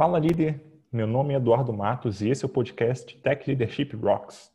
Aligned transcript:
Fala 0.00 0.18
líder, 0.18 0.58
meu 0.90 1.06
nome 1.06 1.34
é 1.34 1.36
Eduardo 1.36 1.74
Matos 1.74 2.22
e 2.22 2.30
esse 2.30 2.42
é 2.42 2.46
o 2.46 2.48
podcast 2.48 3.14
Tech 3.18 3.46
Leadership 3.46 3.94
Rocks. 3.96 4.50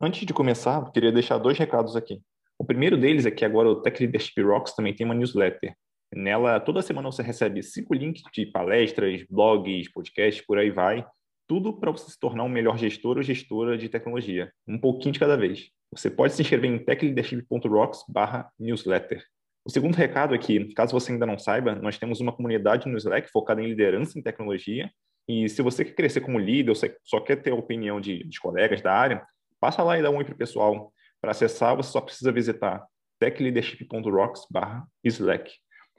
Antes 0.00 0.26
de 0.26 0.34
começar, 0.34 0.80
eu 0.80 0.90
queria 0.90 1.12
deixar 1.12 1.38
dois 1.38 1.56
recados 1.56 1.94
aqui. 1.94 2.20
O 2.58 2.64
primeiro 2.64 2.98
deles 2.98 3.26
é 3.26 3.30
que 3.30 3.44
agora 3.44 3.68
o 3.68 3.80
Tech 3.80 4.02
Leadership 4.02 4.42
Rocks 4.42 4.74
também 4.74 4.92
tem 4.92 5.06
uma 5.06 5.14
newsletter. 5.14 5.76
Nela, 6.12 6.58
toda 6.58 6.82
semana 6.82 7.08
você 7.08 7.22
recebe 7.22 7.62
cinco 7.62 7.94
links 7.94 8.22
de 8.34 8.46
palestras, 8.46 9.24
blogs, 9.30 9.92
podcasts, 9.92 10.44
por 10.44 10.58
aí 10.58 10.72
vai, 10.72 11.06
tudo 11.50 11.72
para 11.72 11.90
você 11.90 12.08
se 12.08 12.16
tornar 12.16 12.44
um 12.44 12.48
melhor 12.48 12.78
gestor 12.78 13.16
ou 13.16 13.24
gestora 13.24 13.76
de 13.76 13.88
tecnologia, 13.88 14.52
um 14.68 14.78
pouquinho 14.78 15.12
de 15.12 15.18
cada 15.18 15.36
vez. 15.36 15.68
Você 15.90 16.08
pode 16.08 16.32
se 16.32 16.42
inscrever 16.42 16.70
em 16.70 16.78
techleadership.rocks/newsletter. 16.78 19.24
O 19.64 19.70
segundo 19.70 19.96
recado 19.96 20.32
é 20.32 20.38
que, 20.38 20.72
caso 20.74 20.92
você 20.92 21.10
ainda 21.10 21.26
não 21.26 21.36
saiba, 21.36 21.74
nós 21.74 21.98
temos 21.98 22.20
uma 22.20 22.30
comunidade 22.30 22.88
no 22.88 22.96
Slack 22.96 23.28
focada 23.32 23.60
em 23.60 23.66
liderança 23.66 24.16
em 24.16 24.22
tecnologia. 24.22 24.88
E 25.26 25.48
se 25.48 25.60
você 25.60 25.84
quer 25.84 25.94
crescer 25.94 26.20
como 26.20 26.38
líder 26.38 26.70
ou 26.70 26.76
só 27.02 27.18
quer 27.18 27.42
ter 27.42 27.50
a 27.50 27.56
opinião 27.56 28.00
de, 28.00 28.22
de 28.22 28.38
colegas 28.38 28.80
da 28.80 28.92
área, 28.92 29.26
passa 29.58 29.82
lá 29.82 29.98
e 29.98 30.02
dá 30.02 30.10
um 30.10 30.18
oi 30.18 30.24
para 30.24 30.34
o 30.34 30.38
pessoal. 30.38 30.92
Para 31.20 31.32
acessar, 31.32 31.74
você 31.74 31.90
só 31.90 32.00
precisa 32.00 32.30
visitar 32.30 32.86
techleadership.rocks/slack. 33.18 35.50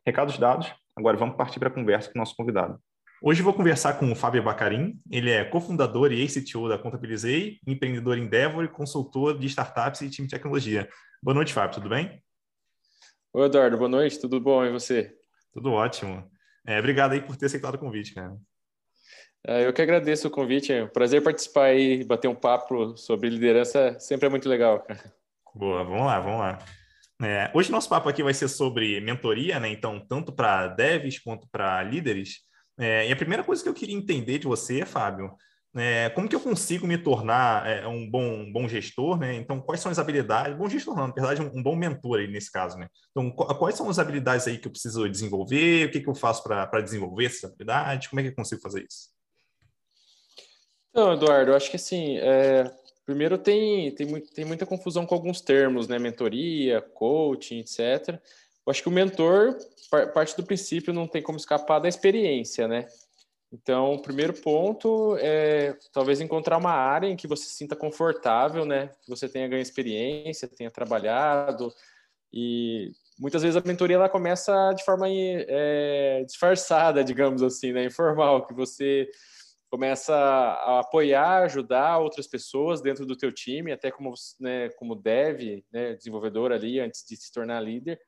Recados 0.07 0.38
dados, 0.38 0.73
agora 0.95 1.18
vamos 1.18 1.35
partir 1.35 1.59
para 1.59 1.68
a 1.68 1.73
conversa 1.73 2.09
com 2.09 2.18
o 2.18 2.21
nosso 2.21 2.38
convidado. 2.38 2.79
Hoje 3.23 3.43
vou 3.43 3.53
conversar 3.53 3.99
com 3.99 4.11
o 4.11 4.16
Fábio 4.16 4.41
Bacarim. 4.41 4.99
Ele 5.11 5.29
é 5.29 5.45
cofundador 5.45 6.12
e 6.12 6.21
ex-CTO 6.21 6.67
da 6.67 6.75
Contabilizei, 6.75 7.59
empreendedor 7.67 8.17
Endeavor 8.17 8.63
e 8.63 8.67
consultor 8.67 9.38
de 9.38 9.45
startups 9.45 10.02
e 10.02 10.09
time 10.09 10.27
de 10.27 10.34
tecnologia. 10.34 10.89
Boa 11.21 11.35
noite, 11.35 11.53
Fábio, 11.53 11.76
tudo 11.76 11.88
bem? 11.88 12.20
Oi, 13.31 13.46
Eduardo, 13.46 13.77
boa 13.77 13.87
noite, 13.87 14.20
tudo 14.20 14.41
bom 14.41 14.65
e 14.65 14.71
você? 14.71 15.15
Tudo 15.54 15.71
ótimo. 15.71 16.27
É, 16.65 16.79
obrigado 16.79 17.12
aí 17.12 17.21
por 17.21 17.37
ter 17.37 17.46
aceitado 17.46 17.76
o 17.76 17.77
convite, 17.77 18.15
cara. 18.15 18.35
É, 19.46 19.68
eu 19.68 19.74
que 19.74 19.84
agradeço 19.84 20.27
o 20.27 20.31
convite, 20.31 20.74
é 20.74 20.85
um 20.85 20.90
prazer 20.90 21.21
participar 21.21 21.76
e 21.76 22.03
bater 22.03 22.27
um 22.27 22.34
papo 22.34 22.98
sobre 22.98 23.29
liderança, 23.29 23.99
sempre 23.99 24.26
é 24.26 24.29
muito 24.29 24.49
legal, 24.49 24.79
cara. 24.79 25.13
Boa, 25.53 25.84
vamos 25.84 26.07
lá, 26.07 26.20
vamos 26.20 26.40
lá. 26.40 26.57
É, 27.21 27.51
hoje 27.53 27.71
nosso 27.71 27.87
papo 27.87 28.09
aqui 28.09 28.24
vai 28.24 28.34
ser 28.34 28.48
sobre 28.48 28.99
mentoria, 28.99 29.59
né? 29.59 29.70
Então, 29.70 29.99
tanto 29.99 30.34
para 30.34 30.70
devs 30.70 31.20
quanto 31.20 31.48
para 31.51 31.84
líderes. 31.84 32.49
É, 32.82 33.07
e 33.07 33.12
a 33.12 33.15
primeira 33.15 33.43
coisa 33.43 33.62
que 33.62 33.70
eu 33.70 33.76
queria 33.76 33.96
entender 33.96 34.40
de 34.40 34.48
você, 34.48 34.84
Fábio, 34.84 35.32
é, 35.76 36.10
como 36.10 36.27
que 36.27 36.35
eu 36.35 36.40
consigo 36.40 36.87
me 36.87 36.98
tornar 36.98 37.70
é, 37.70 37.87
um 37.87 38.10
bom, 38.10 38.24
um 38.24 38.51
bom 38.51 38.68
gestor, 38.68 39.20
né? 39.20 39.35
Então, 39.35 39.62
quais 39.62 39.79
são 39.79 39.91
as 39.91 39.99
habilidades? 39.99 40.57
Bom 40.57 40.68
gestor, 40.68 40.96
não, 40.96 41.07
na 41.07 41.13
verdade, 41.13 41.43
um, 41.43 41.59
um, 41.59 41.62
bom 41.62 41.76
mentor 41.76 42.20
aí 42.20 42.27
nesse 42.27 42.52
caso, 42.52 42.79
né? 42.79 42.87
Então, 43.12 43.29
quais 43.29 43.76
são 43.76 43.87
as 43.87 43.99
habilidades 43.99 44.48
aí 44.48 44.57
que 44.57 44.68
eu 44.68 44.71
preciso 44.71 45.07
desenvolver? 45.07 45.85
O 45.85 45.91
que, 45.91 46.02
que 46.02 46.09
eu 46.09 46.15
faço 46.15 46.43
para 46.43 46.82
desenvolver 46.82 47.26
essas 47.27 47.43
habilidades? 47.43 48.07
Como 48.07 48.20
é 48.20 48.24
que 48.24 48.29
eu 48.29 48.35
consigo 48.35 48.62
fazer 48.62 48.84
isso? 48.90 49.12
Então, 50.90 51.13
Eduardo, 51.13 51.52
eu 51.52 51.55
acho 51.55 51.70
que 51.70 51.76
assim, 51.76 52.18
é, 52.18 52.63
primeiro 53.05 53.37
tem, 53.37 53.93
tem, 53.93 54.07
tem 54.21 54.43
muita 54.43 54.65
confusão 54.65 55.05
com 55.05 55.13
alguns 55.13 55.40
termos, 55.40 55.87
né? 55.87 55.99
Mentoria, 55.99 56.82
coaching, 56.82 57.59
etc. 57.59 58.20
Eu 58.65 58.71
acho 58.71 58.81
que 58.81 58.90
o 58.90 58.91
mentor 58.91 59.57
parte 60.13 60.35
do 60.37 60.43
princípio 60.43 60.93
não 60.93 61.07
tem 61.07 61.21
como 61.21 61.37
escapar 61.37 61.79
da 61.79 61.90
experiência, 61.90 62.68
né? 62.68 62.87
Então, 63.51 63.93
o 63.93 64.01
primeiro 64.01 64.34
ponto 64.34 65.18
é 65.19 65.78
talvez 65.91 66.22
encontrar 66.22 66.57
uma 66.57 66.72
área 66.72 67.07
em 67.07 67.18
que 67.18 67.28
você 67.28 67.44
se 67.44 67.56
sinta 67.56 67.75
confortável, 67.75 68.66
né? 68.66 68.91
Que 69.03 69.09
você 69.09 69.28
tenha 69.28 69.47
ganho 69.47 69.62
experiência, 69.62 70.47
tenha 70.47 70.72
trabalhado 70.72 71.73
e 72.31 72.91
muitas 73.19 73.41
vezes 73.41 73.57
a 73.57 73.68
mentoria 73.68 73.97
ela 73.97 74.07
começa 74.07 74.72
de 74.73 74.85
forma 74.85 75.06
é, 75.09 76.23
disfarçada, 76.25 77.03
digamos 77.03 77.44
assim, 77.44 77.74
né? 77.74 77.84
Informal, 77.86 78.46
que 78.47 78.53
você 78.53 79.09
começa 79.69 80.13
a 80.13 80.80
apoiar, 80.80 81.44
ajudar 81.44 82.00
outras 82.00 82.28
pessoas 82.28 82.81
dentro 82.81 83.06
do 83.06 83.16
teu 83.18 83.31
time, 83.34 83.72
até 83.72 83.90
como 83.90 84.13
né, 84.40 84.69
como 84.72 84.96
dev, 84.96 85.63
né, 85.72 85.94
desenvolvedor 85.94 86.52
ali 86.52 86.80
antes 86.80 87.06
de 87.07 87.16
se 87.16 87.31
tornar 87.31 87.62
líder. 87.62 88.00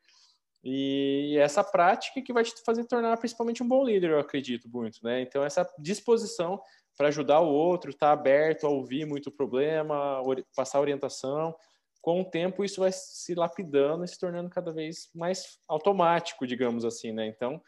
E 0.63 1.35
essa 1.39 1.63
prática 1.63 2.21
que 2.21 2.31
vai 2.31 2.43
te 2.43 2.53
fazer 2.65 2.85
tornar 2.85 3.17
principalmente 3.17 3.61
um 3.61 3.67
bom 3.67 3.83
líder, 3.83 4.11
eu 4.11 4.19
acredito 4.19 4.69
muito, 4.69 4.99
né? 5.03 5.21
Então, 5.21 5.43
essa 5.43 5.67
disposição 5.77 6.61
para 6.97 7.09
ajudar 7.09 7.41
o 7.41 7.51
outro, 7.51 7.89
estar 7.89 8.07
tá 8.07 8.13
aberto 8.13 8.65
a 8.65 8.69
ouvir 8.69 9.05
muito 9.05 9.31
problema, 9.31 10.21
passar 10.55 10.79
orientação. 10.79 11.53
Com 12.01 12.21
o 12.21 12.25
tempo, 12.25 12.63
isso 12.63 12.81
vai 12.81 12.91
se 12.93 13.33
lapidando 13.33 14.03
e 14.05 14.07
se 14.07 14.17
tornando 14.17 14.49
cada 14.49 14.71
vez 14.71 15.09
mais 15.13 15.57
automático, 15.67 16.47
digamos 16.47 16.85
assim, 16.85 17.11
né? 17.11 17.27
Então, 17.27 17.61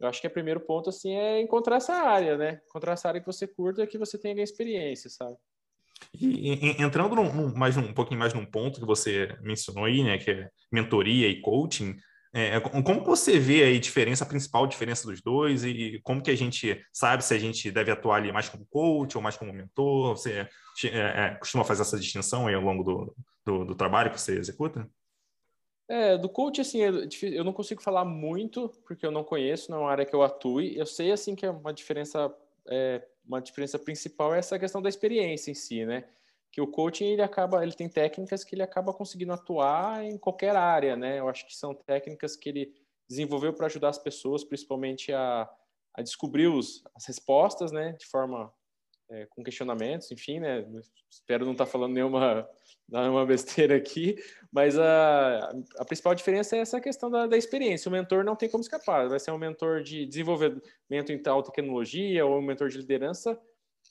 eu 0.00 0.08
acho 0.08 0.20
que 0.20 0.26
o 0.26 0.30
primeiro 0.30 0.60
ponto, 0.60 0.90
assim, 0.90 1.14
é 1.14 1.40
encontrar 1.40 1.76
essa 1.76 1.94
área, 1.94 2.36
né? 2.36 2.60
Encontrar 2.68 2.92
essa 2.92 3.08
área 3.08 3.20
que 3.20 3.26
você 3.26 3.46
curta 3.46 3.86
que 3.86 3.96
você 3.96 4.18
tenha 4.18 4.42
experiência, 4.42 5.08
sabe? 5.08 5.36
E, 6.12 6.82
entrando 6.82 7.14
num, 7.14 7.54
mais 7.54 7.76
um 7.76 7.92
pouquinho 7.92 8.18
mais 8.18 8.34
num 8.34 8.44
ponto 8.44 8.80
que 8.80 8.86
você 8.86 9.28
mencionou 9.40 9.84
aí, 9.84 10.02
né, 10.02 10.18
que 10.18 10.30
é 10.30 10.50
mentoria 10.70 11.28
e 11.28 11.40
coaching, 11.40 11.96
é, 12.36 12.58
como 12.60 13.04
você 13.04 13.38
vê 13.38 13.62
aí 13.62 13.76
a 13.76 13.80
diferença, 13.80 14.24
a 14.24 14.26
principal 14.26 14.66
diferença 14.66 15.06
dos 15.06 15.22
dois 15.22 15.64
e 15.64 16.00
como 16.02 16.20
que 16.20 16.32
a 16.32 16.36
gente 16.36 16.84
sabe 16.92 17.24
se 17.24 17.32
a 17.32 17.38
gente 17.38 17.70
deve 17.70 17.92
atuar 17.92 18.16
ali 18.16 18.32
mais 18.32 18.48
como 18.48 18.66
coach 18.66 19.16
ou 19.16 19.22
mais 19.22 19.36
como 19.36 19.52
mentor? 19.52 20.16
Você 20.16 20.48
é, 20.84 20.88
é, 20.90 21.34
costuma 21.38 21.62
fazer 21.62 21.82
essa 21.82 21.96
distinção 21.96 22.48
aí 22.48 22.54
ao 22.56 22.60
longo 22.60 22.82
do, 22.82 23.16
do, 23.46 23.64
do, 23.66 23.74
trabalho 23.76 24.10
que 24.10 24.20
você 24.20 24.36
executa? 24.36 24.90
É, 25.88 26.18
do 26.18 26.28
coach, 26.28 26.60
assim, 26.60 26.82
é 26.82 26.90
eu 27.22 27.44
não 27.44 27.52
consigo 27.52 27.80
falar 27.80 28.04
muito 28.04 28.68
porque 28.84 29.06
eu 29.06 29.12
não 29.12 29.22
conheço, 29.22 29.70
não 29.70 29.78
é 29.78 29.80
uma 29.82 29.90
área 29.92 30.04
que 30.04 30.14
eu 30.14 30.22
atue. 30.24 30.76
Eu 30.76 30.86
sei, 30.86 31.12
assim, 31.12 31.36
que 31.36 31.46
é 31.46 31.50
uma 31.50 31.72
diferença, 31.72 32.34
é, 32.66 33.00
uma 33.24 33.40
diferença 33.40 33.78
principal 33.78 34.34
é 34.34 34.40
essa 34.40 34.58
questão 34.58 34.82
da 34.82 34.88
experiência 34.88 35.52
em 35.52 35.54
si, 35.54 35.84
né? 35.86 36.02
Que 36.54 36.60
o 36.60 36.68
coaching 36.68 37.06
ele 37.06 37.22
acaba, 37.22 37.64
ele 37.64 37.72
tem 37.72 37.88
técnicas 37.88 38.44
que 38.44 38.54
ele 38.54 38.62
acaba 38.62 38.94
conseguindo 38.94 39.32
atuar 39.32 40.04
em 40.04 40.16
qualquer 40.16 40.54
área, 40.54 40.94
né? 40.94 41.18
Eu 41.18 41.28
acho 41.28 41.44
que 41.44 41.52
são 41.52 41.74
técnicas 41.74 42.36
que 42.36 42.48
ele 42.48 42.72
desenvolveu 43.08 43.52
para 43.52 43.66
ajudar 43.66 43.88
as 43.88 43.98
pessoas, 43.98 44.44
principalmente 44.44 45.12
a, 45.12 45.50
a 45.92 46.00
descobrir 46.00 46.46
os, 46.46 46.84
as 46.94 47.06
respostas, 47.06 47.72
né? 47.72 47.96
De 47.98 48.06
forma 48.06 48.54
é, 49.10 49.26
com 49.30 49.42
questionamentos, 49.42 50.12
enfim, 50.12 50.38
né? 50.38 50.64
Espero 51.10 51.44
não 51.44 51.50
estar 51.50 51.64
tá 51.64 51.70
falando 51.72 51.92
nenhuma, 51.92 52.48
nenhuma 52.88 53.26
besteira 53.26 53.74
aqui, 53.74 54.14
mas 54.52 54.78
a, 54.78 55.50
a 55.76 55.84
principal 55.84 56.14
diferença 56.14 56.54
é 56.54 56.60
essa 56.60 56.80
questão 56.80 57.10
da, 57.10 57.26
da 57.26 57.36
experiência. 57.36 57.88
O 57.88 57.92
mentor 57.92 58.22
não 58.22 58.36
tem 58.36 58.48
como 58.48 58.62
escapar, 58.62 59.08
vai 59.08 59.18
ser 59.18 59.32
um 59.32 59.38
mentor 59.38 59.82
de 59.82 60.06
desenvolvimento 60.06 61.10
em 61.10 61.20
tal 61.20 61.42
tecnologia 61.42 62.24
ou 62.24 62.38
um 62.38 62.42
mentor 62.42 62.68
de 62.68 62.78
liderança 62.78 63.36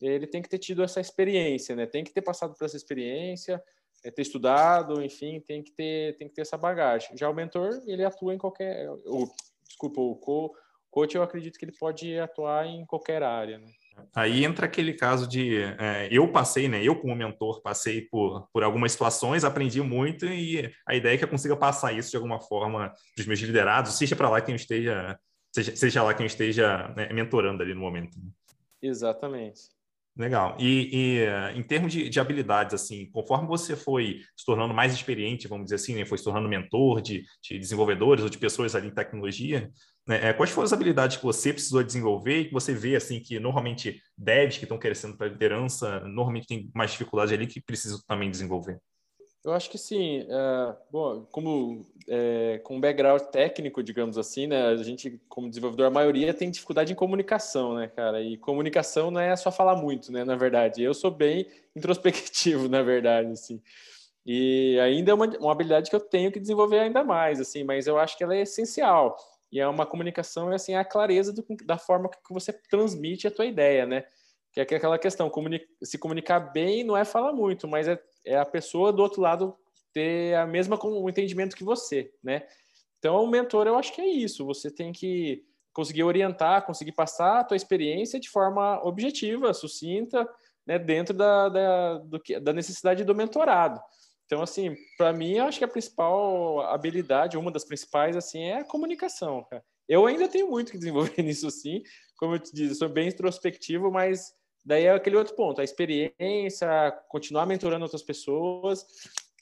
ele 0.08 0.28
tem 0.28 0.42
que 0.42 0.50
ter 0.50 0.58
tido 0.58 0.84
essa 0.84 1.00
experiência, 1.00 1.76
né? 1.76 1.86
Tem 1.86 2.04
que 2.04 2.14
ter 2.14 2.22
passado 2.22 2.56
por 2.56 2.66
essa 2.66 2.78
experiência, 2.78 3.62
é, 4.04 4.12
ter 4.12 4.22
estudado, 4.22 5.02
enfim, 5.02 5.40
tem 5.40 5.64
que 5.64 5.72
ter, 5.72 6.18
tem 6.18 6.28
que 6.28 6.34
ter 6.34 6.42
essa 6.42 6.58
bagagem. 6.58 7.18
Já 7.18 7.30
o 7.30 7.34
mentor, 7.34 7.82
ele 7.86 8.04
atua 8.04 8.34
em 8.34 8.38
qualquer, 8.38 8.90
o, 8.90 9.30
desculpa, 9.66 10.02
o 10.02 10.16
co, 10.16 10.54
coach, 10.92 11.16
eu 11.16 11.24
acredito 11.24 11.58
que 11.58 11.66
ele 11.66 11.76
pode 11.80 12.20
atuar 12.20 12.68
em 12.68 12.86
qualquer 12.86 13.24
área, 13.24 13.58
né? 13.58 13.68
Aí 14.16 14.44
entra 14.44 14.66
aquele 14.66 14.94
caso 14.94 15.28
de 15.28 15.62
é, 15.80 16.08
eu 16.12 16.32
passei, 16.32 16.68
né? 16.68 16.84
Eu 16.84 17.00
como 17.00 17.16
mentor 17.16 17.62
passei 17.62 18.02
por, 18.02 18.48
por 18.52 18.64
algumas 18.64 18.92
situações, 18.92 19.44
aprendi 19.44 19.82
muito 19.82 20.26
e 20.26 20.72
a 20.86 20.96
ideia 20.96 21.14
é 21.14 21.18
que 21.18 21.24
eu 21.24 21.30
consiga 21.30 21.56
passar 21.56 21.94
isso 21.94 22.10
de 22.10 22.18
alguma 22.18 22.40
forma 22.40 22.92
dos 23.16 23.26
meus 23.26 23.40
liderados, 23.40 23.94
seja 23.94 24.16
para 24.16 24.30
lá 24.30 24.42
quem 24.42 24.56
esteja, 24.56 25.20
seja, 25.52 25.76
seja 25.76 26.04
lá 26.04 26.14
quem 26.14 26.26
esteja 26.26 26.88
né, 26.98 27.12
mentorando 27.14 27.62
ali 27.62 27.74
no 27.74 27.82
momento. 27.82 28.18
Né? 28.18 28.30
Exatamente. 28.82 29.62
Legal. 30.16 30.56
E, 30.60 30.90
e 30.94 31.20
eh, 31.22 31.54
em 31.56 31.64
termos 31.64 31.92
de, 31.92 32.08
de, 32.08 32.20
habilidades, 32.20 32.76
assim, 32.76 33.10
conforme 33.12 33.48
você 33.48 33.76
foi 33.76 34.22
se 34.38 34.46
tornando 34.46 34.72
mais 34.72 34.94
experiente, 34.94 35.48
vamos 35.48 35.66
dizer 35.66 35.76
assim, 35.78 35.96
né, 35.96 36.06
foi 36.06 36.20
se 36.20 36.24
tornando 36.24 36.48
mentor 36.48 37.02
de, 37.02 37.24
de 37.42 37.58
desenvolvedores 37.58 38.24
ou 38.24 38.30
de 38.30 38.38
pessoas 38.38 38.76
ali 38.76 38.90
em 38.90 38.94
tecnologia, 38.94 39.72
né, 40.08 40.30
eh, 40.30 40.34
quais 40.34 40.52
foram 40.52 40.66
as 40.66 40.74
habilidades 40.74 41.18
que 41.18 41.24
você 41.24 41.52
precisou 41.52 41.84
desenvolver 41.84 42.42
e 42.42 42.46
que 42.46 42.54
você 42.54 42.76
vê, 42.76 42.96
assim, 42.96 43.20
que 43.20 43.40
normalmente 43.40 44.00
devs 44.16 44.60
que 44.60 44.66
estão 44.66 44.78
crescendo 44.78 45.18
para 45.18 45.30
liderança, 45.30 46.02
normalmente 46.02 46.46
tem 46.46 46.70
mais 46.76 46.92
dificuldade 46.92 47.34
ali 47.34 47.48
que 47.48 47.60
precisam 47.60 48.00
também 48.08 48.30
desenvolver? 48.30 48.80
Eu 49.44 49.52
acho 49.52 49.70
que 49.70 49.78
sim. 49.78 50.26
É, 50.30 50.76
bom, 50.90 51.26
como 51.32 51.86
é, 52.08 52.62
com 52.64 52.80
background 52.80 53.22
técnico, 53.24 53.84
digamos 53.84 54.18
assim, 54.18 54.48
né? 54.48 54.68
A 54.68 54.78
gente, 54.78 55.22
como 55.28 55.50
desenvolvedor, 55.50 55.88
a 55.88 55.90
maioria 55.90 56.34
tem 56.34 56.50
dificuldade 56.50 56.94
em 56.94 56.96
comunicação, 56.96 57.76
né, 57.76 57.88
cara? 57.88 58.22
E 58.22 58.38
comunicação 58.38 59.12
não 59.12 59.20
é 59.20 59.36
só 59.36 59.52
falar 59.52 59.76
muito, 59.76 60.12
né? 60.12 60.24
Na 60.24 60.36
verdade, 60.36 60.82
eu 60.82 60.94
sou 60.94 61.12
bem 61.12 61.46
introspectivo, 61.76 62.70
na 62.70 62.82
verdade, 62.82 63.32
assim. 63.32 63.62
E 64.26 64.80
ainda 64.80 65.12
é 65.12 65.14
uma, 65.14 65.26
uma 65.38 65.52
habilidade 65.52 65.90
que 65.90 65.96
eu 65.96 66.00
tenho 66.00 66.32
que 66.32 66.40
desenvolver 66.40 66.80
ainda 66.80 67.04
mais, 67.04 67.42
assim. 67.42 67.64
Mas 67.66 67.86
eu 67.86 67.98
acho 67.98 68.18
que 68.18 68.24
ela 68.24 68.36
é 68.36 68.42
essencial. 68.42 69.18
E 69.52 69.60
é 69.60 69.68
uma 69.68 69.86
comunicação, 69.86 70.50
assim, 70.50 70.74
é 70.74 70.78
a 70.78 70.86
clareza 70.86 71.34
do, 71.34 71.46
da 71.66 71.78
forma 71.78 72.10
que 72.10 72.34
você 72.34 72.54
transmite 72.54 73.28
a 73.28 73.32
tua 73.32 73.46
ideia, 73.46 73.86
né? 73.86 74.06
Que 74.54 74.62
é 74.62 74.64
aquela 74.64 74.98
questão, 74.98 75.32
se 75.82 75.98
comunicar 75.98 76.40
bem 76.40 76.84
não 76.84 76.96
é 76.96 77.04
falar 77.04 77.34
muito, 77.34 77.68
mas 77.68 77.88
é 77.88 78.00
é 78.26 78.38
a 78.38 78.46
pessoa 78.46 78.92
do 78.92 79.02
outro 79.02 79.22
lado 79.22 79.56
ter 79.94 80.36
a 80.36 80.46
mesma 80.46 80.78
o 80.84 81.10
entendimento 81.10 81.56
que 81.56 81.64
você, 81.64 82.12
né? 82.24 82.46
Então, 82.98 83.24
o 83.24 83.28
mentor, 83.28 83.68
eu 83.68 83.76
acho 83.76 83.94
que 83.94 84.02
é 84.02 84.08
isso. 84.08 84.46
Você 84.46 84.72
tem 84.72 84.92
que 84.92 85.44
conseguir 85.74 86.04
orientar, 86.04 86.66
conseguir 86.66 86.94
passar 86.94 87.40
a 87.40 87.44
tua 87.44 87.58
experiência 87.58 88.20
de 88.20 88.30
forma 88.30 88.82
objetiva, 88.86 89.54
sucinta, 89.54 90.28
né, 90.66 90.80
dentro 90.80 91.14
da, 91.14 91.50
da, 91.50 91.98
do, 91.98 92.22
da 92.42 92.54
necessidade 92.54 93.04
do 93.04 93.16
mentorado. 93.16 93.82
Então, 94.26 94.42
assim, 94.42 94.76
para 94.98 95.12
mim, 95.12 95.34
eu 95.34 95.46
acho 95.46 95.58
que 95.58 95.66
a 95.66 95.68
principal 95.68 96.62
habilidade, 96.62 97.38
uma 97.38 97.52
das 97.52 97.66
principais, 97.66 98.16
assim, 98.16 98.44
é 98.44 98.60
a 98.60 98.64
comunicação. 98.64 99.46
Eu 99.88 100.06
ainda 100.06 100.30
tenho 100.30 100.50
muito 100.50 100.72
que 100.72 100.78
desenvolver 100.78 101.22
nisso, 101.22 101.50
sim. 101.52 101.84
Como 102.18 102.36
eu 102.36 102.40
te 102.40 102.54
disse, 102.54 102.76
sou 102.76 102.88
bem 102.88 103.10
introspectivo, 103.10 103.92
mas 103.92 104.34
daí 104.66 104.86
é 104.86 104.92
aquele 104.92 105.18
outro 105.18 105.36
ponto, 105.36 105.62
a 105.62 105.64
experiência, 105.64 106.92
continuar 107.10 107.46
mentorando 107.46 107.84
outras 107.84 108.04
pessoas, 108.04 108.86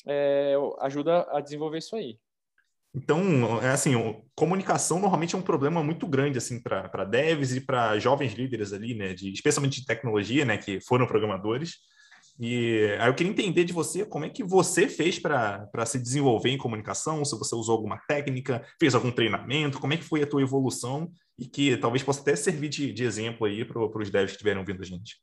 é, 0.08 0.56
ajuda 0.80 1.28
a 1.32 1.40
desenvolver 1.40 1.78
isso 1.78 1.96
aí. 1.96 2.18
Então, 2.94 3.62
é 3.64 3.70
assim, 3.70 3.94
comunicação 4.36 5.00
normalmente 5.00 5.34
é 5.34 5.38
um 5.38 5.42
problema 5.42 5.82
muito 5.82 6.06
grande 6.06 6.38
assim 6.38 6.62
para 6.62 7.06
devs 7.06 7.56
e 7.56 7.62
para 7.62 7.98
jovens 7.98 8.34
líderes 8.34 8.74
ali, 8.74 8.94
né, 8.94 9.14
de, 9.14 9.32
especialmente 9.32 9.80
de 9.80 9.86
tecnologia, 9.86 10.44
né, 10.44 10.58
que 10.58 10.82
foram 10.82 11.08
programadores. 11.08 11.78
E 12.40 12.96
aí 13.00 13.08
eu 13.08 13.14
queria 13.14 13.32
entender 13.32 13.64
de 13.64 13.74
você 13.74 14.06
como 14.06 14.26
é 14.26 14.30
que 14.30 14.44
você 14.44 14.88
fez 14.88 15.20
para 15.20 15.86
se 15.86 16.00
desenvolver 16.00 16.50
em 16.50 16.58
comunicação, 16.58 17.24
se 17.24 17.38
você 17.38 17.56
usou 17.56 17.76
alguma 17.76 17.98
técnica, 18.08 18.66
fez 18.80 18.96
algum 18.96 19.12
treinamento, 19.12 19.80
como 19.80 19.94
é 19.94 19.98
que 19.98 20.04
foi 20.04 20.24
a 20.24 20.28
tua 20.28 20.42
evolução 20.42 21.12
e 21.38 21.46
que 21.46 21.78
talvez 21.78 22.04
possa 22.04 22.22
até 22.22 22.36
servir 22.36 22.70
de, 22.70 22.92
de 22.92 23.04
exemplo 23.04 23.46
aí 23.46 23.66
para 23.66 23.80
os 23.80 24.10
devs 24.10 24.32
que 24.32 24.36
estiverem 24.38 24.60
ouvindo 24.60 24.82
a 24.82 24.86
gente. 24.86 25.18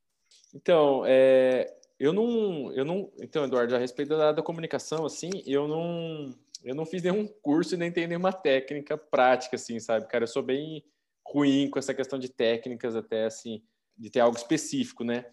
Então, 0.55 1.03
é, 1.07 1.67
eu 1.99 2.13
não, 2.13 2.73
eu 2.73 2.85
não, 2.85 3.11
então, 3.21 3.45
Eduardo, 3.45 3.75
a 3.75 3.79
respeito 3.79 4.17
da, 4.17 4.33
da 4.33 4.43
comunicação, 4.43 5.05
assim, 5.05 5.31
eu 5.45 5.67
não, 5.67 6.35
eu 6.65 6.75
não 6.75 6.87
fiz 6.87 7.03
nenhum 7.03 7.27
curso 7.43 7.75
e 7.75 7.79
nem 7.79 7.91
tenho 7.91 8.09
nenhuma 8.09 8.33
técnica 8.33 8.97
prática, 8.97 9.57
assim, 9.57 9.79
sabe, 9.81 10.07
cara? 10.07 10.25
Eu 10.25 10.29
sou 10.29 10.43
bem 10.43 10.85
ruim 11.27 11.69
com 11.69 11.79
essa 11.79 11.93
questão 11.93 12.19
de 12.19 12.29
técnicas, 12.29 12.95
até 12.95 13.25
assim, 13.25 13.63
de 13.97 14.11
ter 14.11 14.21
algo 14.21 14.37
específico, 14.37 15.05
né? 15.05 15.25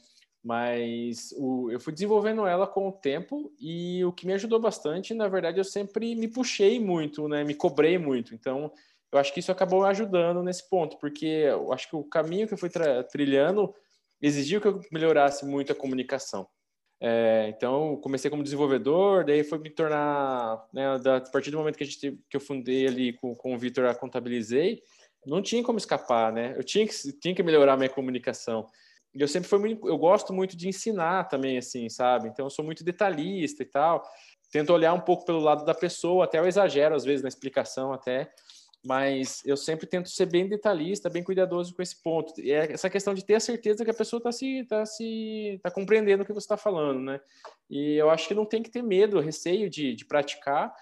Mas 0.45 1.33
o, 1.36 1.71
eu 1.71 1.80
fui 1.80 1.92
desenvolvendo 1.92 2.45
ela 2.45 2.68
com 2.68 2.88
o 2.88 2.92
tempo 2.92 3.51
e 3.59 4.06
o 4.06 4.12
que 4.12 4.27
me 4.27 4.33
ajudou 4.33 4.59
bastante, 4.59 5.12
na 5.12 5.27
verdade, 5.27 5.57
eu 5.57 5.63
sempre 5.63 6.13
me 6.13 6.27
puxei 6.27 6.80
muito, 6.80 7.27
né? 7.27 7.44
Me 7.44 7.56
cobrei 7.56 7.97
muito. 7.97 8.36
Então, 8.36 8.71
eu 9.12 9.18
acho 9.18 9.33
que 9.33 9.39
isso 9.39 9.51
acabou 9.51 9.83
ajudando 9.86 10.44
nesse 10.44 10.69
ponto, 10.69 11.00
porque 11.00 11.25
eu 11.25 11.74
acho 11.74 11.89
que 11.89 11.95
o 11.95 12.03
caminho 12.03 12.47
que 12.47 12.53
eu 12.53 12.59
fui 12.59 12.69
trilhando 13.09 13.74
exigiu 14.21 14.62
que 14.62 14.68
eu 14.68 14.80
melhorasse 14.92 15.44
muito 15.47 15.71
a 15.71 15.75
comunicação. 15.75 16.48
É, 17.01 17.48
então, 17.50 17.98
comecei 17.98 18.30
como 18.30 18.44
desenvolvedor, 18.44 19.25
daí 19.25 19.44
foi 19.44 19.57
me 19.57 19.71
tornar, 19.71 20.63
né, 20.71 21.00
da, 21.00 21.18
a 21.18 21.21
partir 21.21 21.50
do 21.50 21.57
momento 21.57 21.75
que, 21.75 21.86
gente, 21.86 22.19
que 22.30 22.38
eu 22.38 22.41
fundei 22.41 22.86
ali 22.86 23.13
com, 23.13 23.33
com 23.33 23.56
o 23.56 23.57
Vitor, 23.57 23.86
a 23.86 23.95
Contabilizei, 23.95 24.83
não 25.25 25.41
tinha 25.41 25.63
como 25.63 25.80
escapar, 25.80 26.31
né? 26.31 26.53
Eu 26.56 26.63
tinha 26.63 26.88
que, 26.88 26.94
tinha 27.19 27.33
que 27.33 27.41
melhorar 27.41 27.74
a 27.74 27.77
minha 27.77 27.89
comunicação. 27.89 28.68
Eu 29.17 29.27
sempre 29.27 29.47
fui 29.47 29.59
muito, 29.59 29.88
eu 29.88 29.97
gosto 29.97 30.33
muito 30.33 30.57
de 30.57 30.67
ensinar 30.67 31.25
também, 31.25 31.57
assim, 31.57 31.88
sabe? 31.89 32.27
Então, 32.27 32.45
eu 32.45 32.50
sou 32.50 32.65
muito 32.65 32.83
detalhista 32.83 33.63
e 33.63 33.65
tal. 33.65 34.03
Tento 34.51 34.73
olhar 34.73 34.94
um 34.94 35.00
pouco 35.00 35.25
pelo 35.25 35.39
lado 35.39 35.65
da 35.65 35.73
pessoa, 35.73 36.25
até 36.25 36.39
eu 36.39 36.47
exagero 36.47 36.95
às 36.95 37.03
vezes 37.03 37.21
na 37.21 37.29
explicação 37.29 37.91
até, 37.94 38.31
mas 38.85 39.41
eu 39.45 39.57
sempre 39.57 39.88
tento 39.88 40.09
ser 40.09 40.27
bem 40.27 40.47
detalhista, 40.47 41.09
bem 41.09 41.23
cuidadoso 41.23 41.73
com 41.73 41.81
esse 41.81 42.01
ponto. 42.01 42.39
E 42.39 42.51
é 42.51 42.71
essa 42.71 42.89
questão 42.89 43.13
de 43.13 43.25
ter 43.25 43.35
a 43.35 43.39
certeza 43.39 43.83
que 43.83 43.91
a 43.91 43.95
pessoa 43.95 44.19
está 44.19 44.31
se, 44.31 44.63
tá 44.65 44.85
se, 44.85 45.59
tá 45.63 45.71
compreendendo 45.71 46.23
o 46.23 46.25
que 46.25 46.33
você 46.33 46.45
está 46.45 46.56
falando, 46.56 47.00
né? 47.00 47.19
E 47.69 47.95
eu 47.95 48.09
acho 48.09 48.27
que 48.27 48.35
não 48.35 48.45
tem 48.45 48.62
que 48.62 48.69
ter 48.69 48.83
medo, 48.83 49.19
receio 49.19 49.69
de, 49.69 49.95
de 49.95 50.06
praticar 50.06 50.73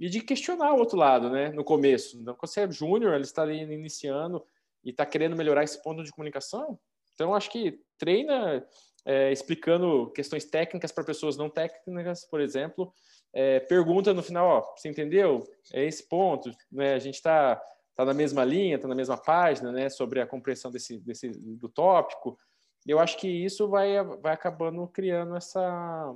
e 0.00 0.08
de 0.08 0.20
questionar 0.20 0.72
o 0.74 0.78
outro 0.78 0.98
lado, 0.98 1.30
né? 1.30 1.50
No 1.50 1.62
começo. 1.62 2.18
Então, 2.18 2.34
quando 2.34 2.50
você 2.50 2.62
é 2.62 2.70
júnior, 2.70 3.14
ele 3.14 3.22
está 3.22 3.42
ali 3.42 3.62
iniciando 3.62 4.44
e 4.84 4.90
está 4.90 5.06
querendo 5.06 5.36
melhorar 5.36 5.62
esse 5.62 5.80
ponto 5.80 6.02
de 6.02 6.10
comunicação, 6.10 6.76
então 7.14 7.34
acho 7.34 7.50
que 7.50 7.80
treina 7.98 8.66
é, 9.04 9.32
explicando 9.32 10.10
questões 10.12 10.44
técnicas 10.44 10.92
para 10.92 11.04
pessoas 11.04 11.36
não 11.36 11.50
técnicas, 11.50 12.24
por 12.24 12.40
exemplo, 12.40 12.92
é, 13.32 13.60
pergunta 13.60 14.12
no 14.12 14.22
final, 14.22 14.46
ó, 14.46 14.76
você 14.76 14.88
entendeu? 14.88 15.42
É 15.72 15.84
esse 15.84 16.06
ponto, 16.08 16.50
né? 16.70 16.94
A 16.94 16.98
gente 16.98 17.14
está 17.14 17.60
tá 17.94 18.04
na 18.04 18.14
mesma 18.14 18.44
linha, 18.44 18.76
está 18.76 18.86
na 18.86 18.94
mesma 18.94 19.16
página, 19.16 19.72
né? 19.72 19.88
Sobre 19.88 20.20
a 20.20 20.26
compreensão 20.26 20.70
desse, 20.70 20.98
desse 20.98 21.30
do 21.30 21.68
tópico. 21.68 22.38
Eu 22.86 22.98
acho 22.98 23.16
que 23.18 23.28
isso 23.28 23.68
vai, 23.68 24.02
vai 24.20 24.34
acabando 24.34 24.86
criando 24.88 25.36
essa, 25.36 26.14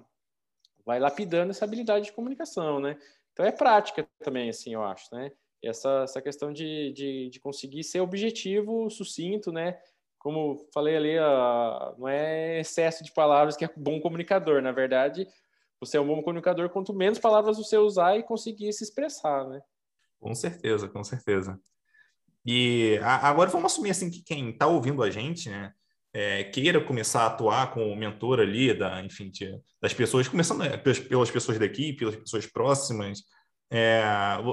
vai 0.85 0.99
lapidando 0.99 1.51
essa 1.51 1.65
habilidade 1.65 2.07
de 2.07 2.13
comunicação, 2.13 2.81
né? 2.81 2.99
Então 3.33 3.45
é 3.45 3.53
prática 3.53 4.07
também, 4.19 4.49
assim, 4.49 4.75
eu 4.75 4.83
acho, 4.83 5.15
né? 5.15 5.33
Essa, 5.63 6.03
essa 6.05 6.23
questão 6.23 6.53
de, 6.53 6.93
de, 6.93 7.31
de 7.31 7.41
conseguir 7.41 7.83
ser 7.83 8.01
objetivo, 8.01 8.89
sucinto, 8.91 9.51
né? 9.51 9.79
Como 10.27 10.67
falei 10.75 10.97
ali, 10.97 11.15
não 11.97 12.09
é 12.09 12.59
excesso 12.59 13.05
de 13.05 13.13
palavras 13.13 13.57
que 13.57 13.65
é 13.65 13.71
bom 13.77 14.01
comunicador, 14.01 14.61
na 14.61 14.73
verdade, 14.73 15.25
você 15.79 15.99
é 15.99 16.01
um 16.01 16.07
bom 16.09 16.21
comunicador 16.21 16.69
quanto 16.69 16.93
menos 16.93 17.21
palavras 17.21 17.57
você 17.57 17.79
usar 17.79 18.19
e 18.19 18.25
conseguir 18.25 18.73
se 18.73 18.83
expressar, 18.83 19.47
né? 19.47 19.61
Com 20.19 20.35
certeza, 20.35 20.89
com 20.89 21.05
certeza. 21.05 21.57
E 22.45 22.99
agora 23.05 23.51
vamos 23.51 23.73
assumir 23.73 23.91
assim 23.91 24.11
que 24.11 24.21
quem 24.25 24.51
está 24.51 24.67
ouvindo 24.67 25.01
a 25.01 25.11
gente, 25.11 25.49
né, 25.49 25.73
é, 26.13 26.43
queira 26.43 26.85
começar 26.85 27.23
a 27.23 27.27
atuar 27.27 27.73
como 27.73 27.95
mentor 27.95 28.41
ali, 28.41 28.77
da, 28.77 29.01
enfim, 29.05 29.31
de, 29.31 29.57
das 29.81 29.95
pessoas, 29.95 30.27
começando 30.27 30.59
né, 30.59 30.77
pelas, 30.77 30.99
pelas, 30.99 31.31
pessoas 31.31 31.57
da 31.57 31.67
equipe, 31.67 32.01
pelas 32.01 32.17
pessoas 32.17 32.47
próximas. 32.47 33.21
É, 33.69 34.01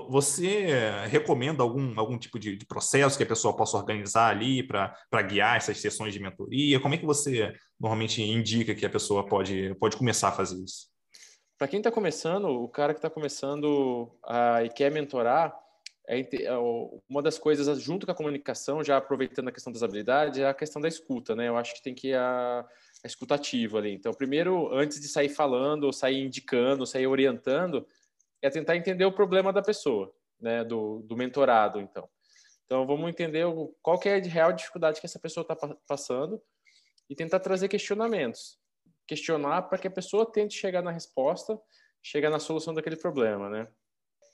você 0.09 0.67
recomenda 1.07 1.61
algum, 1.61 1.99
algum 1.99 2.17
tipo 2.17 2.39
de, 2.39 2.55
de, 2.55 2.65
processo 2.65 3.15
que 3.15 3.23
a 3.23 3.27
pessoa 3.27 3.55
possa 3.55 3.77
organizar 3.77 4.29
ali 4.29 4.63
para 4.63 5.21
guiar 5.21 5.57
essas 5.57 5.79
sessões 5.79 6.13
de 6.13 6.19
mentoria? 6.19 6.79
Como 6.79 6.95
é 6.95 6.97
que 6.97 7.05
você 7.05 7.53
normalmente 7.79 8.23
indica 8.23 8.73
que 8.73 8.85
a 8.85 8.89
pessoa 8.89 9.25
pode, 9.25 9.75
pode 9.75 9.97
começar 9.97 10.29
a 10.29 10.31
fazer 10.31 10.63
isso? 10.63 10.87
Para 11.57 11.67
quem 11.67 11.79
está 11.79 11.91
começando, 11.91 12.45
o 12.45 12.67
cara 12.67 12.93
que 12.93 12.97
está 12.97 13.09
começando 13.09 14.11
a, 14.25 14.63
e 14.63 14.69
quer 14.69 14.91
mentorar, 14.91 15.55
é, 16.07 16.19
é, 16.19 16.57
uma 17.09 17.21
das 17.21 17.37
coisas, 17.37 17.81
junto 17.81 18.05
com 18.05 18.11
a 18.11 18.15
comunicação, 18.15 18.83
já 18.83 18.97
aproveitando 18.97 19.47
a 19.47 19.51
questão 19.51 19.71
das 19.71 19.83
habilidades, 19.83 20.39
é 20.39 20.47
a 20.47 20.53
questão 20.53 20.81
da 20.81 20.87
escuta, 20.87 21.35
né? 21.35 21.47
Eu 21.47 21.55
acho 21.55 21.73
que 21.75 21.83
tem 21.83 21.93
que 21.95 22.13
a, 22.13 22.59
a 22.61 23.07
escutativa 23.07 23.77
ali. 23.77 23.93
Então, 23.93 24.13
primeiro, 24.13 24.73
antes 24.73 24.99
de 24.99 25.07
sair 25.07 25.29
falando, 25.29 25.85
ou 25.85 25.93
sair 25.93 26.21
indicando, 26.21 26.81
ou 26.81 26.85
sair 26.85 27.07
orientando, 27.07 27.87
é 28.43 28.49
tentar 28.49 28.75
entender 28.75 29.05
o 29.05 29.11
problema 29.11 29.51
da 29.51 29.61
pessoa, 29.61 30.13
né? 30.39 30.63
Do, 30.63 30.99
do 30.99 31.17
mentorado, 31.17 31.79
então. 31.79 32.07
Então, 32.65 32.85
vamos 32.85 33.09
entender 33.09 33.45
qual 33.81 33.99
que 33.99 34.09
é 34.09 34.17
a 34.17 34.19
real 34.19 34.53
dificuldade 34.53 34.99
que 34.99 35.05
essa 35.05 35.19
pessoa 35.19 35.41
está 35.43 35.55
passando 35.87 36.41
e 37.09 37.15
tentar 37.15 37.39
trazer 37.39 37.67
questionamentos 37.67 38.61
questionar 39.07 39.63
para 39.63 39.77
que 39.77 39.87
a 39.87 39.91
pessoa 39.91 40.29
tente 40.29 40.57
chegar 40.57 40.81
na 40.81 40.91
resposta, 40.91 41.59
chegar 42.01 42.29
na 42.29 42.39
solução 42.39 42.73
daquele 42.73 42.95
problema, 42.95 43.49
né? 43.49 43.67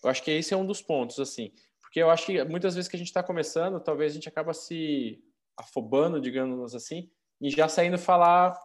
Eu 0.04 0.10
acho 0.10 0.24
que 0.24 0.32
esse 0.32 0.54
é 0.54 0.58
um 0.58 0.66
dos 0.66 0.82
pontos, 0.82 1.20
assim, 1.20 1.51
porque 1.82 2.01
eu 2.01 2.10
acho 2.10 2.25
que 2.25 2.44
muitas 2.46 2.75
vezes 2.75 2.89
que 2.89 2.96
a 2.96 3.00
gente 3.00 3.08
está 3.08 3.24
começando, 3.24 3.80
talvez 3.80 4.12
a 4.12 4.16
gente 4.16 4.30
acaba 4.30 4.54
se 4.54 5.22
afobando, 5.58 6.22
digamos 6.22 6.74
assim, 6.74 7.12
e 7.42 7.50
já 7.50 7.68
saindo 7.68 7.98
falar 7.98 8.58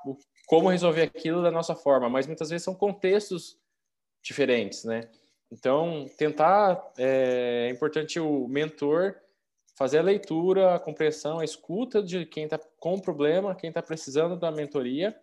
como 0.46 0.68
resolver 0.68 1.02
aquilo 1.02 1.42
da 1.42 1.50
nossa 1.50 1.74
forma, 1.74 2.08
mas 2.08 2.26
muitas 2.26 2.50
vezes 2.50 2.64
são 2.64 2.74
contextos 2.74 3.58
diferentes, 4.22 4.84
né? 4.84 5.10
Então, 5.50 6.06
tentar 6.16 6.92
é, 6.98 7.68
é 7.68 7.70
importante 7.70 8.18
o 8.18 8.48
mentor 8.48 9.16
fazer 9.76 9.98
a 9.98 10.02
leitura, 10.02 10.74
a 10.74 10.80
compreensão, 10.80 11.40
a 11.40 11.44
escuta 11.44 12.02
de 12.02 12.24
quem 12.26 12.44
está 12.44 12.58
com 12.78 13.00
problema, 13.00 13.54
quem 13.54 13.68
está 13.68 13.82
precisando 13.82 14.38
da 14.38 14.50
mentoria 14.50 15.16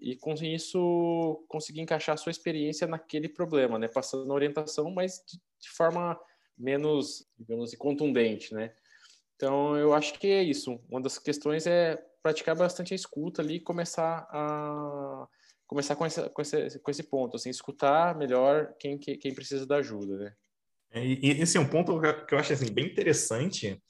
e 0.00 0.16
com 0.16 0.34
isso 0.34 1.44
conseguir 1.48 1.80
encaixar 1.80 2.14
a 2.14 2.18
sua 2.18 2.30
experiência 2.30 2.86
naquele 2.86 3.28
problema, 3.28 3.78
né? 3.78 3.88
Passando 3.88 4.30
a 4.30 4.34
orientação, 4.34 4.90
mas 4.90 5.22
de, 5.26 5.38
de 5.60 5.70
forma 5.70 6.18
menos, 6.56 7.26
digamos 7.38 7.68
assim, 7.68 7.76
contundente, 7.76 8.54
né? 8.54 8.72
Então, 9.36 9.76
eu 9.76 9.92
acho 9.92 10.14
que 10.18 10.28
é 10.28 10.42
isso. 10.42 10.80
Uma 10.88 11.00
das 11.00 11.18
questões 11.18 11.66
é 11.66 11.96
praticar 12.22 12.56
bastante 12.56 12.92
a 12.92 12.96
escuta 12.96 13.42
ali 13.42 13.56
e 13.56 13.60
começar 13.60 14.26
a 14.30 15.28
começar 15.66 15.96
com, 15.96 16.06
essa, 16.06 16.28
com, 16.30 16.42
esse, 16.42 16.78
com 16.80 16.90
esse 16.90 17.02
ponto, 17.02 17.36
assim, 17.36 17.50
escutar 17.50 18.16
melhor 18.16 18.72
quem, 18.78 18.98
quem 18.98 19.34
precisa 19.34 19.66
da 19.66 19.76
ajuda, 19.76 20.16
né? 20.18 20.32
É, 20.92 21.04
e, 21.04 21.18
e 21.22 21.42
esse 21.42 21.56
é 21.56 21.60
um 21.60 21.68
ponto 21.68 22.00
que 22.26 22.34
eu 22.34 22.38
acho 22.38 22.52
assim, 22.52 22.72
bem 22.72 22.86
interessante, 22.86 23.82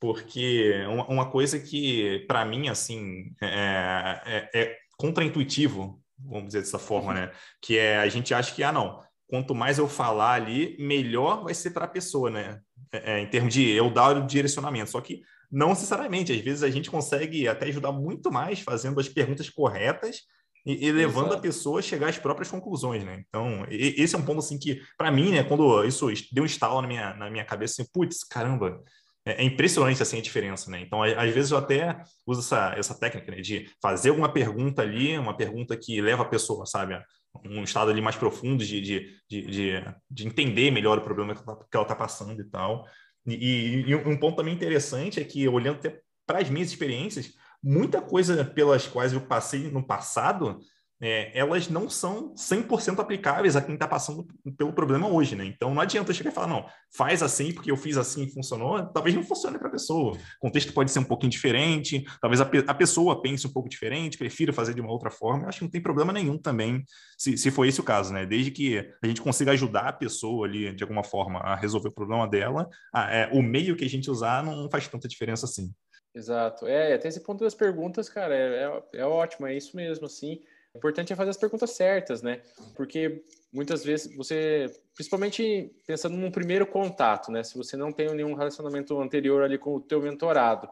porque 0.00 0.72
uma, 0.88 1.06
uma 1.08 1.30
coisa 1.30 1.58
que, 1.58 2.24
para 2.26 2.44
mim, 2.44 2.68
assim, 2.68 3.32
é, 3.40 4.20
é, 4.26 4.60
é 4.60 4.76
contraintuitivo, 4.96 6.02
vamos 6.18 6.48
dizer 6.48 6.60
dessa 6.60 6.78
forma, 6.78 7.14
né? 7.14 7.32
Que 7.62 7.78
é 7.78 7.98
a 7.98 8.08
gente 8.08 8.34
acha 8.34 8.54
que, 8.54 8.62
ah, 8.62 8.72
não, 8.72 9.00
quanto 9.26 9.54
mais 9.54 9.78
eu 9.78 9.88
falar 9.88 10.32
ali, 10.32 10.76
melhor 10.78 11.44
vai 11.44 11.54
ser 11.54 11.70
para 11.70 11.84
a 11.84 11.88
pessoa, 11.88 12.30
né? 12.30 12.60
É, 12.92 13.12
é, 13.12 13.20
em 13.20 13.30
termos 13.30 13.54
de 13.54 13.68
eu 13.70 13.88
dar 13.88 14.16
o 14.16 14.26
direcionamento. 14.26 14.90
Só 14.90 15.00
que 15.00 15.22
não 15.50 15.70
necessariamente, 15.70 16.32
às 16.32 16.40
vezes 16.40 16.62
a 16.62 16.70
gente 16.70 16.90
consegue 16.90 17.46
até 17.46 17.66
ajudar 17.66 17.92
muito 17.92 18.30
mais 18.30 18.60
fazendo 18.60 18.98
as 18.98 19.08
perguntas 19.08 19.48
corretas 19.48 20.22
e, 20.64 20.86
e 20.86 20.92
levando 20.92 21.26
Exato. 21.26 21.38
a 21.38 21.40
pessoa 21.40 21.78
a 21.78 21.82
chegar 21.82 22.08
às 22.08 22.18
próprias 22.18 22.50
conclusões, 22.50 23.04
né? 23.04 23.22
Então, 23.28 23.66
e, 23.70 23.94
esse 23.98 24.14
é 24.14 24.18
um 24.18 24.24
ponto 24.24 24.40
assim 24.40 24.58
que, 24.58 24.80
para 24.96 25.10
mim, 25.10 25.32
né, 25.32 25.42
quando 25.42 25.84
isso 25.84 26.06
deu 26.32 26.42
um 26.42 26.46
estalo 26.46 26.80
na 26.82 26.88
minha, 26.88 27.14
na 27.14 27.30
minha 27.30 27.44
cabeça, 27.44 27.80
assim, 27.82 27.90
putz, 27.92 28.24
caramba, 28.24 28.82
é, 29.24 29.42
é, 29.42 29.44
impressionante 29.44 30.02
assim 30.02 30.18
a 30.18 30.22
diferença, 30.22 30.70
né? 30.70 30.80
Então, 30.80 31.02
às 31.02 31.30
vezes 31.32 31.50
eu 31.50 31.58
até 31.58 32.02
uso 32.26 32.40
essa, 32.40 32.74
essa 32.76 32.98
técnica 32.98 33.30
né, 33.30 33.40
de 33.40 33.70
fazer 33.80 34.10
alguma 34.10 34.32
pergunta 34.32 34.82
ali, 34.82 35.16
uma 35.18 35.36
pergunta 35.36 35.76
que 35.76 36.00
leva 36.00 36.22
a 36.22 36.28
pessoa, 36.28 36.64
sabe, 36.66 36.94
a 36.94 37.04
um 37.44 37.62
estado 37.62 37.90
ali 37.90 38.00
mais 38.00 38.16
profundo 38.16 38.64
de, 38.64 38.80
de, 38.80 39.16
de, 39.28 39.42
de, 39.42 39.84
de 40.10 40.26
entender 40.26 40.70
melhor 40.70 40.98
o 40.98 41.02
problema 41.02 41.34
que 41.34 41.42
ela 41.46 41.84
está 41.84 41.94
passando 41.94 42.40
e 42.40 42.44
tal. 42.44 42.86
E, 43.26 43.34
e, 43.34 43.90
e, 43.90 43.94
um 43.94 44.18
ponto 44.18 44.36
também 44.36 44.54
interessante 44.54 45.20
é 45.20 45.24
que, 45.24 45.46
olhando 45.46 45.76
até 45.76 46.00
para 46.26 46.38
as 46.40 46.48
minhas 46.48 46.68
experiências, 46.68 47.32
muita 47.62 48.00
coisa 48.00 48.44
pelas 48.44 48.86
quais 48.86 49.12
eu 49.12 49.20
passei 49.20 49.70
no 49.70 49.86
passado 49.86 50.60
é, 51.02 51.36
elas 51.36 51.68
não 51.68 51.88
são 51.88 52.34
100% 52.34 52.98
aplicáveis 52.98 53.56
a 53.56 53.62
quem 53.62 53.74
está 53.74 53.88
passando 53.88 54.26
pelo 54.56 54.72
problema 54.72 55.08
hoje, 55.08 55.34
né? 55.34 55.46
Então 55.46 55.74
não 55.74 55.80
adianta 55.80 56.12
chegar 56.12 56.30
e 56.30 56.34
falar, 56.34 56.46
não, 56.46 56.66
faz 56.94 57.22
assim 57.22 57.52
porque 57.52 57.70
eu 57.70 57.76
fiz 57.76 57.96
assim 57.96 58.24
e 58.24 58.30
funcionou. 58.30 58.84
Talvez 58.92 59.14
não 59.14 59.22
funcione 59.22 59.58
para 59.58 59.68
a 59.68 59.70
pessoa. 59.70 60.12
O 60.12 60.40
contexto 60.40 60.74
pode 60.74 60.90
ser 60.90 60.98
um 60.98 61.04
pouquinho 61.04 61.30
diferente, 61.30 62.04
talvez 62.20 62.40
a, 62.40 62.44
pe 62.44 62.62
a, 62.66 62.74
pessoa 62.74 63.22
pense 63.22 63.46
um 63.46 63.52
pouco 63.52 63.68
diferente, 63.68 64.18
prefira 64.18 64.52
fazer 64.52 64.74
de 64.74 64.80
uma 64.82 64.92
outra 64.92 65.10
forma. 65.10 65.44
Eu 65.44 65.48
acho 65.48 65.60
que 65.60 65.64
não 65.64 65.70
tem 65.70 65.80
problema 65.80 66.12
nenhum 66.12 66.36
também, 66.36 66.84
se, 67.16 67.38
se 67.38 67.50
for 67.50 67.64
esse 67.64 67.80
o 67.80 67.84
caso, 67.84 68.12
né? 68.12 68.26
Desde 68.26 68.50
que 68.50 68.78
a 69.02 69.06
gente 69.06 69.22
consiga 69.22 69.52
ajudar 69.52 69.88
a 69.88 69.92
pessoa 69.92 70.46
ali, 70.46 70.74
de 70.74 70.82
alguma 70.82 71.02
forma, 71.02 71.38
a 71.40 71.54
resolver 71.54 71.88
o 71.88 71.92
problema 71.92 72.28
dela, 72.28 72.68
a, 72.92 73.10
é, 73.10 73.30
o 73.32 73.42
meio 73.42 73.74
que 73.74 73.84
a 73.84 73.88
gente 73.88 74.10
usar 74.10 74.44
não 74.44 74.68
faz 74.70 74.86
tanta 74.86 75.08
diferença 75.08 75.46
assim. 75.46 75.72
Exato. 76.14 76.66
É, 76.66 76.94
até 76.94 77.08
esse 77.08 77.20
ponto 77.20 77.44
das 77.44 77.54
perguntas, 77.54 78.08
cara, 78.08 78.34
é, 78.34 78.64
é, 78.64 79.00
é 79.00 79.04
ótimo, 79.04 79.46
é 79.46 79.56
isso 79.56 79.76
mesmo, 79.76 80.06
assim. 80.06 80.40
O 80.74 80.78
importante 80.78 81.12
é 81.12 81.16
fazer 81.16 81.30
as 81.30 81.36
perguntas 81.36 81.70
certas, 81.70 82.22
né? 82.22 82.42
Porque 82.76 83.24
muitas 83.52 83.84
vezes 83.84 84.14
você, 84.16 84.72
principalmente 84.94 85.72
pensando 85.86 86.16
num 86.16 86.30
primeiro 86.30 86.66
contato, 86.66 87.30
né? 87.32 87.42
Se 87.42 87.56
você 87.56 87.76
não 87.76 87.92
tem 87.92 88.12
nenhum 88.14 88.34
relacionamento 88.34 89.00
anterior 89.00 89.42
ali 89.42 89.58
com 89.58 89.74
o 89.74 89.80
teu 89.80 90.00
mentorado, 90.00 90.68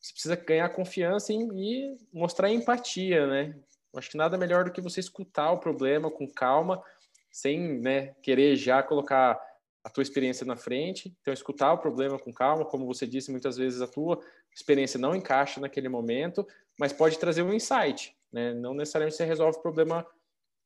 você 0.00 0.12
precisa 0.12 0.36
ganhar 0.36 0.68
confiança 0.70 1.32
e 1.32 1.96
mostrar 2.12 2.50
empatia, 2.50 3.26
né? 3.26 3.54
Acho 3.94 4.10
que 4.10 4.16
nada 4.16 4.38
melhor 4.38 4.64
do 4.64 4.72
que 4.72 4.80
você 4.80 5.00
escutar 5.00 5.52
o 5.52 5.58
problema 5.58 6.10
com 6.10 6.26
calma, 6.26 6.82
sem 7.30 7.80
né, 7.80 8.14
querer 8.22 8.56
já 8.56 8.82
colocar 8.82 9.40
a 9.84 9.90
tua 9.90 10.02
experiência 10.02 10.46
na 10.46 10.56
frente. 10.56 11.14
Então, 11.20 11.34
escutar 11.34 11.72
o 11.72 11.78
problema 11.78 12.18
com 12.18 12.32
calma, 12.32 12.64
como 12.64 12.86
você 12.86 13.06
disse, 13.06 13.30
muitas 13.30 13.56
vezes 13.56 13.80
a 13.80 13.86
tua 13.86 14.20
experiência 14.54 14.98
não 14.98 15.14
encaixa 15.14 15.60
naquele 15.60 15.88
momento, 15.88 16.46
mas 16.78 16.92
pode 16.92 17.18
trazer 17.18 17.42
um 17.42 17.52
insight. 17.52 18.16
Né? 18.32 18.54
Não 18.54 18.74
necessariamente 18.74 19.16
você 19.16 19.24
resolve 19.24 19.58
o 19.58 19.62
problema 19.62 20.06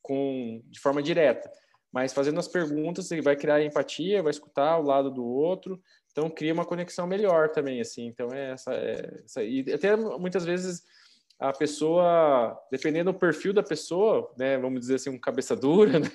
com, 0.02 0.62
de 0.66 0.78
forma 0.78 1.02
direta, 1.02 1.50
mas 1.92 2.12
fazendo 2.12 2.38
as 2.38 2.48
perguntas, 2.48 3.06
você 3.06 3.20
vai 3.20 3.36
criar 3.36 3.62
empatia, 3.62 4.22
vai 4.22 4.30
escutar 4.30 4.78
o 4.78 4.82
lado 4.82 5.10
do 5.10 5.24
outro, 5.24 5.80
então 6.12 6.30
cria 6.30 6.52
uma 6.52 6.64
conexão 6.64 7.06
melhor 7.06 7.50
também, 7.50 7.80
assim. 7.80 8.06
Então 8.06 8.28
é 8.32 8.52
essa, 8.52 8.72
é 8.72 9.22
essa 9.24 9.42
e 9.42 9.64
até 9.72 9.96
muitas 9.96 10.44
vezes 10.44 10.82
a 11.38 11.52
pessoa, 11.52 12.58
dependendo 12.70 13.12
do 13.12 13.18
perfil 13.18 13.52
da 13.52 13.62
pessoa, 13.62 14.32
né, 14.38 14.56
vamos 14.56 14.80
dizer 14.80 14.94
assim, 14.94 15.10
um 15.10 15.18
cabeça 15.18 15.54
dura, 15.54 15.98
né? 16.00 16.08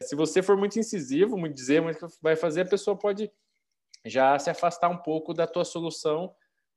Se 0.00 0.16
você 0.16 0.42
for 0.42 0.56
muito 0.56 0.78
incisivo, 0.78 1.36
muito 1.36 1.54
dizer, 1.54 1.82
muito 1.82 2.06
vai 2.22 2.34
fazer, 2.34 2.62
a 2.62 2.68
pessoa 2.68 2.96
pode 2.96 3.30
já 4.06 4.38
se 4.38 4.48
afastar 4.48 4.88
um 4.88 4.96
pouco 4.96 5.34
da 5.34 5.46
tua 5.46 5.64
solução 5.64 6.34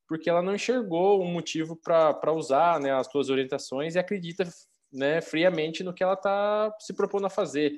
porque 0.08 0.28
ela 0.28 0.42
não 0.42 0.54
enxergou 0.54 1.22
um 1.22 1.30
motivo 1.30 1.76
para 1.76 2.32
usar 2.32 2.80
né, 2.80 2.90
as 2.92 3.06
suas 3.06 3.28
orientações 3.28 3.94
e 3.94 3.98
acredita 3.98 4.48
né, 4.90 5.20
friamente 5.20 5.84
no 5.84 5.92
que 5.92 6.02
ela 6.02 6.14
está 6.14 6.74
se 6.80 6.94
propondo 6.94 7.26
a 7.26 7.30
fazer. 7.30 7.74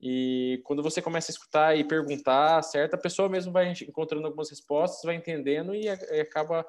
E 0.00 0.60
quando 0.64 0.82
você 0.82 1.00
começa 1.00 1.30
a 1.30 1.34
escutar 1.34 1.76
e 1.76 1.84
perguntar, 1.84 2.60
a 2.92 2.96
pessoa 2.96 3.28
mesmo 3.28 3.52
vai 3.52 3.72
encontrando 3.88 4.26
algumas 4.26 4.50
respostas, 4.50 5.02
vai 5.04 5.14
entendendo 5.14 5.74
e, 5.74 5.86
e 5.86 6.20
acaba 6.20 6.66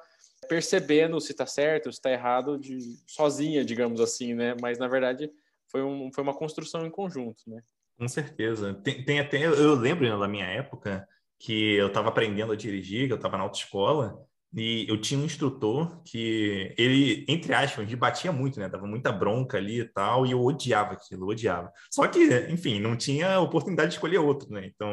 percebendo 0.48 1.20
se 1.20 1.32
está 1.32 1.46
certo, 1.46 1.92
se 1.92 1.98
está 1.98 2.10
errado, 2.10 2.58
de, 2.58 2.78
sozinha, 3.06 3.64
digamos 3.64 4.00
assim, 4.00 4.34
né? 4.34 4.56
Mas 4.60 4.78
na 4.78 4.88
verdade 4.88 5.30
foi, 5.68 5.82
um, 5.82 6.10
foi 6.12 6.24
uma 6.24 6.34
construção 6.34 6.86
em 6.86 6.90
conjunto, 6.90 7.42
né? 7.48 7.62
Com 7.98 8.08
certeza. 8.08 8.74
Tem, 8.82 9.04
tem 9.04 9.20
até, 9.20 9.44
eu 9.44 9.74
lembro 9.74 10.08
né, 10.08 10.16
da 10.16 10.28
minha 10.28 10.46
época 10.46 11.06
que 11.38 11.74
eu 11.74 11.88
estava 11.88 12.08
aprendendo 12.08 12.52
a 12.52 12.56
dirigir, 12.56 13.06
que 13.06 13.12
eu 13.12 13.16
estava 13.16 13.36
na 13.36 13.44
autoescola, 13.44 14.26
e 14.52 14.84
eu 14.88 15.00
tinha 15.00 15.20
um 15.20 15.24
instrutor 15.24 16.02
que 16.02 16.74
ele, 16.76 17.24
entre 17.28 17.54
aspas, 17.54 17.86
me 17.86 17.94
batia 17.94 18.32
muito, 18.32 18.58
né? 18.58 18.68
Dava 18.68 18.86
muita 18.86 19.12
bronca 19.12 19.58
ali 19.58 19.80
e 19.80 19.84
tal, 19.84 20.26
e 20.26 20.32
eu 20.32 20.42
odiava 20.42 20.94
aquilo, 20.94 21.28
odiava. 21.28 21.70
Só 21.90 22.06
que, 22.08 22.18
enfim, 22.50 22.80
não 22.80 22.96
tinha 22.96 23.38
oportunidade 23.38 23.90
de 23.90 23.94
escolher 23.94 24.18
outro, 24.18 24.50
né? 24.50 24.66
Então, 24.66 24.90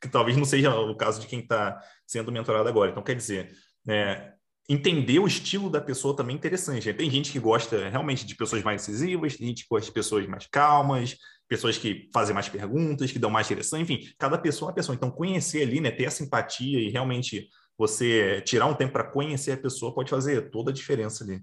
que 0.00 0.08
talvez 0.08 0.36
não 0.36 0.44
seja 0.44 0.74
o 0.74 0.96
caso 0.96 1.20
de 1.20 1.26
quem 1.26 1.40
está 1.40 1.80
sendo 2.06 2.30
mentorado 2.30 2.68
agora. 2.68 2.92
Então, 2.92 3.02
quer 3.02 3.16
dizer, 3.16 3.50
é, 3.88 4.32
entender 4.68 5.18
o 5.18 5.26
estilo 5.26 5.68
da 5.68 5.80
pessoa 5.80 6.14
também 6.14 6.36
é 6.36 6.38
interessante. 6.38 6.86
Né? 6.86 6.92
Tem 6.92 7.10
gente 7.10 7.32
que 7.32 7.40
gosta 7.40 7.88
realmente 7.88 8.24
de 8.24 8.36
pessoas 8.36 8.62
mais 8.62 8.80
decisivas, 8.80 9.36
tem 9.36 9.48
gente 9.48 9.64
que 9.64 9.68
gosta 9.68 9.86
de 9.86 9.92
pessoas 9.92 10.26
mais 10.26 10.46
calmas, 10.46 11.16
pessoas 11.48 11.76
que 11.76 12.08
fazem 12.12 12.32
mais 12.32 12.48
perguntas, 12.48 13.12
que 13.12 13.18
dão 13.18 13.30
mais 13.30 13.46
direção, 13.46 13.78
enfim, 13.80 14.08
cada 14.18 14.38
pessoa 14.38 14.68
é 14.68 14.70
uma 14.70 14.74
pessoa. 14.74 14.94
Então, 14.94 15.10
conhecer 15.10 15.62
ali, 15.62 15.80
né, 15.80 15.90
ter 15.90 16.04
essa 16.04 16.22
empatia 16.22 16.80
e 16.80 16.88
realmente 16.90 17.48
você 17.76 18.40
tirar 18.42 18.66
um 18.66 18.74
tempo 18.74 18.92
para 18.92 19.04
conhecer 19.04 19.52
a 19.52 19.56
pessoa 19.56 19.94
pode 19.94 20.10
fazer 20.10 20.50
toda 20.50 20.70
a 20.70 20.74
diferença 20.74 21.24
ali. 21.24 21.42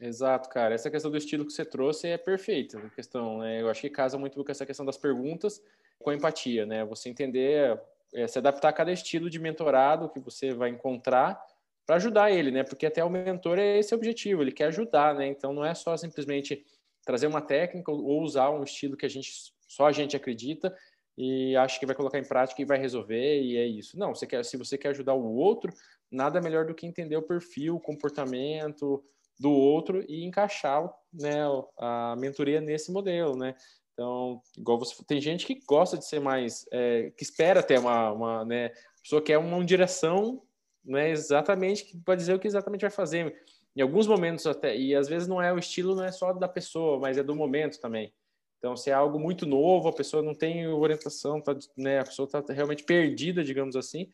Exato, 0.00 0.48
cara. 0.48 0.74
Essa 0.74 0.90
questão 0.90 1.10
do 1.10 1.16
estilo 1.16 1.44
que 1.44 1.52
você 1.52 1.64
trouxe 1.64 2.06
é 2.06 2.16
perfeita. 2.16 2.78
A 2.78 2.90
questão, 2.90 3.38
né? 3.38 3.60
Eu 3.60 3.68
acho 3.68 3.80
que 3.80 3.90
casa 3.90 4.16
muito 4.16 4.42
com 4.42 4.50
essa 4.50 4.64
questão 4.64 4.86
das 4.86 4.96
perguntas 4.96 5.60
com 5.98 6.12
empatia, 6.12 6.64
né? 6.64 6.84
Você 6.84 7.08
entender, 7.08 7.80
é, 8.14 8.26
se 8.26 8.38
adaptar 8.38 8.68
a 8.68 8.72
cada 8.72 8.92
estilo 8.92 9.28
de 9.28 9.38
mentorado 9.38 10.08
que 10.08 10.20
você 10.20 10.54
vai 10.54 10.70
encontrar 10.70 11.44
para 11.84 11.96
ajudar 11.96 12.30
ele, 12.30 12.50
né? 12.50 12.62
Porque 12.62 12.86
até 12.86 13.02
o 13.02 13.10
mentor 13.10 13.58
é 13.58 13.78
esse 13.78 13.94
objetivo, 13.94 14.42
ele 14.42 14.52
quer 14.52 14.66
ajudar, 14.66 15.14
né? 15.14 15.26
Então 15.26 15.52
não 15.52 15.64
é 15.64 15.74
só 15.74 15.96
simplesmente 15.96 16.64
trazer 17.04 17.26
uma 17.26 17.40
técnica 17.40 17.90
ou 17.90 18.22
usar 18.22 18.50
um 18.50 18.62
estilo 18.62 18.96
que 18.96 19.06
a 19.06 19.08
gente 19.08 19.52
só 19.66 19.86
a 19.86 19.92
gente 19.92 20.16
acredita 20.16 20.74
e 21.20 21.56
acha 21.56 21.80
que 21.80 21.84
vai 21.84 21.96
colocar 21.96 22.20
em 22.20 22.24
prática 22.24 22.62
e 22.62 22.64
vai 22.64 22.78
resolver 22.78 23.42
e 23.42 23.56
é 23.56 23.66
isso. 23.66 23.98
Não, 23.98 24.14
você 24.14 24.24
quer, 24.24 24.44
se 24.44 24.56
você 24.56 24.78
quer 24.78 24.90
ajudar 24.90 25.14
o 25.14 25.34
outro, 25.34 25.72
nada 26.08 26.40
melhor 26.40 26.64
do 26.64 26.74
que 26.74 26.86
entender 26.86 27.16
o 27.16 27.22
perfil, 27.22 27.74
o 27.74 27.80
comportamento 27.80 29.02
do 29.36 29.50
outro 29.50 30.04
e 30.08 30.24
encaixar 30.24 30.88
né, 31.12 31.40
a 31.76 32.14
mentoria 32.16 32.60
nesse 32.60 32.92
modelo, 32.92 33.36
né? 33.36 33.56
Então, 33.92 34.40
igual 34.56 34.78
você 34.78 34.94
tem 35.04 35.20
gente 35.20 35.44
que 35.44 35.58
gosta 35.66 35.98
de 35.98 36.06
ser 36.06 36.20
mais, 36.20 36.64
é, 36.72 37.10
que 37.16 37.24
espera 37.24 37.64
ter 37.64 37.80
uma, 37.80 38.12
uma 38.12 38.44
né, 38.44 38.70
pessoa 39.02 39.20
quer 39.20 39.38
uma, 39.38 39.56
uma 39.56 39.64
direção, 39.64 40.40
né, 40.84 41.10
exatamente 41.10 41.98
para 42.04 42.14
dizer 42.14 42.34
o 42.34 42.38
que 42.38 42.46
exatamente 42.46 42.82
vai 42.82 42.90
fazer. 42.90 43.36
Em 43.74 43.80
alguns 43.80 44.06
momentos 44.06 44.46
até, 44.46 44.76
e 44.76 44.94
às 44.94 45.08
vezes 45.08 45.26
não 45.26 45.42
é 45.42 45.52
o 45.52 45.58
estilo, 45.58 45.96
não 45.96 46.04
é 46.04 46.12
só 46.12 46.32
da 46.32 46.46
pessoa, 46.46 47.00
mas 47.00 47.18
é 47.18 47.24
do 47.24 47.34
momento 47.34 47.80
também. 47.80 48.14
Então, 48.58 48.76
se 48.76 48.90
é 48.90 48.92
algo 48.92 49.18
muito 49.18 49.46
novo, 49.46 49.88
a 49.88 49.92
pessoa 49.92 50.22
não 50.22 50.34
tem 50.34 50.66
orientação, 50.66 51.40
tá, 51.40 51.56
né, 51.76 52.00
a 52.00 52.04
pessoa 52.04 52.26
está 52.26 52.52
realmente 52.52 52.82
perdida, 52.82 53.44
digamos 53.44 53.76
assim, 53.76 54.10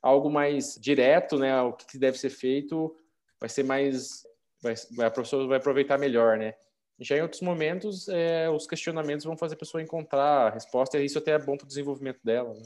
algo 0.00 0.30
mais 0.30 0.78
direto, 0.80 1.36
né, 1.36 1.60
o 1.62 1.72
que 1.72 1.98
deve 1.98 2.16
ser 2.18 2.30
feito, 2.30 2.96
vai 3.40 3.48
ser 3.48 3.64
mais, 3.64 4.24
vai, 4.62 4.74
a 5.06 5.10
pessoa 5.10 5.46
vai 5.48 5.58
aproveitar 5.58 5.98
melhor, 5.98 6.38
né. 6.38 6.54
Já 7.00 7.16
em 7.16 7.22
outros 7.22 7.42
momentos, 7.42 8.08
é, 8.08 8.48
os 8.50 8.66
questionamentos 8.66 9.24
vão 9.24 9.36
fazer 9.36 9.54
a 9.54 9.58
pessoa 9.58 9.82
encontrar 9.82 10.48
a 10.48 10.50
resposta, 10.50 10.98
e 10.98 11.04
isso 11.04 11.18
até 11.18 11.32
é 11.32 11.38
bom 11.38 11.56
para 11.56 11.64
o 11.64 11.68
desenvolvimento 11.68 12.20
dela, 12.24 12.54
né. 12.54 12.62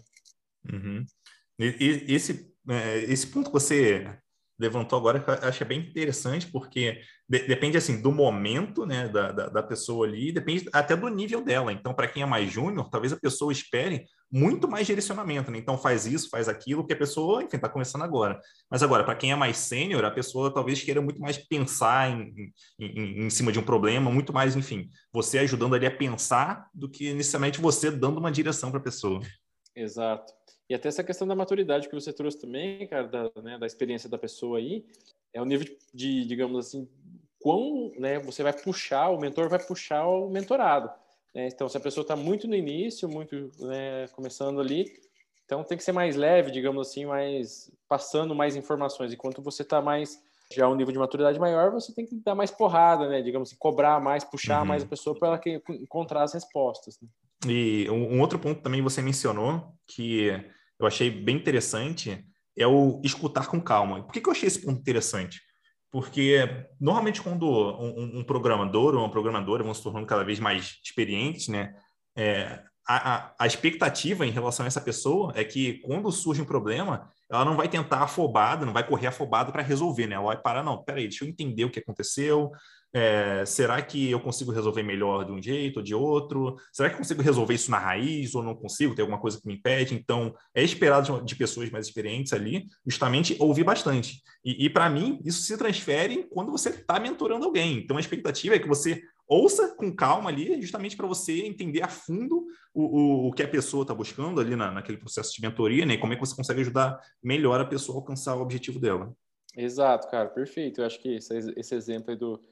Uhum. 0.72 1.04
E, 1.58 2.04
esse, 2.14 2.54
é, 2.68 2.98
esse 2.98 3.26
ponto 3.26 3.46
que 3.46 3.52
você 3.52 4.06
levantou 4.58 4.98
agora, 4.98 5.20
que 5.20 5.28
eu 5.28 5.48
acho 5.48 5.64
bem 5.64 5.80
interessante, 5.80 6.46
porque 6.46 7.00
de, 7.28 7.40
depende 7.46 7.76
assim 7.76 8.00
do 8.00 8.12
momento 8.12 8.84
né, 8.86 9.08
da, 9.08 9.32
da, 9.32 9.48
da, 9.48 9.62
pessoa 9.62 10.06
ali, 10.06 10.32
depende 10.32 10.68
até 10.72 10.94
do 10.94 11.08
nível 11.08 11.42
dela. 11.42 11.72
Então, 11.72 11.94
para 11.94 12.06
quem 12.06 12.22
é 12.22 12.26
mais 12.26 12.52
júnior, 12.52 12.88
talvez 12.90 13.12
a 13.12 13.16
pessoa 13.16 13.52
espere 13.52 14.06
muito 14.30 14.66
mais 14.66 14.86
direcionamento, 14.86 15.50
né? 15.50 15.58
Então 15.58 15.76
faz 15.76 16.06
isso, 16.06 16.30
faz 16.30 16.48
aquilo, 16.48 16.86
que 16.86 16.94
a 16.94 16.96
pessoa, 16.96 17.42
enfim, 17.42 17.56
está 17.56 17.68
começando 17.68 18.02
agora. 18.02 18.40
Mas 18.70 18.82
agora, 18.82 19.04
para 19.04 19.14
quem 19.14 19.30
é 19.30 19.36
mais 19.36 19.58
sênior, 19.58 20.04
a 20.04 20.10
pessoa 20.10 20.52
talvez 20.52 20.82
queira 20.82 21.02
muito 21.02 21.20
mais 21.20 21.36
pensar 21.36 22.10
em, 22.10 22.52
em, 22.78 23.24
em, 23.24 23.30
cima 23.30 23.52
de 23.52 23.58
um 23.58 23.62
problema, 23.62 24.10
muito 24.10 24.32
mais, 24.32 24.56
enfim, 24.56 24.88
você 25.12 25.38
ajudando 25.38 25.74
ali 25.74 25.86
a 25.86 25.90
pensar 25.90 26.66
do 26.72 26.88
que 26.88 27.12
necessariamente 27.12 27.60
você 27.60 27.90
dando 27.90 28.18
uma 28.18 28.32
direção 28.32 28.70
para 28.70 28.80
a 28.80 28.82
pessoa. 28.82 29.20
Exato. 29.76 30.32
E 30.72 30.74
até 30.74 30.88
essa 30.88 31.04
questão 31.04 31.28
da 31.28 31.34
maturidade 31.34 31.86
que 31.86 31.94
você 31.94 32.14
trouxe 32.14 32.40
também, 32.40 32.86
cara, 32.86 33.06
da, 33.06 33.30
né, 33.42 33.58
da 33.58 33.66
experiência 33.66 34.08
da 34.08 34.16
pessoa 34.16 34.56
aí, 34.56 34.86
é 35.30 35.38
o 35.38 35.44
nível 35.44 35.66
de, 35.92 36.24
digamos 36.24 36.66
assim, 36.66 36.88
quão 37.38 37.92
né, 37.98 38.18
você 38.18 38.42
vai 38.42 38.54
puxar, 38.54 39.10
o 39.10 39.20
mentor 39.20 39.50
vai 39.50 39.62
puxar 39.62 40.06
o 40.06 40.30
mentorado. 40.30 40.90
Né? 41.34 41.48
Então, 41.48 41.68
se 41.68 41.76
a 41.76 41.80
pessoa 41.80 42.00
está 42.00 42.16
muito 42.16 42.48
no 42.48 42.54
início, 42.54 43.06
muito 43.06 43.50
né, 43.58 44.08
começando 44.14 44.62
ali, 44.62 44.90
então 45.44 45.62
tem 45.62 45.76
que 45.76 45.84
ser 45.84 45.92
mais 45.92 46.16
leve, 46.16 46.50
digamos 46.50 46.88
assim, 46.88 47.04
mais 47.04 47.70
passando 47.86 48.34
mais 48.34 48.56
informações. 48.56 49.12
Enquanto 49.12 49.42
você 49.42 49.60
está 49.60 49.82
mais 49.82 50.22
já 50.50 50.66
um 50.70 50.74
nível 50.74 50.94
de 50.94 50.98
maturidade 50.98 51.38
maior, 51.38 51.70
você 51.70 51.92
tem 51.92 52.06
que 52.06 52.14
dar 52.14 52.34
mais 52.34 52.50
porrada, 52.50 53.10
né? 53.10 53.20
Digamos 53.20 53.50
assim, 53.50 53.58
cobrar 53.58 54.00
mais, 54.00 54.24
puxar 54.24 54.60
uhum. 54.60 54.68
mais 54.68 54.84
a 54.84 54.86
pessoa 54.86 55.18
para 55.18 55.28
ela 55.28 55.40
encontrar 55.82 56.22
as 56.22 56.32
respostas. 56.32 56.98
Né? 56.98 57.08
E 57.46 57.90
um 57.90 58.20
outro 58.22 58.38
ponto 58.38 58.62
também 58.62 58.80
você 58.80 59.02
mencionou 59.02 59.74
que 59.86 60.30
eu 60.84 60.88
achei 60.88 61.10
bem 61.10 61.36
interessante 61.36 62.24
é 62.56 62.66
o 62.66 63.00
escutar 63.02 63.46
com 63.46 63.60
calma. 63.60 64.02
Por 64.02 64.12
que, 64.12 64.20
que 64.20 64.28
eu 64.28 64.32
achei 64.32 64.46
esse 64.46 64.60
ponto 64.60 64.80
interessante? 64.80 65.40
Porque 65.90 66.66
normalmente 66.80 67.20
quando 67.20 67.46
um, 67.46 68.20
um 68.20 68.24
programador 68.24 68.94
ou 68.94 69.00
uma 69.00 69.10
programadora 69.10 69.62
vão 69.62 69.74
se 69.74 69.82
tornando 69.82 70.06
cada 70.06 70.24
vez 70.24 70.38
mais 70.38 70.78
experientes, 70.84 71.48
né? 71.48 71.74
É, 72.16 72.62
a, 72.86 73.14
a, 73.14 73.34
a, 73.40 73.46
expectativa 73.46 74.26
em 74.26 74.30
relação 74.30 74.64
a 74.64 74.66
essa 74.66 74.80
pessoa 74.80 75.32
é 75.36 75.44
que 75.44 75.74
quando 75.80 76.10
surge 76.10 76.42
um 76.42 76.46
problema, 76.46 77.08
ela 77.30 77.44
não 77.44 77.56
vai 77.56 77.68
tentar 77.68 78.02
afobada, 78.02 78.66
não 78.66 78.72
vai 78.72 78.86
correr 78.86 79.06
afobada 79.06 79.52
para 79.52 79.62
resolver, 79.62 80.06
né? 80.06 80.16
Ela 80.16 80.26
vai 80.26 80.36
parar, 80.36 80.62
não, 80.62 80.82
peraí, 80.82 81.04
deixa 81.04 81.24
eu 81.24 81.28
entender 81.28 81.64
o 81.64 81.70
que 81.70 81.78
aconteceu, 81.78 82.50
é, 82.94 83.44
será 83.46 83.80
que 83.80 84.10
eu 84.10 84.20
consigo 84.20 84.52
resolver 84.52 84.82
melhor 84.82 85.24
de 85.24 85.32
um 85.32 85.42
jeito 85.42 85.78
ou 85.78 85.82
de 85.82 85.94
outro? 85.94 86.56
Será 86.72 86.90
que 86.90 86.96
consigo 86.96 87.22
resolver 87.22 87.54
isso 87.54 87.70
na 87.70 87.78
raiz 87.78 88.34
ou 88.34 88.42
não 88.42 88.54
consigo? 88.54 88.94
Tem 88.94 89.02
alguma 89.02 89.20
coisa 89.20 89.40
que 89.40 89.46
me 89.46 89.54
impede? 89.54 89.94
Então, 89.94 90.34
é 90.54 90.62
esperado 90.62 91.20
de, 91.20 91.24
de 91.24 91.36
pessoas 91.36 91.70
mais 91.70 91.86
experientes 91.86 92.32
ali, 92.32 92.66
justamente 92.86 93.36
ouvir 93.40 93.64
bastante. 93.64 94.22
E, 94.44 94.66
e 94.66 94.70
para 94.70 94.90
mim, 94.90 95.20
isso 95.24 95.42
se 95.42 95.56
transfere 95.56 96.28
quando 96.30 96.52
você 96.52 96.68
está 96.68 97.00
mentorando 97.00 97.46
alguém. 97.46 97.78
Então, 97.78 97.96
a 97.96 98.00
expectativa 98.00 98.56
é 98.56 98.58
que 98.58 98.68
você 98.68 99.02
ouça 99.26 99.74
com 99.76 99.94
calma 99.94 100.28
ali, 100.28 100.60
justamente 100.60 100.96
para 100.96 101.06
você 101.06 101.46
entender 101.46 101.82
a 101.82 101.88
fundo 101.88 102.44
o, 102.74 102.82
o, 102.82 103.28
o 103.28 103.32
que 103.32 103.42
a 103.42 103.48
pessoa 103.48 103.82
está 103.82 103.94
buscando 103.94 104.40
ali 104.40 104.54
na, 104.54 104.70
naquele 104.70 104.98
processo 104.98 105.32
de 105.34 105.40
mentoria, 105.40 105.86
né? 105.86 105.94
E 105.94 105.98
como 105.98 106.12
é 106.12 106.16
que 106.16 106.20
você 106.20 106.36
consegue 106.36 106.60
ajudar 106.60 107.00
melhor 107.22 107.58
a 107.58 107.64
pessoa 107.64 107.96
a 107.96 108.00
alcançar 108.00 108.36
o 108.36 108.42
objetivo 108.42 108.78
dela. 108.78 109.14
Exato, 109.56 110.10
cara, 110.10 110.28
perfeito. 110.28 110.80
Eu 110.80 110.86
acho 110.86 111.00
que 111.00 111.16
esse, 111.16 111.52
esse 111.56 111.74
exemplo 111.74 112.10
aí 112.10 112.16
do 112.16 112.42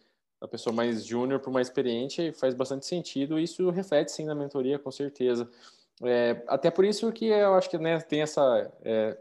da 0.41 0.49
pessoa 0.49 0.75
mais 0.75 1.05
júnior 1.05 1.39
para 1.41 1.51
uma 1.51 1.61
experiente 1.61 2.33
faz 2.33 2.55
bastante 2.55 2.87
sentido 2.87 3.39
e 3.39 3.45
isso 3.45 3.69
reflete 3.71 4.11
sim 4.11 4.25
na 4.25 4.35
mentoria, 4.35 4.79
com 4.79 4.91
certeza. 4.91 5.49
É, 6.03 6.43
até 6.49 6.71
por 6.71 6.85
isso 6.85 7.13
que 7.13 7.27
eu 7.27 7.55
acho 7.55 7.69
que 7.69 7.79
né, 7.79 8.01
tem 8.01 8.23
essa. 8.23 8.73
É, 8.83 9.19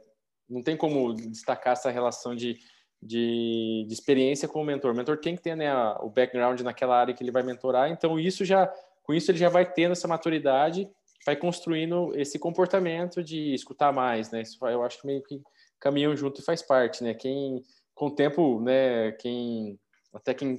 não 0.49 0.63
tem 0.63 0.77
como 0.77 1.13
destacar 1.13 1.73
essa 1.73 1.91
relação 1.91 2.33
de, 2.33 2.57
de, 3.01 3.85
de, 3.85 3.93
experiência 3.93 4.47
com 4.47 4.61
o 4.61 4.65
mentor. 4.65 4.93
O 4.93 4.95
mentor 4.95 5.17
tem 5.17 5.35
que 5.35 5.41
ter 5.41 5.55
né, 5.55 5.71
o 5.99 6.09
background 6.09 6.61
naquela 6.61 6.97
área 6.97 7.13
que 7.13 7.21
ele 7.21 7.31
vai 7.31 7.43
mentorar, 7.43 7.89
então 7.91 8.17
isso 8.19 8.45
já. 8.45 8.67
Com 9.03 9.13
isso 9.13 9.31
ele 9.31 9.39
já 9.39 9.49
vai 9.49 9.65
tendo 9.65 9.93
essa 9.93 10.07
maturidade, 10.07 10.87
vai 11.25 11.35
construindo 11.35 12.11
esse 12.15 12.37
comportamento 12.37 13.23
de 13.23 13.53
escutar 13.55 13.91
mais, 13.91 14.29
né? 14.31 14.43
Isso 14.43 14.57
eu 14.67 14.83
acho 14.83 15.01
que 15.01 15.07
meio 15.07 15.23
que 15.23 15.41
caminham 15.79 16.15
junto 16.15 16.39
e 16.39 16.43
faz 16.43 16.61
parte, 16.61 17.03
né? 17.03 17.13
Quem 17.13 17.63
com 17.95 18.05
o 18.05 18.11
tempo, 18.15 18.61
né? 18.61 19.11
Quem 19.13 19.79
até 20.13 20.33
quem 20.33 20.57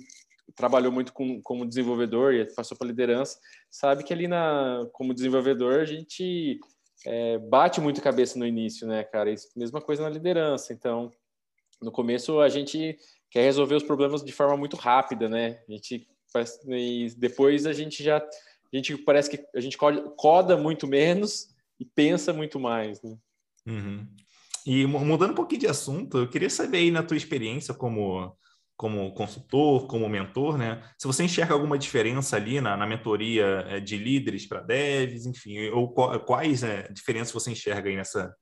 trabalhou 0.54 0.92
muito 0.92 1.12
com, 1.12 1.40
como 1.42 1.66
desenvolvedor 1.66 2.35
e 2.35 2.45
passou 2.54 2.76
para 2.76 2.87
liderança, 2.87 3.38
sabe 3.71 4.04
que 4.04 4.12
ali 4.12 4.28
na, 4.28 4.87
como 4.92 5.14
desenvolvedor 5.14 5.80
a 5.80 5.85
gente 5.85 6.59
é, 7.07 7.38
bate 7.38 7.80
muito 7.80 8.02
cabeça 8.02 8.38
no 8.38 8.47
início, 8.47 8.87
né, 8.87 9.02
cara? 9.04 9.30
Isso, 9.30 9.49
mesma 9.57 9.80
coisa 9.80 10.02
na 10.02 10.09
liderança. 10.09 10.73
Então, 10.73 11.11
no 11.80 11.90
começo 11.90 12.40
a 12.40 12.49
gente 12.49 12.99
quer 13.30 13.42
resolver 13.42 13.75
os 13.75 13.83
problemas 13.83 14.23
de 14.23 14.33
forma 14.33 14.57
muito 14.57 14.76
rápida, 14.76 15.28
né? 15.28 15.61
A 15.69 15.73
gente 15.73 16.07
e 16.69 17.09
depois 17.16 17.66
a 17.66 17.73
gente 17.73 18.04
já 18.04 18.19
a 18.19 18.76
gente 18.76 18.97
parece 18.99 19.28
que 19.28 19.45
a 19.54 19.61
gente 19.61 19.76
coda 19.76 20.57
muito 20.57 20.87
menos 20.87 21.49
e 21.78 21.85
pensa 21.85 22.33
muito 22.33 22.61
mais, 22.61 23.02
né? 23.02 23.16
Uhum. 23.66 24.07
E 24.66 24.87
mudando 24.87 25.33
um 25.33 25.35
pouquinho 25.35 25.62
de 25.62 25.66
assunto, 25.66 26.19
eu 26.19 26.28
queria 26.28 26.50
saber 26.50 26.78
aí 26.78 26.90
na 26.90 27.02
tua 27.02 27.16
experiência 27.16 27.75
como 27.75 28.37
como 28.81 29.13
consultor, 29.13 29.87
como 29.87 30.09
mentor, 30.09 30.57
né? 30.57 30.83
Se 30.97 31.07
você 31.07 31.23
enxerga 31.23 31.53
alguma 31.53 31.77
diferença 31.77 32.37
ali 32.37 32.63
na, 32.63 32.79
na 32.79 32.87
mentoria 32.87 33.45
é, 33.69 33.79
de 33.79 33.99
líderes 33.99 34.47
para 34.47 34.63
devs, 34.63 35.27
enfim, 35.27 35.69
ou 35.69 35.93
quais 35.93 36.63
é, 36.63 36.89
diferenças 36.91 37.31
você 37.31 37.51
enxerga 37.51 37.91
aí 37.91 37.97
nessa, 37.97 38.35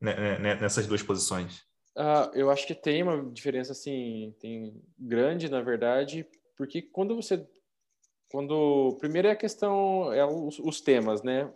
né, 0.00 0.14
né, 0.14 0.38
né, 0.38 0.54
nessas 0.60 0.86
duas 0.86 1.02
posições? 1.02 1.62
Uh, 1.96 2.30
eu 2.34 2.52
acho 2.52 2.68
que 2.68 2.74
tem 2.74 3.02
uma 3.02 3.32
diferença 3.32 3.72
assim, 3.72 4.32
tem 4.38 4.80
grande 4.96 5.50
na 5.50 5.60
verdade, 5.60 6.24
porque 6.56 6.82
quando 6.82 7.16
você, 7.16 7.44
quando 8.30 8.96
primeiro 9.00 9.26
é 9.26 9.32
a 9.32 9.36
questão 9.36 10.12
é 10.12 10.24
os, 10.24 10.60
os 10.60 10.80
temas, 10.80 11.20
né? 11.24 11.52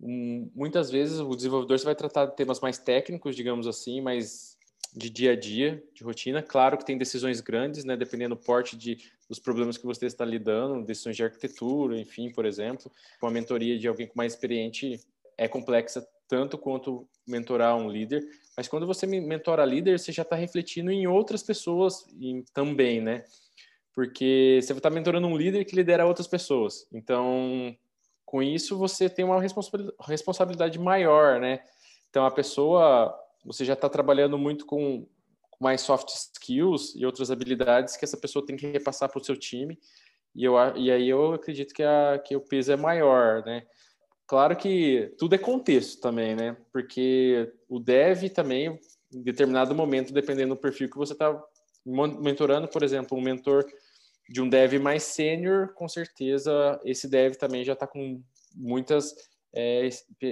Um, 0.00 0.50
muitas 0.56 0.90
vezes 0.90 1.20
o 1.20 1.36
desenvolvedor 1.36 1.78
vai 1.84 1.94
tratar 1.94 2.26
de 2.26 2.34
temas 2.34 2.58
mais 2.58 2.78
técnicos, 2.78 3.36
digamos 3.36 3.68
assim, 3.68 4.00
mais 4.00 4.49
de 4.94 5.08
dia 5.08 5.32
a 5.32 5.36
dia, 5.36 5.82
de 5.94 6.02
rotina. 6.02 6.42
Claro 6.42 6.76
que 6.76 6.84
tem 6.84 6.98
decisões 6.98 7.40
grandes, 7.40 7.84
né, 7.84 7.96
dependendo 7.96 8.34
do 8.34 8.40
porte 8.40 8.76
de, 8.76 8.98
dos 9.28 9.38
problemas 9.38 9.78
que 9.78 9.86
você 9.86 10.06
está 10.06 10.24
lidando, 10.24 10.84
decisões 10.84 11.16
de 11.16 11.24
arquitetura, 11.24 11.98
enfim, 11.98 12.30
por 12.30 12.44
exemplo. 12.44 12.90
Uma 13.22 13.30
mentoria 13.30 13.78
de 13.78 13.86
alguém 13.86 14.06
com 14.06 14.14
mais 14.16 14.32
experiente 14.32 15.00
é 15.38 15.48
complexa 15.48 16.06
tanto 16.28 16.56
quanto 16.58 17.08
mentorar 17.26 17.76
um 17.76 17.90
líder, 17.90 18.22
mas 18.56 18.68
quando 18.68 18.86
você 18.86 19.06
mentora 19.06 19.64
líder, 19.64 19.98
você 19.98 20.12
já 20.12 20.22
está 20.22 20.36
refletindo 20.36 20.90
em 20.90 21.06
outras 21.06 21.42
pessoas 21.42 22.04
também, 22.52 23.00
né? 23.00 23.24
Porque 23.92 24.60
você 24.62 24.72
está 24.72 24.88
mentorando 24.90 25.26
um 25.26 25.36
líder 25.36 25.64
que 25.64 25.74
lidera 25.74 26.06
outras 26.06 26.28
pessoas. 26.28 26.86
Então, 26.92 27.76
com 28.24 28.40
isso, 28.40 28.78
você 28.78 29.08
tem 29.08 29.24
uma 29.24 29.40
responsabilidade 29.40 30.78
maior, 30.78 31.40
né? 31.40 31.64
Então, 32.08 32.24
a 32.24 32.30
pessoa 32.30 33.12
você 33.44 33.64
já 33.64 33.74
está 33.74 33.88
trabalhando 33.88 34.36
muito 34.38 34.66
com, 34.66 35.06
mais 35.60 35.82
soft 35.82 36.08
skills 36.08 36.94
e 36.96 37.04
outras 37.04 37.30
habilidades 37.30 37.96
que 37.96 38.04
essa 38.04 38.16
pessoa 38.16 38.44
tem 38.44 38.56
que 38.56 38.66
repassar 38.66 39.10
para 39.10 39.20
o 39.20 39.24
seu 39.24 39.36
time. 39.36 39.78
E, 40.34 40.42
eu, 40.44 40.54
e 40.76 40.90
aí 40.90 41.08
eu 41.08 41.34
acredito 41.34 41.74
que, 41.74 41.82
a, 41.82 42.18
que 42.24 42.34
o 42.34 42.40
peso 42.40 42.72
é 42.72 42.76
maior, 42.76 43.44
né? 43.44 43.66
Claro 44.26 44.56
que 44.56 45.14
tudo 45.18 45.34
é 45.34 45.38
contexto 45.38 46.00
também, 46.00 46.34
né? 46.34 46.56
Porque 46.72 47.52
o 47.68 47.78
dev 47.78 48.30
também, 48.30 48.78
em 49.12 49.22
determinado 49.22 49.74
momento, 49.74 50.14
dependendo 50.14 50.54
do 50.54 50.60
perfil 50.60 50.88
que 50.88 50.96
você 50.96 51.12
está 51.12 51.38
mentorando, 51.84 52.68
por 52.68 52.82
exemplo, 52.82 53.18
um 53.18 53.20
mentor 53.20 53.66
de 54.28 54.40
um 54.40 54.48
dev 54.48 54.74
mais 54.74 55.02
sênior, 55.02 55.74
com 55.74 55.88
certeza 55.88 56.80
esse 56.84 57.08
dev 57.08 57.34
também 57.34 57.64
já 57.64 57.72
está 57.72 57.86
com 57.86 58.22
muitas, 58.54 59.12
é, 59.52 59.88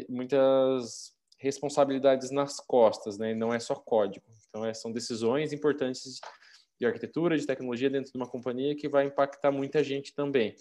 muitas 0.09 1.13
responsabilidades 1.39 2.31
nas 2.31 2.59
costas, 2.61 3.17
né? 3.17 3.35
não 3.35 3.55
é 3.55 3.59
só 3.59 3.75
código. 3.75 4.27
Então, 4.49 4.65
é, 4.65 4.75
são 4.75 4.93
decisões 4.93 5.53
importantes 5.53 6.21
de 6.79 6.87
arquitetura, 6.87 7.37
de 7.37 7.47
tecnologia 7.47 7.91
dentro 7.91 8.13
de 8.13 8.19
uma 8.19 8.29
companhia 8.29 8.75
que 8.75 8.89
vai 8.89 9.07
impactar 9.07 9.51
muita 9.51 9.83
gente 9.83 10.15
também. 10.15 10.55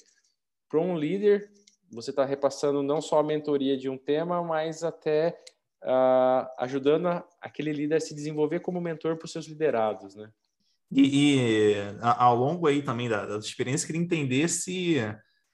Para 0.69 0.79
um 0.79 0.97
líder, 0.97 1.51
você 1.91 2.09
está 2.09 2.25
repassando 2.25 2.83
não 2.83 3.01
só 3.01 3.19
a 3.19 3.23
mentoria 3.23 3.77
de 3.77 3.89
um 3.89 3.97
tema, 3.97 4.43
mas 4.43 4.83
até 4.83 5.37
uh, 5.83 6.47
ajudando 6.59 7.07
a, 7.07 7.27
aquele 7.41 7.71
líder 7.71 7.95
a 7.95 7.99
se 7.99 8.13
desenvolver 8.13 8.59
como 8.59 8.81
mentor 8.81 9.15
para 9.17 9.25
os 9.25 9.31
seus 9.31 9.45
liderados, 9.45 10.15
né? 10.15 10.29
E, 10.89 11.73
e, 11.73 11.75
ao 12.01 12.33
longo 12.33 12.65
aí 12.65 12.81
também 12.81 13.09
da, 13.09 13.37
experiência, 13.37 13.85
queria 13.85 14.01
entender 14.01 14.47
se 14.47 14.97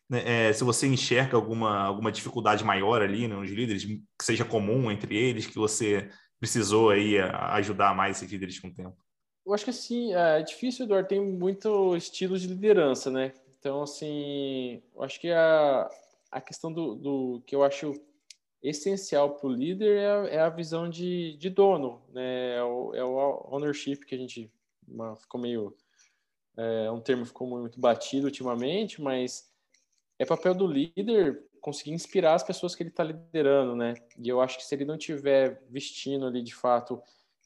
né, 0.10 0.50
é, 0.50 0.54
se 0.54 0.64
você 0.64 0.88
enxerga 0.88 1.36
alguma, 1.36 1.84
alguma 1.84 2.12
dificuldade 2.12 2.64
maior 2.64 3.02
ali 3.02 3.28
nos 3.28 3.50
líderes, 3.50 3.86
que 3.86 4.02
seja 4.22 4.46
comum 4.46 4.92
entre 4.92 5.16
eles, 5.16 5.48
que 5.48 5.58
você 5.58 6.10
precisou 6.40 6.90
aí 6.90 7.18
ajudar 7.20 7.96
mais 7.96 8.18
esses 8.18 8.32
líderes 8.32 8.60
com 8.60 8.68
o 8.68 8.74
tempo. 8.74 8.98
Eu 9.46 9.54
acho 9.54 9.64
que 9.64 9.70
assim, 9.70 10.14
é 10.14 10.42
difícil, 10.42 10.86
Eduardo, 10.86 11.08
tem 11.08 11.22
muito 11.22 11.96
estilo 11.96 12.38
de 12.38 12.48
liderança, 12.48 13.12
né? 13.12 13.34
Então, 13.60 13.82
assim, 13.82 14.82
eu 14.96 15.04
acho 15.04 15.20
que 15.20 15.32
a, 15.32 15.90
a 16.32 16.42
questão 16.42 16.72
do, 16.72 16.96
do 16.96 17.44
que 17.46 17.56
eu 17.56 17.64
acho 17.64 17.94
essencial 18.62 19.36
para 19.36 19.48
o 19.48 19.54
líder 19.54 19.98
é 19.98 20.08
a, 20.08 20.28
é 20.28 20.40
a, 20.40 20.50
visão 20.50 20.90
de, 20.90 21.38
de 21.38 21.50
dono, 21.50 22.02
né? 22.14 22.56
É 22.56 22.64
o, 22.64 22.94
é 22.94 23.04
o 23.04 23.48
ownership 23.52 23.98
que 24.06 24.16
a 24.16 24.18
gente 24.18 24.52
uma, 24.88 25.16
ficou 25.18 25.40
meio 25.40 25.76
é 26.56 26.92
um 26.92 27.00
termo 27.00 27.26
ficou 27.26 27.48
muito 27.48 27.80
batido 27.80 28.28
ultimamente, 28.28 29.02
mas 29.02 29.52
é 30.20 30.26
papel 30.26 30.54
do 30.54 30.68
líder 30.68 31.44
conseguir 31.60 31.92
inspirar 31.92 32.36
as 32.36 32.44
pessoas 32.44 32.76
que 32.76 32.84
ele 32.84 32.90
está 32.90 33.04
liderando, 33.04 33.76
né? 33.76 33.94
E 34.20 34.28
eu 34.28 34.42
acho 34.42 34.58
que 34.58 34.66
se 34.66 34.76
ele 34.76 34.86
não 34.86 34.98
tiver 34.98 35.62
vestindo 35.70 36.26
ali 36.26 36.42
de 36.42 36.54
fato 36.54 37.02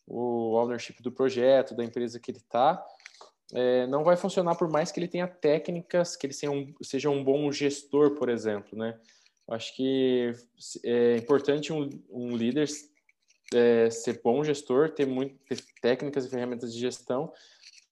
o 0.07 0.55
ownership 0.55 1.01
do 1.01 1.11
projeto, 1.11 1.75
da 1.75 1.83
empresa 1.83 2.19
que 2.19 2.31
ele 2.31 2.39
está, 2.39 2.83
é, 3.53 3.85
não 3.87 4.03
vai 4.03 4.17
funcionar 4.17 4.55
por 4.55 4.69
mais 4.69 4.91
que 4.91 4.99
ele 4.99 5.07
tenha 5.07 5.27
técnicas, 5.27 6.15
que 6.15 6.25
ele 6.25 6.33
seja 6.33 6.51
um, 6.51 6.73
seja 6.81 7.09
um 7.09 7.23
bom 7.23 7.51
gestor, 7.51 8.15
por 8.15 8.29
exemplo, 8.29 8.77
né? 8.77 8.99
Eu 9.47 9.53
acho 9.53 9.75
que 9.75 10.33
é 10.83 11.17
importante 11.17 11.71
um, 11.71 11.89
um 12.09 12.35
líder 12.35 12.67
é, 13.53 13.89
ser 13.89 14.19
bom 14.21 14.43
gestor, 14.43 14.89
ter, 14.89 15.05
muito, 15.05 15.35
ter 15.47 15.63
técnicas 15.81 16.25
e 16.25 16.29
ferramentas 16.29 16.73
de 16.73 16.79
gestão, 16.79 17.31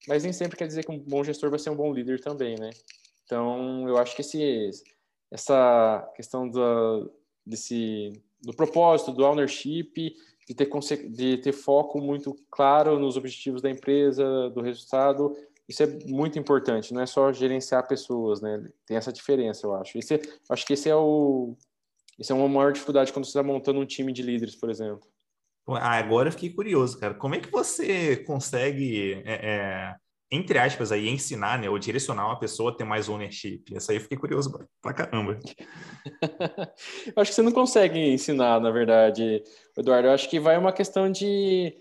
mas 0.08 0.24
nem 0.24 0.34
sempre 0.34 0.58
quer 0.58 0.68
dizer 0.68 0.84
que 0.84 0.92
um 0.92 1.00
bom 1.00 1.24
gestor 1.24 1.50
vai 1.50 1.60
ser 1.60 1.70
um 1.70 1.76
bom 1.76 1.94
líder 1.94 2.20
também, 2.20 2.56
né? 2.60 2.72
Então, 3.26 3.88
eu 3.88 3.98
acho 3.98 4.16
que 4.16 4.22
esse, 4.22 4.72
essa 5.32 6.12
questão 6.16 6.48
do, 6.48 7.12
desse 7.46 8.14
do 8.42 8.54
propósito, 8.54 9.12
do 9.12 9.26
ownership, 9.26 10.16
de 10.48 10.54
ter, 10.54 10.70
de 11.10 11.38
ter 11.38 11.52
foco 11.52 12.00
muito 12.00 12.36
claro 12.52 13.00
nos 13.00 13.18
objetivos 13.18 13.62
da 13.62 13.70
empresa, 13.70 14.50
do 14.52 14.62
resultado. 14.62 15.36
Isso 15.68 15.82
é 15.82 15.88
muito 16.06 16.38
importante, 16.38 16.94
não 16.94 17.02
é 17.02 17.08
só 17.08 17.34
gerenciar 17.34 17.88
pessoas, 17.88 18.40
né? 18.40 18.64
Tem 18.86 18.96
essa 18.96 19.12
diferença, 19.12 19.66
eu 19.66 19.74
acho. 19.74 19.98
Esse, 19.98 20.22
acho 20.48 20.66
que 20.66 20.74
esse 20.74 20.88
é 20.88 20.96
o 20.96 21.58
esse 22.18 22.32
é 22.32 22.36
uma 22.36 22.48
maior 22.48 22.72
dificuldade 22.72 23.12
quando 23.12 23.26
você 23.26 23.32
está 23.32 23.44
montando 23.44 23.80
um 23.80 23.86
time 23.86 24.14
de 24.14 24.22
líderes, 24.22 24.56
por 24.56 24.70
exemplo. 24.70 25.06
Ah, 25.68 25.98
agora 25.98 26.30
eu 26.30 26.32
fiquei 26.32 26.52
curioso, 26.52 26.98
cara. 26.98 27.14
Como 27.14 27.36
é 27.36 27.40
que 27.40 27.52
você 27.52 28.18
consegue 28.18 29.22
é, 29.26 29.34
é 29.44 29.96
entre 30.32 30.58
aspas, 30.58 30.92
aí, 30.92 31.08
ensinar, 31.08 31.60
né, 31.60 31.70
ou 31.70 31.78
direcionar 31.78 32.26
uma 32.26 32.40
pessoa 32.40 32.72
a 32.72 32.76
ter 32.76 32.84
mais 32.84 33.08
ownership? 33.08 33.64
Essa 33.74 33.92
aí 33.92 33.98
eu 33.98 34.02
fiquei 34.02 34.18
curioso 34.18 34.52
pra 34.82 34.94
caramba. 34.94 35.40
eu 37.16 37.22
acho 37.22 37.32
que 37.32 37.36
você 37.36 37.42
não 37.42 37.52
consegue 37.52 38.00
ensinar, 38.00 38.60
na 38.60 38.72
verdade, 38.72 39.44
Eduardo. 39.78 40.08
Eu 40.08 40.14
acho 40.14 40.30
que 40.30 40.40
vai 40.40 40.58
uma 40.58 40.74
questão 40.74 41.12
de, 41.12 41.78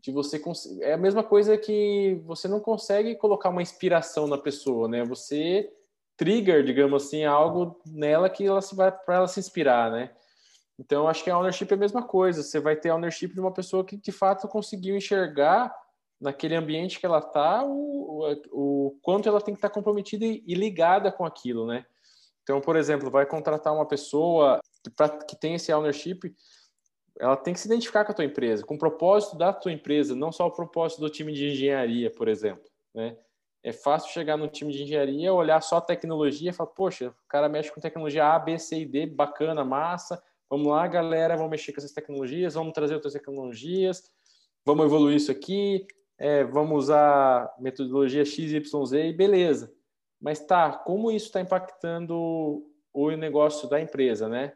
de 0.00 0.10
você... 0.10 0.42
É 0.80 0.94
a 0.94 0.98
mesma 0.98 1.22
coisa 1.22 1.56
que 1.56 2.20
você 2.24 2.48
não 2.48 2.58
consegue 2.58 3.14
colocar 3.14 3.48
uma 3.48 3.62
inspiração 3.62 4.26
na 4.26 4.38
pessoa, 4.38 4.88
né? 4.88 5.04
Você 5.04 5.70
trigger, 6.16 6.64
digamos 6.64 7.04
assim, 7.04 7.24
algo 7.24 7.80
nela 7.86 8.28
que 8.28 8.44
ela 8.44 8.60
se 8.60 8.74
vai 8.74 8.90
para 8.90 9.16
ela 9.16 9.28
se 9.28 9.38
inspirar, 9.38 9.90
né? 9.90 10.10
Então, 10.78 11.06
acho 11.06 11.22
que 11.22 11.30
a 11.30 11.38
ownership 11.38 11.68
é 11.70 11.74
a 11.74 11.78
mesma 11.78 12.02
coisa. 12.02 12.42
Você 12.42 12.58
vai 12.58 12.74
ter 12.74 12.88
a 12.88 12.96
ownership 12.96 13.28
de 13.28 13.40
uma 13.40 13.52
pessoa 13.52 13.84
que, 13.84 13.96
de 13.96 14.10
fato, 14.10 14.48
conseguiu 14.48 14.96
enxergar 14.96 15.72
naquele 16.24 16.56
ambiente 16.56 16.98
que 16.98 17.04
ela 17.04 17.18
está, 17.18 17.62
o, 17.62 18.24
o, 18.50 18.86
o, 18.86 18.98
quanto 19.02 19.28
ela 19.28 19.42
tem 19.42 19.52
que 19.52 19.58
estar 19.58 19.68
tá 19.68 19.74
comprometida 19.74 20.24
e, 20.24 20.42
e, 20.46 20.54
ligada 20.54 21.12
com 21.12 21.26
aquilo, 21.26 21.66
né? 21.66 21.84
Então, 22.42 22.62
por 22.62 22.76
exemplo, 22.76 23.10
vai 23.10 23.26
contratar 23.26 23.74
uma 23.74 23.86
pessoa 23.86 24.58
que, 24.82 24.90
pra, 24.90 25.06
que 25.10 25.36
tem 25.36 25.54
esse 25.54 25.70
ownership, 25.70 26.34
ela 27.20 27.36
tem 27.36 27.52
que 27.52 27.60
se 27.60 27.68
identificar 27.68 28.06
com 28.06 28.12
a 28.12 28.14
tua 28.14 28.24
empresa, 28.24 28.64
com 28.64 28.74
o 28.74 28.78
propósito 28.78 29.36
da 29.36 29.52
tua 29.52 29.70
empresa, 29.70 30.16
não 30.16 30.32
só 30.32 30.46
o 30.46 30.50
propósito 30.50 31.00
do 31.00 31.10
time 31.10 31.30
de 31.30 31.50
engenharia, 31.50 32.10
por 32.10 32.26
exemplo, 32.26 32.64
né? 32.94 33.18
É 33.62 33.72
fácil 33.72 34.10
chegar 34.10 34.38
no 34.38 34.48
time 34.48 34.72
de 34.72 34.82
engenharia, 34.82 35.32
olhar 35.32 35.60
só 35.60 35.76
a 35.76 35.82
tecnologia 35.82 36.50
e 36.50 36.52
falar, 36.54 36.70
poxa, 36.70 37.08
o 37.08 37.28
cara 37.28 37.50
mexe 37.50 37.70
com 37.70 37.80
tecnologia 37.80 38.26
A, 38.26 38.38
B, 38.38 38.58
C 38.58 38.80
e 38.80 38.86
D, 38.86 39.06
bacana, 39.06 39.62
massa, 39.62 40.22
vamos 40.48 40.68
lá, 40.68 40.86
galera, 40.86 41.36
vamos 41.36 41.50
mexer 41.50 41.72
com 41.72 41.80
essas 41.80 41.92
tecnologias, 41.92 42.54
vamos 42.54 42.72
trazer 42.72 42.94
outras 42.94 43.12
tecnologias, 43.12 44.10
vamos 44.64 44.86
evoluir 44.86 45.16
isso 45.16 45.30
aqui, 45.30 45.86
é, 46.18 46.44
vamos 46.44 46.84
usar 46.84 47.52
metodologia 47.58 48.24
XYZ 48.24 48.92
e 48.92 49.12
beleza. 49.12 49.72
Mas 50.20 50.40
tá, 50.40 50.72
como 50.72 51.10
isso 51.10 51.26
está 51.26 51.40
impactando 51.40 52.64
o 52.92 53.10
negócio 53.10 53.68
da 53.68 53.80
empresa, 53.80 54.28
né? 54.28 54.54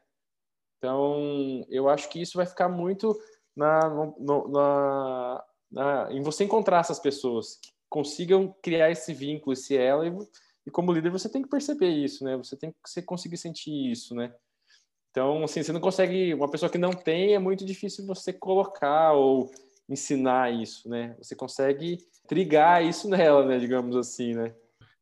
Então, 0.79 1.67
eu 1.69 1.89
acho 1.89 2.09
que 2.09 2.23
isso 2.23 2.37
vai 2.37 2.47
ficar 2.47 2.69
muito 2.69 3.19
na, 3.55 3.89
no, 4.19 4.49
na, 4.49 5.45
na, 5.71 6.13
em 6.13 6.23
você 6.23 6.45
encontrar 6.45 6.81
essas 6.81 7.01
pessoas 7.01 7.57
que 7.57 7.71
consigam 7.89 8.55
criar 8.63 8.91
esse 8.91 9.13
vínculo, 9.13 9.53
esse 9.53 9.77
elo, 9.77 10.05
e, 10.05 10.29
e, 10.67 10.71
como 10.71 10.93
líder 10.93 11.11
você 11.11 11.29
tem 11.29 11.43
que 11.43 11.49
perceber 11.49 11.91
isso, 11.91 12.25
né? 12.25 12.37
Você 12.37 12.57
tem 12.57 12.71
que 12.71 12.77
você 12.85 13.03
conseguir 13.03 13.37
sentir 13.37 13.91
isso, 13.91 14.15
né? 14.15 14.33
Então, 15.11 15.43
assim, 15.43 15.63
você 15.63 15.73
não 15.73 15.81
consegue, 15.81 16.33
uma 16.33 16.51
pessoa 16.51 16.71
que 16.71 16.79
não 16.79 16.93
tem, 16.93 17.35
é 17.35 17.39
muito 17.39 17.65
difícil 17.65 18.07
você 18.07 18.33
colocar 18.33 19.15
ou 19.15 19.51
ensinar 19.89 20.53
isso, 20.53 20.89
né? 20.89 21.17
Você 21.19 21.35
consegue 21.35 21.99
trigar 22.29 22.85
isso 22.85 23.09
nela, 23.09 23.45
né? 23.45 23.59
Digamos 23.59 23.97
assim, 23.97 24.35
né? 24.35 24.55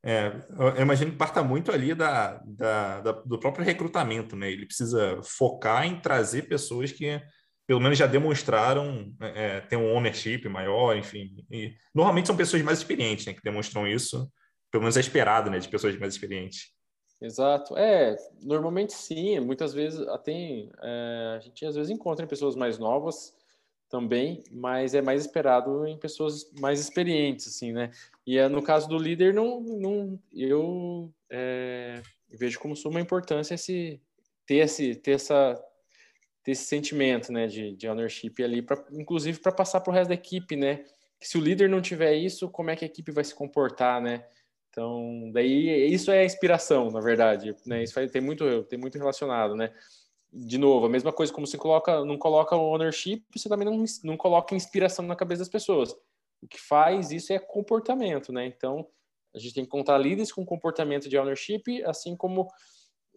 É, 0.05 0.33
eu 0.77 0.83
imagino 0.83 1.11
que 1.11 1.17
parta 1.17 1.43
muito 1.43 1.73
ali 1.73 1.93
da, 1.93 2.41
da, 2.47 3.01
da, 3.01 3.13
do 3.13 3.41
próprio 3.41 3.65
recrutamento, 3.65 4.37
né? 4.37 4.51
Ele 4.51 4.65
precisa 4.65 5.21
focar 5.25 5.85
em 5.85 6.01
trazer 6.01 6.43
pessoas 6.43 6.93
que 6.93 7.21
pelo 7.67 7.81
menos 7.81 7.99
já 7.99 8.07
demonstraram 8.07 9.13
é, 9.21 9.57
é 9.57 9.61
ter 9.61 9.77
um 9.77 9.93
ownership 9.93 10.49
maior, 10.49 10.97
enfim. 10.97 11.45
E, 11.51 11.75
normalmente 11.93 12.27
são 12.27 12.37
pessoas 12.37 12.63
mais 12.63 12.79
experientes, 12.79 13.27
né? 13.27 13.35
Que 13.35 13.43
demonstram 13.43 13.87
isso. 13.87 14.31
Pelo 14.71 14.83
menos 14.83 14.97
é 14.97 15.01
esperado, 15.01 15.51
né? 15.51 15.59
De 15.59 15.69
pessoas 15.69 15.99
mais 15.99 16.15
experientes. 16.15 16.71
Exato. 17.21 17.77
É, 17.77 18.15
normalmente 18.43 18.93
sim. 18.93 19.41
Muitas 19.41 19.75
vezes 19.75 20.01
até 20.09 20.69
é, 20.83 21.35
a 21.37 21.41
gente 21.41 21.67
às 21.67 21.75
vezes 21.75 21.91
encontra 21.91 22.27
pessoas 22.29 22.55
mais 22.55 22.79
novas 22.79 23.36
também, 23.89 24.43
mas 24.51 24.95
é 24.95 25.03
mais 25.03 25.23
esperado 25.23 25.87
em 25.87 25.99
pessoas 25.99 26.51
mais 26.61 26.81
experientes, 26.81 27.47
assim, 27.47 27.73
né? 27.73 27.91
E 28.27 28.39
é, 28.39 28.49
no 28.49 28.63
caso 28.63 28.89
do 28.89 28.99
líder, 28.99 29.33
não, 29.33 29.61
não 29.61 30.19
eu 30.33 31.13
é, 31.31 32.03
vejo 32.31 32.59
como 32.59 32.77
suma 32.77 33.01
importância 33.01 33.55
esse 33.55 34.01
ter 34.47 34.57
esse 34.57 34.95
ter 34.97 35.13
essa 35.13 35.55
ter 36.43 36.53
esse 36.53 36.65
sentimento, 36.65 37.33
né, 37.33 37.49
de, 37.49 37.75
de 37.75 37.89
ownership 37.89 38.35
ali, 38.41 38.63
pra, 38.63 38.85
inclusive 38.93 39.41
para 39.41 39.51
passar 39.51 39.81
para 39.81 39.91
o 39.91 39.95
resto 39.95 40.11
da 40.11 40.15
equipe, 40.15 40.55
né? 40.55 40.85
Se 41.21 41.37
o 41.37 41.41
líder 41.41 41.69
não 41.69 41.83
tiver 41.83 42.15
isso, 42.15 42.49
como 42.49 42.71
é 42.71 42.77
que 42.77 42.85
a 42.85 42.89
equipe 42.89 43.11
vai 43.11 43.25
se 43.25 43.35
comportar, 43.35 44.01
né? 44.01 44.25
Então, 44.71 45.31
daí 45.33 45.93
isso 45.93 46.11
é 46.11 46.21
a 46.21 46.25
inspiração, 46.25 46.91
na 46.91 47.01
verdade, 47.01 47.55
né? 47.67 47.83
Isso 47.83 47.95
tem 48.09 48.21
muito 48.21 48.63
tem 48.65 48.79
muito 48.79 48.99
relacionado, 48.99 49.57
né? 49.57 49.73
De 50.39 50.59
novo, 50.59 50.85
a 50.85 50.89
mesma 50.89 51.13
coisa 51.13 51.33
como 51.33 51.47
você 51.47 51.57
coloca, 51.57 52.05
não 52.05 52.19
coloca 52.19 52.55
ownership, 52.55 53.25
você 53.35 53.49
também 53.49 53.65
não, 53.65 53.83
não 54.05 54.17
coloca 54.19 54.55
inspiração 54.55 55.07
na 55.07 55.17
cabeça 55.17 55.41
das 55.41 55.49
pessoas. 55.49 55.93
O 56.43 56.47
que 56.47 56.61
faz 56.61 57.11
isso 57.11 57.33
é 57.33 57.39
comportamento, 57.39 58.31
né? 58.33 58.45
Então, 58.45 58.87
a 59.35 59.39
gente 59.39 59.55
tem 59.55 59.65
que 59.65 59.71
contar 59.71 59.97
líderes 59.97 60.31
com 60.31 60.45
comportamento 60.45 61.09
de 61.09 61.17
ownership, 61.17 61.63
assim 61.87 62.15
como 62.15 62.49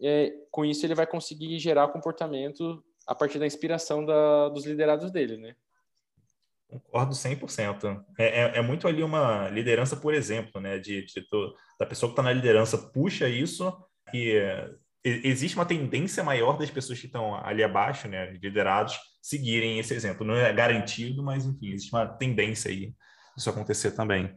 é, 0.02 0.32
com 0.50 0.64
isso 0.64 0.86
ele 0.86 0.94
vai 0.94 1.06
conseguir 1.06 1.58
gerar 1.58 1.88
comportamento 1.88 2.82
a 3.06 3.14
partir 3.14 3.38
da 3.38 3.46
inspiração 3.46 4.04
da, 4.04 4.48
dos 4.48 4.64
liderados 4.64 5.10
dele, 5.10 5.36
né? 5.36 5.54
Concordo 6.68 7.12
100%. 7.12 8.02
É, 8.18 8.24
é, 8.24 8.58
é 8.58 8.62
muito 8.62 8.88
ali 8.88 9.02
uma 9.02 9.48
liderança, 9.50 9.96
por 9.96 10.14
exemplo, 10.14 10.60
né? 10.60 10.78
De, 10.78 11.04
de, 11.04 11.20
de 11.20 11.26
da 11.78 11.84
pessoa 11.84 12.08
que 12.08 12.12
está 12.12 12.22
na 12.22 12.32
liderança 12.32 12.78
puxa 12.78 13.28
isso 13.28 13.76
e 14.14 14.38
existe 15.04 15.56
uma 15.56 15.66
tendência 15.66 16.22
maior 16.22 16.58
das 16.58 16.70
pessoas 16.70 16.98
que 16.98 17.06
estão 17.06 17.34
ali 17.44 17.62
abaixo, 17.62 18.08
né, 18.08 18.32
liderados, 18.32 18.98
seguirem 19.22 19.78
esse 19.78 19.94
exemplo. 19.94 20.26
Não 20.26 20.36
é 20.36 20.52
garantido, 20.52 21.22
mas 21.22 21.46
enfim, 21.46 21.72
existe 21.72 21.92
uma 21.92 22.06
tendência 22.06 22.70
aí 22.70 22.94
isso 23.36 23.48
acontecer 23.48 23.92
também. 23.92 24.34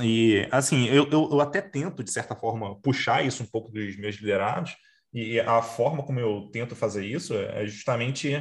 E 0.00 0.46
assim, 0.50 0.86
eu, 0.88 1.08
eu, 1.10 1.28
eu 1.32 1.40
até 1.40 1.60
tento, 1.62 2.04
de 2.04 2.10
certa 2.10 2.36
forma, 2.36 2.78
puxar 2.80 3.24
isso 3.24 3.42
um 3.42 3.46
pouco 3.46 3.70
dos 3.70 3.96
meus 3.96 4.16
liderados, 4.16 4.76
e 5.12 5.40
a 5.40 5.62
forma 5.62 6.02
como 6.02 6.20
eu 6.20 6.50
tento 6.52 6.76
fazer 6.76 7.04
isso 7.06 7.34
é 7.34 7.66
justamente 7.66 8.34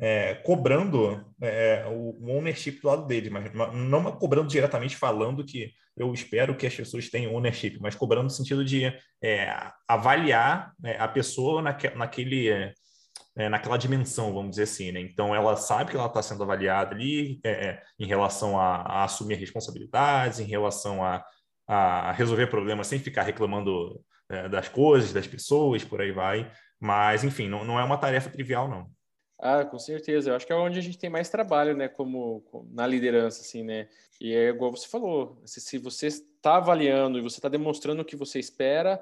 é, 0.00 0.34
cobrando 0.36 1.24
é, 1.40 1.84
o 1.86 2.30
ownership 2.30 2.80
do 2.80 2.88
lado 2.88 3.06
dele, 3.06 3.28
mas 3.28 3.52
não 3.52 4.10
cobrando 4.12 4.48
diretamente 4.48 4.96
falando 4.96 5.44
que 5.44 5.72
eu 5.96 6.12
espero 6.12 6.56
que 6.56 6.66
as 6.66 6.74
pessoas 6.74 7.08
tenham 7.08 7.34
ownership, 7.34 7.78
mas 7.80 7.94
cobrando 7.94 8.24
no 8.24 8.30
sentido 8.30 8.64
de 8.64 8.92
é, 9.22 9.70
avaliar 9.88 10.72
né, 10.78 10.96
a 10.98 11.06
pessoa 11.06 11.62
naque, 11.62 11.88
naquele, 11.90 12.48
é, 12.48 12.74
é, 13.36 13.48
naquela 13.48 13.76
dimensão, 13.76 14.32
vamos 14.32 14.50
dizer 14.50 14.64
assim. 14.64 14.92
Né? 14.92 15.00
Então, 15.00 15.34
ela 15.34 15.56
sabe 15.56 15.90
que 15.90 15.96
ela 15.96 16.06
está 16.06 16.22
sendo 16.22 16.42
avaliada 16.42 16.94
ali 16.94 17.40
é, 17.44 17.50
é, 17.50 17.82
em 17.98 18.06
relação 18.06 18.58
a, 18.58 18.76
a, 18.76 19.04
assumir 19.04 19.36
responsabilidades, 19.36 20.40
em 20.40 20.46
relação 20.46 21.04
a, 21.04 21.24
a 21.66 22.12
resolver 22.12 22.48
problemas 22.48 22.86
sem 22.88 22.98
ficar 22.98 23.22
reclamando 23.22 24.00
das 24.50 24.68
coisas, 24.68 25.12
das 25.12 25.26
pessoas, 25.26 25.84
por 25.84 26.00
aí 26.00 26.10
vai. 26.10 26.50
Mas, 26.80 27.22
enfim, 27.22 27.48
não, 27.48 27.64
não 27.64 27.78
é 27.78 27.84
uma 27.84 27.98
tarefa 27.98 28.30
trivial, 28.30 28.68
não. 28.68 28.90
Ah, 29.38 29.64
com 29.64 29.78
certeza. 29.78 30.30
Eu 30.30 30.36
acho 30.36 30.46
que 30.46 30.52
é 30.52 30.56
onde 30.56 30.78
a 30.78 30.82
gente 30.82 30.98
tem 30.98 31.10
mais 31.10 31.28
trabalho, 31.28 31.76
né, 31.76 31.88
como, 31.88 32.40
como 32.50 32.68
na 32.72 32.86
liderança, 32.86 33.42
assim, 33.42 33.62
né? 33.62 33.88
E 34.20 34.32
é 34.32 34.48
igual 34.48 34.70
você 34.70 34.88
falou, 34.88 35.40
se, 35.44 35.60
se 35.60 35.78
você 35.78 36.06
está 36.06 36.56
avaliando 36.56 37.18
e 37.18 37.22
você 37.22 37.38
está 37.38 37.48
demonstrando 37.48 38.02
o 38.02 38.04
que 38.04 38.16
você 38.16 38.38
espera, 38.38 39.00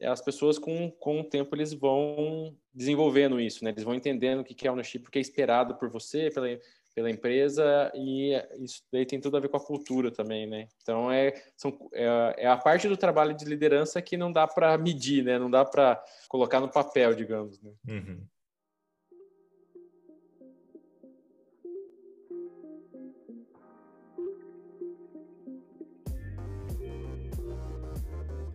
as 0.00 0.20
pessoas 0.20 0.58
com, 0.58 0.90
com 0.90 1.20
o 1.20 1.24
tempo 1.24 1.54
eles 1.54 1.72
vão 1.72 2.56
desenvolvendo 2.72 3.40
isso, 3.40 3.64
né? 3.64 3.70
Eles 3.70 3.84
vão 3.84 3.94
entendendo 3.94 4.40
o 4.40 4.44
que 4.44 4.66
é 4.66 4.70
ownership, 4.70 5.04
o 5.06 5.10
que 5.10 5.18
é 5.18 5.22
esperado 5.22 5.74
por 5.76 5.88
você, 5.90 6.30
pela, 6.30 6.46
pela 6.94 7.10
empresa 7.10 7.90
e 7.94 8.32
isso 8.60 8.82
daí 8.92 9.06
tem 9.06 9.20
tudo 9.20 9.36
a 9.36 9.40
ver 9.40 9.48
com 9.48 9.56
a 9.56 9.64
cultura 9.64 10.10
também, 10.10 10.46
né? 10.46 10.68
Então 10.82 11.10
é, 11.10 11.32
são, 11.56 11.76
é, 11.92 12.34
é 12.38 12.46
a 12.46 12.56
parte 12.56 12.88
do 12.88 12.96
trabalho 12.96 13.34
de 13.34 13.44
liderança 13.44 14.02
que 14.02 14.16
não 14.16 14.32
dá 14.32 14.46
para 14.46 14.76
medir, 14.78 15.24
né? 15.24 15.38
Não 15.38 15.50
dá 15.50 15.64
para 15.64 16.02
colocar 16.28 16.60
no 16.60 16.68
papel, 16.68 17.14
digamos. 17.14 17.60
Né? 17.60 17.72
Uhum. 17.88 18.20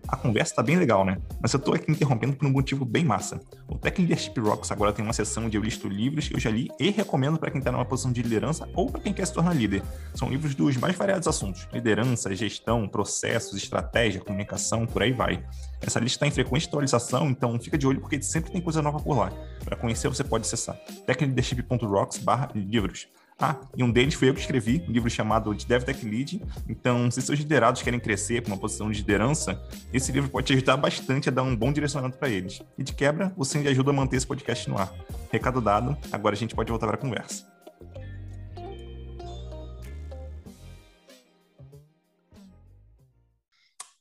A 0.08 0.16
conversa 0.16 0.56
tá 0.56 0.64
bem 0.64 0.78
legal, 0.78 1.04
né? 1.04 1.18
Mas 1.42 1.54
eu 1.54 1.60
tô 1.60 1.74
aqui 1.74 1.92
interrompendo 1.92 2.36
por 2.36 2.48
um 2.48 2.52
motivo 2.52 2.86
bem 2.86 3.04
massa. 3.04 3.40
O 3.68 3.78
Tech 3.78 4.00
Leadership 4.00 4.40
Rocks 4.40 4.72
agora 4.72 4.94
tem 4.94 5.04
uma 5.04 5.14
seção 5.14 5.46
onde 5.46 5.58
eu 5.58 5.62
listo 5.62 5.88
livros 5.88 6.28
que 6.28 6.36
eu 6.36 6.40
já 6.40 6.50
li 6.50 6.70
e 6.80 6.90
recomendo 6.90 7.38
para 7.38 7.52
quem 7.52 7.62
tá 7.62 7.72
numa 7.72 7.84
posição 7.84 8.12
de 8.12 8.22
liderança 8.22 8.68
ou 8.74 8.90
para 8.90 9.02
quem 9.02 9.14
quer 9.14 9.28
se 9.28 9.34
tornar 9.34 9.54
líder. 9.54 9.84
São 10.16 10.30
livros 10.30 10.56
dos 10.56 10.78
mais 10.78 10.96
variados 10.96 11.28
assuntos: 11.28 11.68
liderança, 11.74 12.34
gestão, 12.36 12.88
processos, 12.88 13.58
estratégia, 13.58 14.22
comunicação, 14.22 14.86
por 14.86 15.04
aí 15.04 15.12
vai. 15.12 15.44
Essa 15.82 16.00
lista 16.00 16.18
está 16.18 16.28
em 16.28 16.32
frequente 16.32 16.68
atualização, 16.68 17.30
então 17.30 17.60
fica 17.60 17.78
de 17.78 17.86
olho 17.86 18.00
porque 18.00 18.22
sempre 18.22 18.52
tem 18.52 18.62
coisa 18.62 18.82
nova 18.82 19.00
por 19.00 19.18
lá. 19.18 19.32
Para 19.64 19.76
conhecer, 19.76 20.08
você 20.08 20.24
pode 20.24 20.46
acessar 20.46 20.76
techleadership.rocks/livros. 21.06 23.08
Ah, 23.40 23.56
e 23.76 23.84
um 23.84 23.92
deles 23.92 24.16
foi 24.16 24.30
eu 24.30 24.34
que 24.34 24.40
escrevi, 24.40 24.84
um 24.90 24.92
livro 24.92 25.08
chamado 25.12 25.54
de 25.54 25.64
Dev 25.68 25.84
Tech 25.84 26.04
Lead. 26.04 26.42
Então, 26.68 27.12
se 27.12 27.22
seus 27.22 27.38
liderados 27.38 27.84
querem 27.84 28.00
crescer 28.00 28.42
com 28.42 28.48
uma 28.48 28.58
posição 28.58 28.90
de 28.90 28.98
liderança, 28.98 29.62
esse 29.94 30.12
livro 30.12 30.28
pode 30.28 30.48
te 30.48 30.54
ajudar 30.54 30.76
bastante 30.76 31.30
a 31.30 31.32
dar 31.32 31.44
um 31.44 31.56
bom 31.56 31.72
direcionamento 31.72 32.18
para 32.18 32.30
eles. 32.30 32.64
E 32.80 32.84
de 32.84 32.96
quebra, 32.96 33.32
você 33.38 33.60
ainda 33.60 33.70
ajuda 33.70 33.92
a 33.92 33.94
manter 33.94 34.18
esse 34.18 34.26
podcast 34.26 34.68
no 34.68 34.80
ar. 34.80 34.92
Recado 35.32 35.62
dado, 35.62 35.96
agora 36.12 36.34
a 36.34 36.38
gente 36.38 36.56
pode 36.56 36.72
voltar 36.72 36.88
para 36.88 36.96
a 36.96 37.00
conversa. 37.00 37.46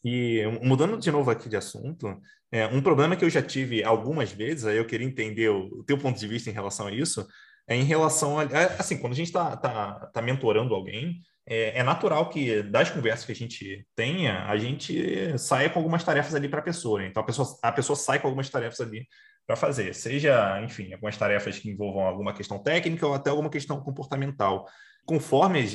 E 0.03 0.45
mudando 0.63 0.97
de 0.97 1.11
novo 1.11 1.31
aqui 1.31 1.47
de 1.47 1.57
assunto, 1.57 2.07
é, 2.51 2.67
um 2.69 2.81
problema 2.81 3.15
que 3.17 3.25
eu 3.25 3.29
já 3.29 3.43
tive 3.43 3.85
algumas 3.85 4.33
vezes, 4.33 4.65
aí 4.65 4.79
eu 4.79 4.87
queria 4.87 5.07
entender 5.07 5.51
o, 5.51 5.67
o 5.81 5.85
teu 5.85 5.99
ponto 5.99 6.19
de 6.19 6.27
vista 6.27 6.49
em 6.49 6.55
relação 6.55 6.87
a 6.87 6.93
isso, 6.93 7.27
em 7.69 7.85
relação 7.85 8.39
a. 8.39 8.45
É, 8.45 8.77
assim, 8.79 8.99
quando 8.99 9.13
a 9.13 9.17
gente 9.17 9.29
está 9.29 9.57
tá, 9.57 10.07
tá 10.13 10.23
mentorando 10.23 10.75
alguém, 10.75 11.21
é, 11.47 11.79
é, 11.79 11.83
natural 11.83 12.29
que 12.29 12.63
das 12.63 12.91
conversas 12.91 13.25
que 13.25 13.33
a 13.33 13.37
gente 13.37 13.87
tenha, 13.95 14.45
a 14.47 14.57
gente 14.57 15.39
saia 15.39 15.71
com 15.71 15.79
algumas 15.79 16.05
tarefas 16.05 16.35
ali 16.35 16.49
para 16.49 16.61
a 16.61 16.65
pessoa. 16.65 17.01
Né? 17.01 17.07
Então, 17.07 17.23
a 17.23 17.27
pessoa, 17.27 17.49
a 17.63 17.73
pessoa 17.73 17.97
sai 17.97 18.19
com 18.19 18.27
algumas 18.27 18.51
tarefas 18.51 18.81
ali 18.81 19.07
para 19.47 19.55
fazer, 19.55 19.95
seja, 19.95 20.61
enfim, 20.63 20.93
algumas 20.93 21.17
tarefas 21.17 21.59
que 21.59 21.71
envolvam 21.71 22.05
alguma 22.05 22.35
questão 22.35 22.59
técnica 22.59 23.07
ou 23.07 23.15
até 23.15 23.31
alguma 23.31 23.49
questão 23.49 23.81
comportamental. 23.81 24.67
Conforme 25.05 25.61
as, 25.61 25.75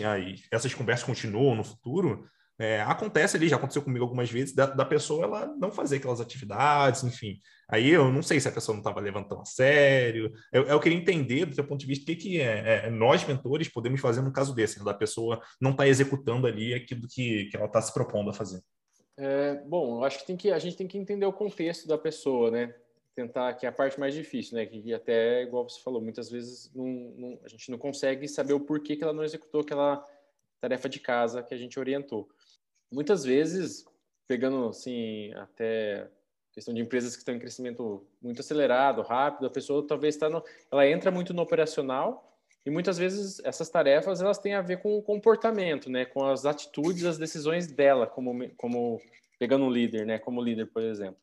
essas 0.52 0.74
conversas 0.74 1.06
continuam 1.06 1.56
no 1.56 1.64
futuro, 1.64 2.28
é, 2.60 2.82
acontece 2.82 3.38
ali, 3.38 3.48
já 3.48 3.56
aconteceu 3.56 3.82
comigo 3.82 4.04
algumas 4.04 4.30
vezes, 4.30 4.54
da, 4.54 4.68
da, 4.68 4.86
pessoa 4.86 5.24
ela 5.24 5.48
não 5.58 5.72
fazer 5.72 5.96
aquelas 5.96 6.22
atividades, 6.22 7.04
enfim. 7.04 7.40
Aí 7.72 7.90
eu 7.90 8.12
não 8.12 8.22
sei 8.22 8.40
se 8.40 8.48
a 8.48 8.52
pessoa 8.52 8.76
não 8.76 8.82
estava 8.82 9.00
levantando 9.00 9.42
a 9.42 9.46
sério. 9.46 10.32
Eu, 10.52 10.64
eu, 10.64 10.80
queria 10.80 10.98
entender, 10.98 11.46
do 11.46 11.56
seu 11.56 11.64
ponto 11.64 11.80
de 11.80 11.88
vista, 11.88 12.04
o 12.04 12.06
que, 12.06 12.16
que 12.16 12.42
é, 12.42 12.86
é, 12.86 12.90
nós, 12.90 13.26
mentores, 13.26 13.70
podemos 13.70 14.02
fazer 14.02 14.22
no 14.22 14.34
caso 14.34 14.54
desse, 14.54 14.80
né, 14.80 14.86
da 14.86 14.94
pessoa 14.94 15.42
não 15.60 15.72
estar 15.72 15.84
tá 15.84 15.90
executando 15.90 16.46
ali 16.46 16.74
aquilo 16.74 17.08
que, 17.08 17.46
que 17.46 17.56
ela 17.56 17.66
está 17.66 17.82
se 17.82 17.94
propondo 17.94 18.30
a 18.30 18.34
fazer. 18.34 18.62
É, 19.18 19.56
bom, 19.66 19.98
eu 20.00 20.04
acho 20.04 20.20
que, 20.20 20.28
tem 20.28 20.38
que 20.38 20.52
a 20.52 20.60
gente 20.60 20.76
tem 20.76 20.88
que 20.88 20.98
entender 20.98 21.26
o 21.26 21.34
contexto 21.34 21.88
da 21.88 21.98
pessoa, 21.98 22.52
né? 22.52 22.76
Tentar, 23.16 23.54
que 23.54 23.66
é 23.66 23.70
a 23.70 23.74
parte 23.74 24.00
mais 24.00 24.14
difícil, 24.14 24.56
né? 24.56 24.66
Que 24.66 24.94
até, 24.94 25.44
igual 25.44 25.68
você 25.68 25.82
falou, 25.82 26.02
muitas 26.02 26.30
vezes 26.30 26.72
não, 26.74 26.86
não, 26.86 27.40
a 27.44 27.48
gente 27.48 27.72
não 27.72 27.78
consegue 27.78 28.28
saber 28.28 28.54
o 28.54 28.60
porquê 28.60 28.96
que 28.96 29.04
ela 29.04 29.14
não 29.14 29.24
executou 29.24 29.62
aquela 29.62 30.06
tarefa 30.60 30.88
de 30.88 31.00
casa 31.00 31.42
que 31.42 31.54
a 31.54 31.58
gente 31.58 31.80
orientou 31.80 32.30
muitas 32.92 33.24
vezes, 33.24 33.86
pegando 34.28 34.68
assim, 34.68 35.34
até 35.36 36.10
questão 36.54 36.74
de 36.74 36.82
empresas 36.82 37.16
que 37.16 37.22
estão 37.22 37.36
em 37.36 37.40
crescimento 37.40 38.06
muito 38.22 38.42
acelerado, 38.42 39.02
rápido, 39.02 39.48
a 39.48 39.50
pessoa 39.50 39.86
talvez 39.88 40.16
está 40.16 40.30
no, 40.30 40.44
ela 40.72 40.88
entra 40.88 41.10
muito 41.10 41.34
no 41.34 41.42
operacional 41.42 42.38
e 42.66 42.70
muitas 42.70 42.98
vezes 42.98 43.40
essas 43.44 43.70
tarefas 43.70 44.22
elas 44.22 44.38
têm 44.38 44.54
a 44.54 44.62
ver 44.62 44.82
com 44.82 44.98
o 44.98 45.02
comportamento, 45.02 45.90
né, 45.90 46.06
com 46.06 46.26
as 46.26 46.46
atitudes, 46.46 47.06
as 47.06 47.18
decisões 47.18 47.68
dela, 47.68 48.06
como 48.06 48.50
como 48.56 49.02
pegando 49.40 49.66
um 49.66 49.72
líder, 49.72 50.06
né, 50.06 50.20
como 50.20 50.42
líder, 50.42 50.68
por 50.68 50.84
exemplo, 50.84 51.20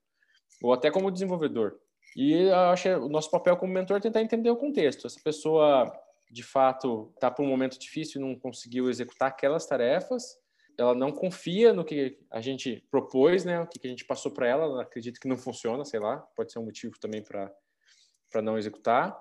ou 0.63 0.73
até 0.73 0.91
como 0.91 1.11
desenvolvedor. 1.11 1.79
E 2.17 2.33
eu 2.33 2.55
acho 2.55 2.85
que 2.85 2.95
o 2.95 3.09
nosso 3.09 3.31
papel 3.31 3.57
como 3.57 3.73
mentor 3.73 3.99
é 3.99 4.01
tentar 4.01 4.23
entender 4.23 4.51
o 4.51 4.57
contexto. 4.57 5.07
Essa 5.07 5.21
pessoa 5.23 5.93
de 6.31 6.43
fato 6.43 7.13
está 7.15 7.31
por 7.31 7.45
um 7.45 7.49
momento 7.49 7.79
difícil 7.79 8.21
e 8.21 8.25
não 8.25 8.35
conseguiu 8.35 8.91
executar 8.91 9.29
aquelas 9.29 9.67
tarefas 9.67 10.37
ela 10.79 10.95
não 10.95 11.11
confia 11.11 11.73
no 11.73 11.85
que 11.85 12.17
a 12.31 12.41
gente 12.41 12.85
propôs, 12.89 13.45
né? 13.45 13.61
O 13.61 13.67
que 13.67 13.85
a 13.85 13.91
gente 13.91 14.05
passou 14.05 14.31
para 14.31 14.47
ela, 14.47 14.65
ela 14.65 14.83
acredita 14.83 15.19
que 15.21 15.29
não 15.29 15.37
funciona, 15.37 15.85
sei 15.85 15.99
lá, 15.99 16.19
pode 16.37 16.53
ser 16.53 16.61
um 16.61 16.65
motivo 16.65 16.99
também 17.01 17.23
para 17.23 17.53
para 18.31 18.43
não 18.43 18.59
executar. 18.59 19.19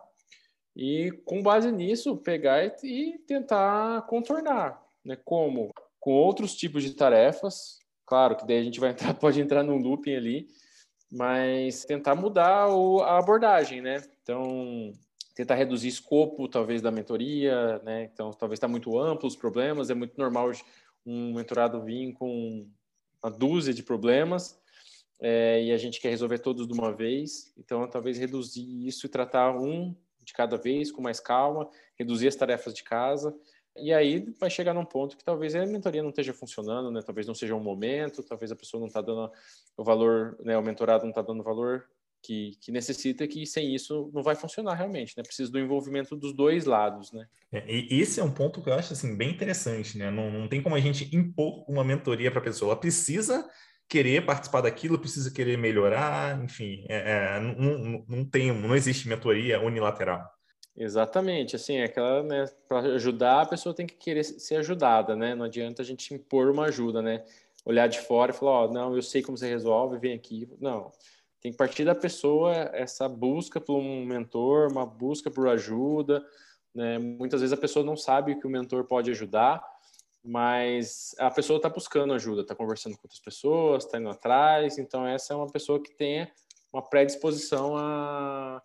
E 0.76 1.12
com 1.26 1.42
base 1.42 1.72
nisso, 1.72 2.18
pegar 2.18 2.64
e, 2.84 3.18
tentar 3.26 4.06
contornar, 4.06 4.84
né? 5.04 5.18
Como 5.26 5.72
com 6.00 6.12
outros 6.12 6.56
tipos 6.56 6.84
de 6.84 6.94
tarefas, 6.94 7.80
claro 8.06 8.36
que 8.36 8.46
daí 8.46 8.60
a 8.60 8.64
gente 8.64 8.80
vai 8.80 8.92
entrar, 8.92 9.14
pode 9.18 9.42
entrar 9.42 9.64
num 9.64 9.78
looping 9.78 10.16
ali, 10.16 10.48
mas 11.12 11.86
tentar 11.86 12.16
mudar 12.16 12.68
o, 12.68 13.00
a 13.00 13.18
abordagem, 13.18 13.82
né? 13.82 14.04
Então, 14.22 14.92
tentar 15.34 15.56
reduzir 15.56 15.88
escopo, 15.88 16.48
talvez, 16.48 16.82
da 16.82 16.92
mentoria, 16.92 17.80
né? 17.80 18.10
Então, 18.14 18.32
talvez 18.32 18.58
está 18.58 18.68
muito 18.68 19.00
amplo 19.00 19.28
os 19.28 19.36
problemas, 19.36 19.90
é 19.90 19.96
muito 19.96 20.18
normal 20.18 20.52
um 21.08 21.34
mentorado 21.34 21.82
vir 21.82 22.14
com 22.14 22.68
uma 23.24 23.32
dúzia 23.32 23.74
de 23.74 23.82
problemas 23.82 24.60
é, 25.20 25.64
e 25.64 25.72
a 25.72 25.78
gente 25.78 26.02
quer 26.02 26.10
resolver 26.10 26.40
todos 26.40 26.68
de 26.68 26.74
uma 26.74 26.92
vez. 26.94 27.54
Então, 27.58 27.88
talvez 27.90 28.18
reduzir 28.18 28.86
isso 28.86 29.06
e 29.06 29.10
tratar 29.10 29.58
um 29.58 29.96
de 30.22 30.34
cada 30.34 30.58
vez 30.58 30.92
com 30.92 31.02
mais 31.02 31.22
calma, 31.22 31.70
reduzir 31.96 32.28
as 32.28 32.36
tarefas 32.36 32.74
de 32.74 32.84
casa. 32.84 33.34
E 33.78 33.94
aí 33.94 34.20
vai 34.40 34.50
chegar 34.50 34.74
num 34.74 34.84
ponto 34.84 35.16
que 35.16 35.24
talvez 35.24 35.56
a 35.56 35.66
mentoria 35.66 36.04
não 36.04 36.10
esteja 36.10 36.34
funcionando, 36.34 36.92
né? 36.92 37.02
Talvez 37.02 37.26
não 37.26 37.36
seja 37.36 37.56
um 37.56 37.60
momento, 37.60 38.24
talvez 38.24 38.52
a 38.52 38.56
pessoa 38.56 38.80
não 38.80 38.88
está 38.88 39.02
dando 39.02 39.32
o 39.78 39.84
valor, 39.84 40.38
né? 40.44 40.58
O 40.58 40.64
mentorado 40.64 41.04
não 41.04 41.12
está 41.12 41.22
dando 41.22 41.40
o 41.40 41.44
valor 41.44 41.88
que, 42.22 42.52
que 42.62 42.72
necessita 42.72 43.28
que 43.28 43.46
sem 43.46 43.74
isso 43.74 44.12
não 44.14 44.22
vai 44.22 44.36
funcionar 44.36 44.76
realmente, 44.76 45.14
né? 45.18 45.24
Precisa 45.24 45.52
do 45.52 45.60
envolvimento 45.60 46.16
dos 46.16 46.34
dois 46.34 46.66
lados, 46.66 47.12
né? 47.12 47.26
É, 47.52 47.64
e 47.68 48.02
esse 48.02 48.20
é 48.20 48.24
um 48.24 48.32
ponto 48.32 48.62
que 48.62 48.70
eu 48.70 48.74
acho 48.74 48.94
assim 48.94 49.16
bem 49.16 49.32
interessante, 49.32 49.98
né? 49.98 50.12
Não, 50.12 50.30
não 50.32 50.48
tem 50.48 50.62
como 50.62 50.76
a 50.76 50.80
gente 50.80 51.16
impor 51.16 51.64
uma 51.70 51.84
mentoria 51.84 52.30
para 52.30 52.40
a 52.40 52.44
pessoa. 52.44 52.72
Ela 52.72 52.80
precisa 52.80 53.48
querer 53.88 54.26
participar 54.26 54.62
daquilo, 54.62 55.00
precisa 55.00 55.32
querer 55.32 55.58
melhorar, 55.58 56.44
enfim, 56.44 56.86
é, 56.90 57.38
é, 57.38 57.40
não, 57.40 58.06
não 58.08 58.26
tem, 58.26 58.52
não 58.52 58.76
existe 58.76 59.08
mentoria 59.08 59.62
unilateral. 59.62 60.22
Exatamente, 60.76 61.56
assim, 61.56 61.78
é 61.78 61.86
aquela, 61.86 62.22
né, 62.22 62.46
para 62.68 62.80
ajudar 62.96 63.42
a 63.42 63.46
pessoa 63.46 63.74
tem 63.74 63.88
que 63.88 63.96
querer 63.96 64.24
ser 64.24 64.58
ajudada, 64.58 65.16
né? 65.16 65.34
Não 65.34 65.46
adianta 65.46 65.82
a 65.82 65.86
gente 65.86 66.14
impor 66.14 66.52
uma 66.52 66.66
ajuda, 66.66 67.02
né? 67.02 67.24
Olhar 67.66 67.88
de 67.88 68.00
fora 68.00 68.32
e 68.32 68.36
falar, 68.36 68.52
ó, 68.52 68.66
oh, 68.66 68.72
não, 68.72 68.96
eu 68.96 69.02
sei 69.02 69.24
como 69.24 69.38
você 69.38 69.48
resolve, 69.50 69.98
vem 69.98 70.14
aqui. 70.14 70.48
Não, 70.60 70.92
tem 71.48 71.52
que 71.54 71.58
partir 71.58 71.86
da 71.86 71.96
pessoa 71.96 72.54
essa 72.74 73.08
busca 73.08 73.62
por 73.62 73.78
um 73.78 74.06
mentor, 74.06 74.70
uma 74.70 74.86
busca 74.86 75.32
por 75.32 75.48
ajuda. 75.48 76.22
Né? 76.76 77.00
Muitas 77.00 77.40
vezes 77.40 77.54
a 77.54 77.58
pessoa 77.58 77.86
não 77.86 77.96
sabe 77.96 78.38
que 78.38 78.46
o 78.46 78.50
mentor 78.50 78.84
pode 78.84 79.10
ajudar, 79.12 79.64
mas 80.22 81.16
a 81.18 81.32
pessoa 81.32 81.56
está 81.56 81.70
buscando 81.70 82.14
ajuda, 82.14 82.42
está 82.42 82.54
conversando 82.54 82.98
com 82.98 83.04
outras 83.06 83.22
pessoas, 83.22 83.86
está 83.86 83.98
indo 83.98 84.10
atrás. 84.10 84.78
Então, 84.78 85.08
essa 85.08 85.34
é 85.34 85.38
uma 85.38 85.50
pessoa 85.50 85.82
que 85.82 85.96
tem 85.96 86.30
uma 86.74 86.82
predisposição 86.82 87.78
a, 87.78 88.62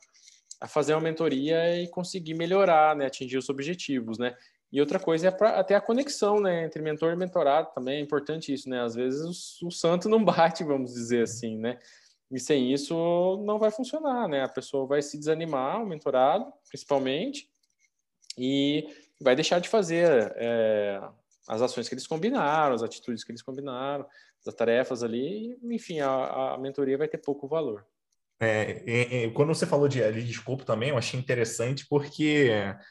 a 0.61 0.67
fazer 0.67 0.95
uma 0.95 1.01
mentoria 1.03 1.81
e 1.81 1.87
conseguir 1.87 2.35
melhorar, 2.35 2.97
né? 2.97 3.07
atingir 3.07 3.37
os 3.37 3.49
objetivos. 3.49 4.19
Né? 4.19 4.35
E 4.73 4.81
outra 4.81 4.99
coisa 4.99 5.29
é 5.29 5.47
até 5.47 5.77
a 5.77 5.81
conexão 5.81 6.41
né? 6.41 6.65
entre 6.65 6.83
mentor 6.83 7.13
e 7.13 7.17
mentorado 7.17 7.69
também 7.73 7.99
é 7.99 8.01
importante 8.01 8.53
isso. 8.53 8.69
Né? 8.69 8.83
Às 8.83 8.97
vezes 8.97 9.63
o, 9.63 9.69
o 9.69 9.71
santo 9.71 10.09
não 10.09 10.19
bate, 10.25 10.65
vamos 10.65 10.93
dizer 10.93 11.23
assim. 11.23 11.57
Né? 11.57 11.79
E 12.33 12.41
sem 12.41 12.73
isso 12.73 12.95
não 13.45 13.59
vai 13.59 13.71
funcionar, 13.71 14.27
né? 14.27 14.43
A 14.43 14.49
pessoa 14.49 14.87
vai 14.87 15.03
se 15.03 15.19
desanimar, 15.19 15.83
o 15.83 15.87
mentorado, 15.87 16.51
principalmente, 16.67 17.51
e 18.39 18.89
vai 19.21 19.37
deixar 19.37 19.61
de 19.61 19.69
fazer 19.69 20.33
é, 20.37 21.01
as 21.47 21.61
ações 21.61 21.89
que 21.89 21.95
eles 21.95 22.07
combinaram, 22.07 22.75
as 22.75 22.83
atitudes 22.83 23.23
que 23.23 23.31
eles 23.31 23.43
combinaram, 23.43 24.07
as 24.47 24.55
tarefas 24.55 25.03
ali, 25.03 25.59
enfim, 25.63 26.01
a, 26.01 26.55
a 26.55 26.59
mentoria 26.59 26.97
vai 26.97 27.07
ter 27.07 27.19
pouco 27.19 27.47
valor. 27.47 27.87
É, 28.41 28.83
é, 28.87 29.25
é, 29.25 29.31
quando 29.31 29.55
você 29.55 29.65
falou 29.65 29.87
de, 29.87 30.01
de 30.13 30.31
escopo 30.31 30.65
também, 30.65 30.89
eu 30.89 30.99
achei 30.99 31.19
interessante 31.19 31.87
porque 31.89 32.51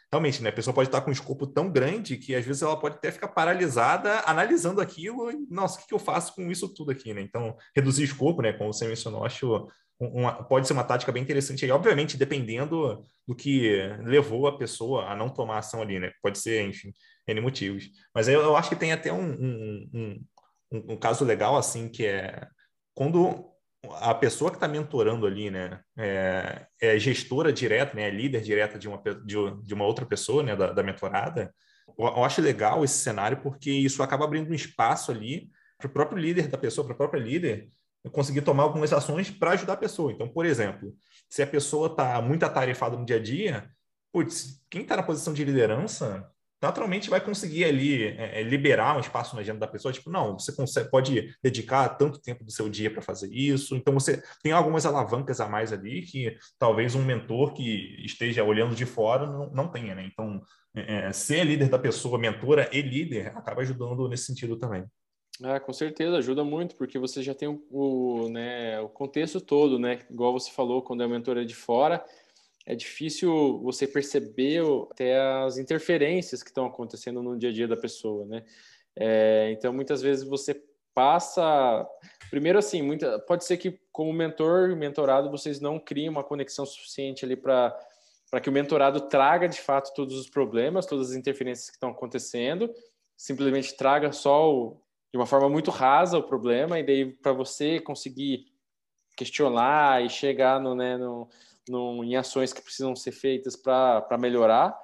realmente 0.09 0.41
né, 0.41 0.49
a 0.49 0.53
pessoa 0.53 0.73
pode 0.73 0.87
estar 0.87 1.01
com 1.01 1.09
um 1.09 1.13
escopo 1.13 1.45
tão 1.45 1.69
grande 1.69 2.15
que 2.15 2.33
às 2.33 2.45
vezes 2.45 2.61
ela 2.61 2.79
pode 2.79 2.95
até 2.95 3.11
ficar 3.11 3.27
paralisada 3.27 4.21
analisando 4.25 4.79
aquilo 4.79 5.29
e, 5.29 5.45
nossa, 5.49 5.77
o 5.77 5.81
que, 5.81 5.89
que 5.89 5.93
eu 5.93 5.99
faço 5.99 6.33
com 6.35 6.49
isso 6.49 6.73
tudo 6.73 6.91
aqui? 6.91 7.13
Né? 7.13 7.21
Então, 7.21 7.55
reduzir 7.75 8.05
escopo, 8.05 8.41
né, 8.41 8.53
como 8.53 8.71
você 8.71 8.87
mencionou, 8.87 9.25
acho 9.25 9.67
uma, 10.01 10.43
pode 10.43 10.65
ser 10.65 10.73
uma 10.73 10.83
tática 10.83 11.11
bem 11.11 11.21
interessante 11.21 11.63
aí, 11.63 11.71
obviamente, 11.71 12.17
dependendo 12.17 13.03
do 13.27 13.35
que 13.35 13.77
levou 14.03 14.47
a 14.47 14.57
pessoa 14.57 15.05
a 15.05 15.15
não 15.15 15.29
tomar 15.29 15.59
ação 15.59 15.81
ali, 15.81 15.99
né? 15.99 16.11
Pode 16.23 16.39
ser, 16.39 16.67
enfim, 16.67 16.91
N 17.27 17.39
motivos. 17.39 17.87
Mas 18.13 18.27
eu, 18.27 18.41
eu 18.41 18.55
acho 18.55 18.69
que 18.69 18.75
tem 18.75 18.91
até 18.91 19.13
um, 19.13 19.31
um, 19.31 19.89
um, 19.93 20.93
um 20.93 20.97
caso 20.97 21.23
legal, 21.23 21.55
assim, 21.55 21.87
que 21.87 22.05
é 22.05 22.47
quando 22.95 23.50
a 23.89 24.13
pessoa 24.13 24.51
que 24.51 24.57
está 24.57 24.67
mentorando 24.67 25.25
ali, 25.25 25.49
né, 25.49 25.79
é, 25.97 26.67
é, 26.79 26.99
gestora 26.99 27.51
direta, 27.51 27.95
né, 27.95 28.03
é 28.03 28.11
líder 28.11 28.41
direta 28.41 28.77
de 28.77 28.87
uma, 28.87 29.01
de, 29.25 29.73
uma 29.73 29.85
outra 29.85 30.05
pessoa, 30.05 30.43
né, 30.43 30.55
da, 30.55 30.71
da 30.71 30.83
mentorada, 30.83 31.53
eu, 31.97 32.05
eu, 32.05 32.23
acho 32.23 32.41
legal 32.41 32.83
esse 32.83 32.99
cenário 32.99 33.41
porque 33.41 33.71
isso 33.71 34.03
acaba 34.03 34.25
abrindo 34.25 34.51
um 34.51 34.53
espaço 34.53 35.11
ali 35.11 35.49
para 35.77 35.87
o 35.87 35.91
próprio 35.91 36.19
líder 36.19 36.47
da 36.47 36.57
pessoa, 36.57 36.85
para 36.85 36.93
a 36.93 36.97
própria 36.97 37.19
líder, 37.19 37.69
conseguir 38.11 38.41
tomar 38.41 38.63
algumas 38.63 38.93
ações 38.93 39.29
para 39.29 39.51
ajudar 39.51 39.73
a 39.73 39.77
pessoa. 39.77 40.11
Então, 40.11 40.27
por 40.27 40.45
exemplo, 40.45 40.95
se 41.29 41.41
a 41.41 41.47
pessoa 41.47 41.87
está 41.87 42.21
muito 42.21 42.43
atarefada 42.43 42.97
no 42.97 43.05
dia 43.05 43.17
a 43.17 43.21
dia, 43.21 43.69
putz, 44.11 44.63
quem 44.69 44.83
está 44.83 44.95
na 44.95 45.03
posição 45.03 45.33
de 45.33 45.43
liderança 45.43 46.29
naturalmente 46.61 47.09
vai 47.09 47.19
conseguir 47.19 47.65
ali 47.65 48.03
é, 48.03 48.39
é, 48.39 48.43
liberar 48.43 48.95
um 48.95 48.99
espaço 48.99 49.35
na 49.35 49.41
agenda 49.41 49.59
da 49.59 49.67
pessoa, 49.67 49.91
tipo, 49.91 50.09
não, 50.09 50.37
você 50.37 50.55
consegue, 50.55 50.89
pode 50.89 51.35
dedicar 51.41 51.89
tanto 51.89 52.21
tempo 52.21 52.43
do 52.43 52.51
seu 52.51 52.69
dia 52.69 52.91
para 52.91 53.01
fazer 53.01 53.33
isso, 53.33 53.75
então 53.75 53.93
você 53.93 54.21
tem 54.43 54.51
algumas 54.51 54.85
alavancas 54.85 55.41
a 55.41 55.47
mais 55.47 55.73
ali 55.73 56.03
que 56.03 56.37
talvez 56.59 56.93
um 56.93 57.03
mentor 57.03 57.53
que 57.53 57.95
esteja 58.05 58.43
olhando 58.43 58.75
de 58.75 58.85
fora 58.85 59.25
não, 59.25 59.49
não 59.51 59.67
tenha, 59.67 59.95
né? 59.95 60.07
Então, 60.11 60.41
é, 60.75 61.07
é 61.07 61.13
ser 61.13 61.43
líder 61.43 61.69
da 61.69 61.79
pessoa, 61.79 62.19
mentora 62.19 62.69
e 62.71 62.81
líder, 62.81 63.35
acaba 63.35 63.61
ajudando 63.61 64.07
nesse 64.07 64.25
sentido 64.25 64.57
também. 64.57 64.85
Ah, 65.43 65.59
com 65.59 65.73
certeza, 65.73 66.17
ajuda 66.17 66.43
muito, 66.43 66.75
porque 66.75 66.99
você 66.99 67.23
já 67.23 67.33
tem 67.33 67.47
o, 67.47 67.63
o, 67.71 68.29
né, 68.29 68.79
o 68.79 68.89
contexto 68.89 69.41
todo, 69.41 69.79
né? 69.79 69.99
Igual 70.09 70.33
você 70.33 70.51
falou, 70.51 70.83
quando 70.83 71.01
a 71.01 71.07
mentora 71.07 71.41
é 71.41 71.45
de 71.45 71.55
fora, 71.55 72.03
é 72.65 72.75
difícil 72.75 73.59
você 73.59 73.87
perceber 73.87 74.61
até 74.91 75.19
as 75.19 75.57
interferências 75.57 76.43
que 76.43 76.49
estão 76.49 76.65
acontecendo 76.65 77.21
no 77.21 77.37
dia 77.37 77.49
a 77.49 77.53
dia 77.53 77.67
da 77.67 77.77
pessoa, 77.77 78.25
né? 78.25 78.43
É, 78.95 79.51
então, 79.51 79.73
muitas 79.73 80.01
vezes 80.01 80.23
você 80.23 80.61
passa. 80.93 81.87
Primeiro, 82.29 82.59
assim, 82.59 82.81
muita... 82.81 83.19
pode 83.19 83.45
ser 83.45 83.57
que, 83.57 83.79
como 83.91 84.13
mentor, 84.13 84.75
mentorado, 84.75 85.31
vocês 85.31 85.59
não 85.59 85.79
criem 85.79 86.09
uma 86.09 86.23
conexão 86.23 86.65
suficiente 86.65 87.25
ali 87.25 87.35
para 87.35 87.77
para 88.31 88.39
que 88.39 88.49
o 88.49 88.53
mentorado 88.53 89.01
traga 89.01 89.45
de 89.49 89.59
fato 89.59 89.93
todos 89.93 90.17
os 90.17 90.29
problemas, 90.29 90.85
todas 90.85 91.09
as 91.09 91.17
interferências 91.17 91.69
que 91.69 91.75
estão 91.75 91.89
acontecendo, 91.89 92.73
simplesmente 93.17 93.75
traga 93.75 94.13
só 94.13 94.49
o, 94.49 94.81
de 95.11 95.19
uma 95.19 95.25
forma 95.25 95.49
muito 95.49 95.69
rasa 95.69 96.17
o 96.17 96.23
problema, 96.23 96.79
e 96.79 96.83
daí 96.83 97.11
para 97.11 97.33
você 97.33 97.81
conseguir 97.81 98.45
questionar 99.17 100.01
e 100.01 100.09
chegar 100.09 100.61
no, 100.61 100.73
né, 100.73 100.97
no, 100.97 101.27
em 101.69 102.15
ações 102.15 102.53
que 102.53 102.61
precisam 102.61 102.95
ser 102.95 103.11
feitas 103.11 103.55
para 103.55 104.17
melhorar, 104.19 104.77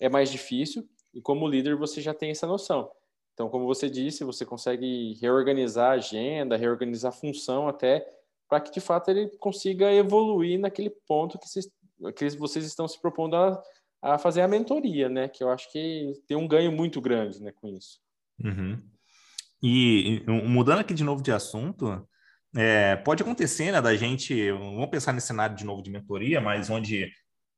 é 0.00 0.08
mais 0.08 0.30
difícil. 0.30 0.88
E 1.12 1.20
como 1.20 1.48
líder, 1.48 1.76
você 1.76 2.00
já 2.00 2.12
tem 2.12 2.30
essa 2.30 2.46
noção. 2.46 2.90
Então, 3.32 3.48
como 3.48 3.66
você 3.66 3.90
disse, 3.90 4.24
você 4.24 4.44
consegue 4.44 5.14
reorganizar 5.20 5.90
a 5.90 5.94
agenda, 5.94 6.56
reorganizar 6.56 7.12
a 7.12 7.16
função 7.16 7.68
até 7.68 8.06
para 8.48 8.60
que 8.60 8.70
de 8.70 8.80
fato 8.80 9.10
ele 9.10 9.28
consiga 9.38 9.92
evoluir 9.92 10.58
naquele 10.60 10.90
ponto 10.90 11.38
que, 11.38 11.48
vocês, 11.48 11.68
que 12.16 12.28
vocês 12.36 12.64
estão 12.64 12.86
se 12.86 13.00
propondo 13.00 13.34
a, 13.34 13.62
a, 14.00 14.18
fazer 14.18 14.42
a 14.42 14.48
mentoria, 14.48 15.08
né? 15.08 15.28
Que 15.28 15.42
eu 15.42 15.50
acho 15.50 15.70
que 15.72 16.12
tem 16.28 16.36
um 16.36 16.46
ganho 16.46 16.70
muito 16.70 17.00
grande 17.00 17.42
né, 17.42 17.52
com 17.52 17.68
isso. 17.68 17.98
Uhum. 18.42 18.80
E 19.62 20.22
mudando 20.26 20.80
aqui 20.80 20.94
de 20.94 21.02
novo 21.02 21.22
de 21.22 21.32
assunto, 21.32 22.06
é, 22.56 22.96
pode 22.96 23.22
acontecer, 23.22 23.72
né, 23.72 23.80
da 23.80 23.94
gente, 23.96 24.50
vamos 24.52 24.88
pensar 24.88 25.12
nesse 25.12 25.26
cenário 25.26 25.56
de 25.56 25.64
novo 25.64 25.82
de 25.82 25.90
mentoria, 25.90 26.40
mas 26.40 26.70
onde 26.70 27.10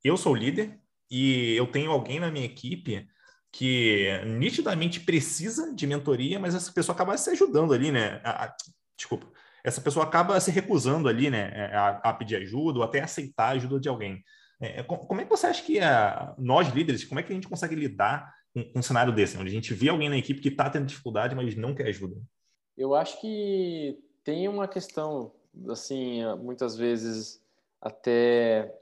eu 0.02 0.16
sou 0.16 0.34
líder 0.34 0.78
e 1.10 1.54
eu 1.54 1.66
tenho 1.66 1.90
alguém 1.90 2.18
na 2.18 2.30
minha 2.30 2.46
equipe 2.46 3.06
que 3.52 4.08
nitidamente 4.26 5.00
precisa 5.00 5.74
de 5.74 5.86
mentoria, 5.86 6.38
mas 6.38 6.54
essa 6.54 6.72
pessoa 6.72 6.94
acaba 6.94 7.16
se 7.16 7.30
ajudando 7.30 7.72
ali, 7.72 7.90
né? 7.90 8.20
A, 8.22 8.44
a, 8.44 8.56
desculpa, 8.96 9.26
essa 9.64 9.80
pessoa 9.80 10.04
acaba 10.04 10.38
se 10.40 10.50
recusando 10.50 11.08
ali, 11.08 11.30
né, 11.30 11.50
é, 11.54 11.74
a, 11.74 11.88
a 12.04 12.12
pedir 12.12 12.36
ajuda 12.36 12.78
ou 12.78 12.84
até 12.84 13.00
aceitar 13.00 13.48
a 13.48 13.50
ajuda 13.50 13.80
de 13.80 13.88
alguém. 13.88 14.22
É, 14.60 14.82
como 14.82 15.20
é 15.20 15.24
que 15.24 15.30
você 15.30 15.46
acha 15.46 15.62
que 15.62 15.78
a, 15.80 16.34
nós 16.38 16.68
líderes, 16.68 17.04
como 17.04 17.20
é 17.20 17.22
que 17.22 17.32
a 17.32 17.34
gente 17.34 17.48
consegue 17.48 17.74
lidar 17.74 18.32
com, 18.54 18.64
com 18.64 18.78
um 18.78 18.82
cenário 18.82 19.12
desse, 19.12 19.36
onde 19.36 19.50
a 19.50 19.52
gente 19.52 19.74
vê 19.74 19.88
alguém 19.88 20.08
na 20.08 20.16
equipe 20.16 20.40
que 20.40 20.48
está 20.48 20.70
tendo 20.70 20.86
dificuldade, 20.86 21.34
mas 21.34 21.54
não 21.56 21.74
quer 21.74 21.88
ajuda? 21.88 22.16
Eu 22.76 22.94
acho 22.94 23.20
que 23.20 23.98
tem 24.26 24.48
uma 24.48 24.66
questão, 24.66 25.30
assim, 25.68 26.20
muitas 26.42 26.76
vezes 26.76 27.40
até 27.80 28.76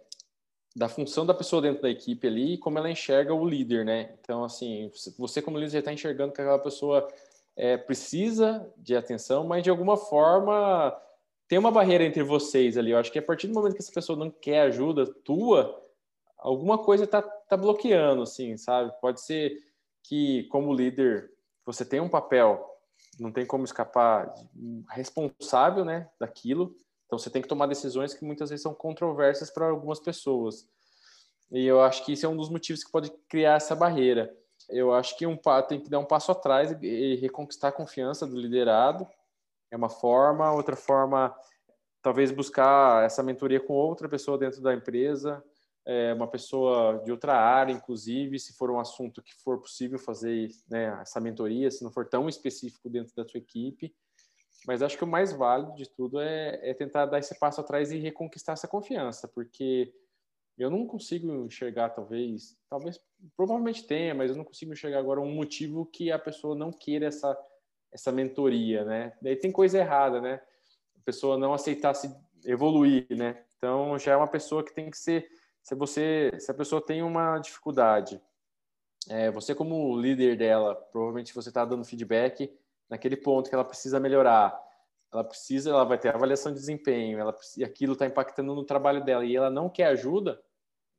da 0.75 0.89
função 0.89 1.27
da 1.27 1.35
pessoa 1.35 1.61
dentro 1.61 1.83
da 1.83 1.91
equipe 1.91 2.27
ali 2.27 2.55
e 2.55 2.59
como 2.59 2.79
ela 2.79 2.91
enxerga 2.91 3.35
o 3.35 3.47
líder, 3.47 3.85
né? 3.85 4.15
Então, 4.19 4.43
assim, 4.43 4.91
você 5.19 5.43
como 5.43 5.59
líder 5.59 5.73
já 5.73 5.79
está 5.81 5.93
enxergando 5.93 6.33
que 6.33 6.41
aquela 6.41 6.59
pessoa 6.59 7.07
é, 7.55 7.77
precisa 7.77 8.73
de 8.79 8.97
atenção, 8.97 9.47
mas 9.47 9.63
de 9.63 9.69
alguma 9.69 9.99
forma 9.99 10.99
tem 11.47 11.59
uma 11.59 11.71
barreira 11.71 12.05
entre 12.05 12.23
vocês 12.23 12.79
ali. 12.79 12.93
Eu 12.93 12.99
acho 12.99 13.13
que 13.13 13.19
a 13.19 13.23
partir 13.23 13.47
do 13.47 13.53
momento 13.53 13.75
que 13.75 13.83
essa 13.83 13.93
pessoa 13.93 14.19
não 14.19 14.31
quer 14.31 14.63
ajuda 14.63 15.05
tua, 15.07 15.79
alguma 16.39 16.79
coisa 16.79 17.05
está 17.05 17.21
tá 17.21 17.55
bloqueando, 17.55 18.23
assim, 18.23 18.57
sabe? 18.57 18.91
Pode 18.99 19.21
ser 19.21 19.63
que, 20.03 20.45
como 20.45 20.73
líder, 20.73 21.31
você 21.67 21.85
tem 21.85 22.01
um 22.01 22.09
papel 22.09 22.74
não 23.19 23.33
tem 23.33 23.47
como 23.47 23.65
escapar 23.65 24.35
responsável, 24.91 25.85
né, 25.85 26.09
daquilo. 26.19 26.75
Então 27.07 27.19
você 27.19 27.31
tem 27.31 27.43
que 27.43 27.49
tomar 27.49 27.67
decisões 27.67 28.15
que 28.15 28.25
muitas 28.25 28.51
vezes 28.51 28.63
são 28.63 28.75
controversas 28.75 29.51
para 29.51 29.69
algumas 29.69 30.01
pessoas. 30.01 30.69
E 31.51 31.65
eu 31.67 31.81
acho 31.83 32.05
que 32.05 32.13
isso 32.13 32.27
é 32.27 32.29
um 32.29 32.37
dos 32.37 32.49
motivos 32.49 32.83
que 32.83 32.91
pode 32.91 33.11
criar 33.29 33.55
essa 33.55 33.75
barreira. 33.75 34.35
Eu 34.69 34.95
acho 34.95 35.17
que 35.17 35.27
um 35.27 35.39
tem 35.69 35.81
que 35.81 35.91
dar 35.91 35.99
um 35.99 36.05
passo 36.05 36.33
atrás 36.33 36.75
e 36.83 37.17
reconquistar 37.17 37.69
a 37.69 37.73
confiança 37.73 38.27
do 38.27 38.37
liderado. 38.37 39.07
É 39.71 39.77
uma 39.77 39.89
forma, 39.89 40.53
outra 40.53 40.75
forma, 40.75 41.35
talvez 42.03 42.31
buscar 42.31 43.05
essa 43.05 43.23
mentoria 43.23 43.61
com 43.61 43.75
outra 43.75 44.09
pessoa 44.09 44.39
dentro 44.39 44.63
da 44.63 44.75
empresa, 44.75 45.45
é, 45.87 46.15
uma 46.15 46.27
pessoa 46.27 47.03
de 47.05 47.11
outra 47.11 47.35
área, 47.35 47.73
inclusive, 47.73 48.39
se 48.39 48.55
for 48.55 48.71
um 48.71 48.81
assunto 48.81 49.23
que 49.23 49.35
for 49.35 49.61
possível 49.61 49.99
fazer 49.99 50.49
né, 50.69 50.99
essa 51.03 51.21
mentoria, 51.21 51.71
se 51.71 51.85
não 51.85 51.91
for 51.91 52.09
tão 52.09 52.29
específico 52.29 52.89
dentro 52.89 53.15
da 53.15 53.27
sua 53.27 53.39
equipe. 53.39 53.95
Mas 54.67 54.81
acho 54.81 54.97
que 54.97 55.05
o 55.05 55.07
mais 55.07 55.33
válido 55.33 55.75
de 55.75 55.89
tudo 55.91 56.21
é, 56.21 56.59
é 56.71 56.73
tentar 56.73 57.05
dar 57.07 57.19
esse 57.19 57.39
passo 57.39 57.61
atrás 57.61 57.93
e 57.93 57.99
reconquistar 57.99 58.55
essa 58.55 58.67
confiança, 58.67 59.29
porque 59.29 59.93
eu 60.57 60.71
não 60.71 60.87
consigo 60.87 61.45
enxergar, 61.45 61.91
talvez, 61.91 62.57
talvez, 62.71 62.99
provavelmente 63.37 63.87
tenha, 63.87 64.15
mas 64.15 64.31
eu 64.31 64.37
não 64.37 64.45
consigo 64.45 64.73
enxergar 64.73 65.01
agora 65.01 65.21
um 65.21 65.35
motivo 65.35 65.85
que 65.85 66.11
a 66.11 66.19
pessoa 66.19 66.55
não 66.55 66.73
queira 66.73 67.07
essa, 67.07 67.37
essa 67.93 68.11
mentoria, 68.11 68.85
né? 68.85 69.13
Daí 69.21 69.37
tem 69.37 69.53
coisa 69.53 69.79
errada, 69.79 70.21
né? 70.21 70.41
A 70.97 71.01
pessoa 71.05 71.37
não 71.37 71.53
aceitar 71.53 71.93
se 71.93 72.15
evoluir, 72.45 73.07
né? 73.11 73.45
Então 73.59 73.99
já 73.99 74.13
é 74.13 74.17
uma 74.17 74.29
pessoa 74.29 74.65
que 74.65 74.73
tem 74.73 74.91
que 74.91 74.97
ser 74.97 75.29
se 75.65 75.75
você, 75.75 76.31
se 76.39 76.51
a 76.51 76.55
pessoa 76.55 76.85
tem 76.85 77.03
uma 77.03 77.39
dificuldade, 77.39 78.21
é, 79.09 79.31
você 79.31 79.55
como 79.55 79.99
líder 79.99 80.37
dela, 80.37 80.75
provavelmente 80.75 81.35
você 81.35 81.49
está 81.49 81.65
dando 81.65 81.85
feedback 81.85 82.53
naquele 82.89 83.17
ponto 83.17 83.49
que 83.49 83.55
ela 83.55 83.65
precisa 83.65 83.99
melhorar. 83.99 84.55
Ela 85.11 85.25
precisa, 85.25 85.71
ela 85.71 85.85
vai 85.85 85.99
ter 85.99 86.15
avaliação 86.15 86.53
de 86.53 86.59
desempenho, 86.59 87.19
ela 87.19 87.35
e 87.57 87.65
aquilo 87.65 87.95
está 87.95 88.05
impactando 88.05 88.55
no 88.55 88.65
trabalho 88.65 89.03
dela 89.03 89.25
e 89.25 89.35
ela 89.35 89.49
não 89.49 89.71
quer 89.71 89.87
ajuda, 89.87 90.39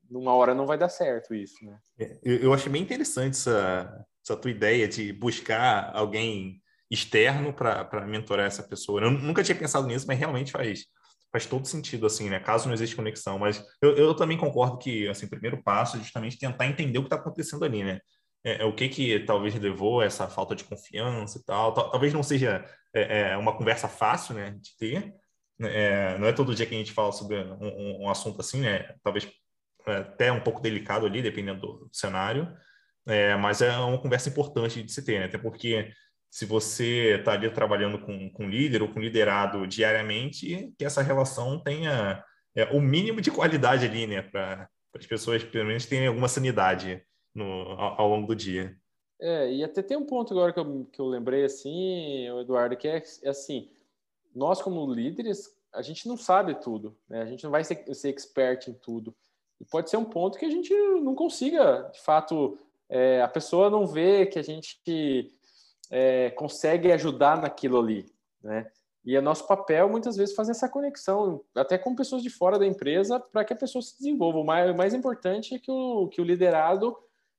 numa 0.10 0.34
hora 0.34 0.56
não 0.56 0.66
vai 0.66 0.78
dar 0.78 0.90
certo 0.90 1.36
isso, 1.36 1.64
né? 1.64 1.80
É, 2.00 2.18
eu, 2.24 2.38
eu 2.38 2.54
achei 2.54 2.72
bem 2.72 2.82
interessante 2.82 3.34
essa, 3.34 4.06
essa 4.24 4.36
tua 4.36 4.50
ideia 4.50 4.88
de 4.88 5.14
buscar 5.14 5.92
alguém 5.94 6.60
externo 6.90 7.54
para 7.54 8.06
mentorar 8.08 8.48
essa 8.48 8.64
pessoa. 8.64 9.02
Eu 9.02 9.12
nunca 9.12 9.44
tinha 9.44 9.58
pensado 9.58 9.86
nisso, 9.86 10.08
mas 10.08 10.18
realmente 10.18 10.52
faz, 10.52 10.86
faz 11.36 11.46
todo 11.46 11.66
sentido, 11.66 12.06
assim, 12.06 12.30
né? 12.30 12.40
Caso 12.40 12.68
não 12.68 12.74
exista 12.74 12.96
conexão. 12.96 13.38
Mas 13.38 13.62
eu, 13.82 13.98
eu 13.98 14.16
também 14.16 14.38
concordo 14.38 14.78
que, 14.78 15.06
assim, 15.10 15.26
o 15.26 15.30
primeiro 15.30 15.62
passo 15.62 15.98
é 15.98 16.00
justamente 16.00 16.40
tentar 16.40 16.66
entender 16.66 16.98
o 16.98 17.02
que 17.02 17.08
está 17.08 17.18
acontecendo 17.18 17.66
ali, 17.66 17.84
né? 17.84 18.00
É, 18.42 18.62
é, 18.62 18.66
o 18.66 18.74
que 18.74 18.88
que 18.88 19.20
talvez 19.22 19.54
levou 19.56 20.00
a 20.00 20.06
essa 20.06 20.30
falta 20.30 20.56
de 20.56 20.64
confiança 20.64 21.38
e 21.38 21.44
tal. 21.44 21.74
Talvez 21.74 22.14
não 22.14 22.24
seja 22.24 22.64
é, 22.94 23.32
é, 23.32 23.38
uma 23.38 23.58
conversa 23.58 23.90
fácil, 23.90 24.36
né, 24.36 24.52
de 24.62 24.78
ter. 24.78 25.14
É, 25.60 26.18
não 26.18 26.28
é 26.28 26.32
todo 26.32 26.56
dia 26.56 26.66
que 26.66 26.74
a 26.74 26.78
gente 26.78 26.94
fala 26.94 27.12
sobre 27.12 27.38
um, 27.38 28.04
um 28.04 28.10
assunto 28.10 28.40
assim, 28.40 28.62
né? 28.62 28.96
Talvez 29.04 29.30
é, 29.88 29.98
até 29.98 30.32
um 30.32 30.42
pouco 30.42 30.62
delicado 30.62 31.06
ali, 31.06 31.22
dependendo 31.22 31.60
do 31.60 31.90
cenário. 31.92 32.50
mas 33.42 33.62
é 33.62 33.76
uma 33.78 34.02
conversa 34.02 34.30
importante 34.30 34.82
de 34.84 34.92
se 34.92 35.04
ter, 35.04 35.20
né? 35.20 35.26
Até 35.26 35.38
porque 35.38 35.92
se 36.36 36.46
você 36.46 37.16
está 37.18 37.32
ali 37.32 37.50
trabalhando 37.50 37.98
com, 37.98 38.30
com 38.30 38.50
líder 38.50 38.82
ou 38.82 38.90
com 38.90 39.00
liderado 39.00 39.66
diariamente, 39.66 40.70
que 40.78 40.84
essa 40.84 41.02
relação 41.02 41.58
tenha 41.58 42.22
é, 42.54 42.66
o 42.76 42.82
mínimo 42.82 43.22
de 43.22 43.32
qualidade 43.32 43.86
ali, 43.86 44.06
né? 44.06 44.22
Para 44.22 44.70
as 44.94 45.06
pessoas, 45.06 45.46
pelo 45.46 45.68
menos, 45.68 45.86
terem 45.86 46.08
alguma 46.08 46.28
sanidade 46.28 47.02
no, 47.34 47.46
ao, 47.46 48.02
ao, 48.02 48.10
longo 48.10 48.28
do 48.28 48.36
dia. 48.36 48.76
É, 49.18 49.50
e 49.50 49.64
até 49.64 49.82
tem 49.82 49.96
um 49.96 50.06
ponto 50.06 50.34
agora 50.34 50.52
que 50.52 50.60
eu, 50.60 50.86
que 50.92 51.00
eu 51.00 51.06
lembrei, 51.06 51.46
assim, 51.46 52.28
Eduardo, 52.42 52.76
que 52.76 52.90
é, 52.90 53.02
é 53.24 53.30
assim, 53.30 53.70
nós 54.36 54.62
como 54.62 54.94
líderes, 54.94 55.56
a 55.74 55.82
gente 55.82 56.06
não 56.06 56.18
sabe 56.18 56.56
tudo, 56.56 56.98
né? 57.08 57.22
A 57.22 57.26
gente 57.26 57.46
não 57.46 57.52
vai 57.52 57.64
ser, 57.64 57.82
ser 57.96 58.10
expert 58.10 58.68
em 58.68 58.74
tudo. 58.74 59.16
E 59.62 59.64
pode 59.64 59.90
ser 59.90 59.96
um 59.96 60.04
ponto 60.04 60.38
que 60.38 60.46
a 60.46 60.52
gente 60.52 60.74
não 60.74 61.16
consiga, 61.16 61.90
de 61.94 62.02
fato, 62.02 62.60
é, 62.90 63.22
a 63.22 63.28
pessoa 63.30 63.70
não 63.70 63.88
vê 63.88 64.26
que 64.26 64.38
a 64.38 64.44
gente 64.44 64.82
é, 65.92 66.32
consegue 66.32 66.92
ajudar 66.92 67.42
naquilo 67.42 67.80
ali, 67.80 68.06
né? 68.44 68.70
E 69.06 69.16
é 69.16 69.22
nosso 69.22 69.46
papel, 69.46 69.88
muitas 69.88 70.18
vezes, 70.18 70.34
fazer 70.34 70.52
essa 70.52 70.68
conexão, 70.68 71.44
até 71.54 71.78
com 71.78 71.96
pessoas 71.96 72.24
de 72.24 72.30
fora 72.30 72.58
da 72.58 72.66
empresa, 72.66 73.20
para 73.20 73.46
que 73.46 73.54
a 73.54 73.56
pessoa 73.56 73.82
se 73.82 73.96
desenvolva. 74.00 74.40
O 74.40 74.44
mais, 74.44 74.72
o 74.72 74.76
mais 74.76 74.96
importante 74.96 75.54
é 75.54 75.60
que 75.60 75.70
o, 75.70 76.08
que 76.08 76.20
o 76.20 76.24
liderado 76.24 76.98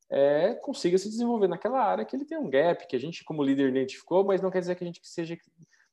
é, 0.08 0.54
consiga 0.54 0.96
se 0.96 1.08
desenvolver 1.08 1.48
naquela 1.48 1.82
área 1.82 2.04
que 2.04 2.14
ele 2.14 2.24
tem 2.24 2.38
um 2.38 2.48
gap, 2.48 2.86
que 2.86 2.94
a 2.94 3.00
gente, 3.00 3.24
como 3.24 3.42
líder, 3.42 3.70
identificou, 3.70 4.24
mas 4.24 4.40
não 4.40 4.50
quer 4.50 4.60
dizer 4.60 4.76
que 4.76 4.84
a 4.84 4.86
gente 4.86 5.00
seja 5.02 5.36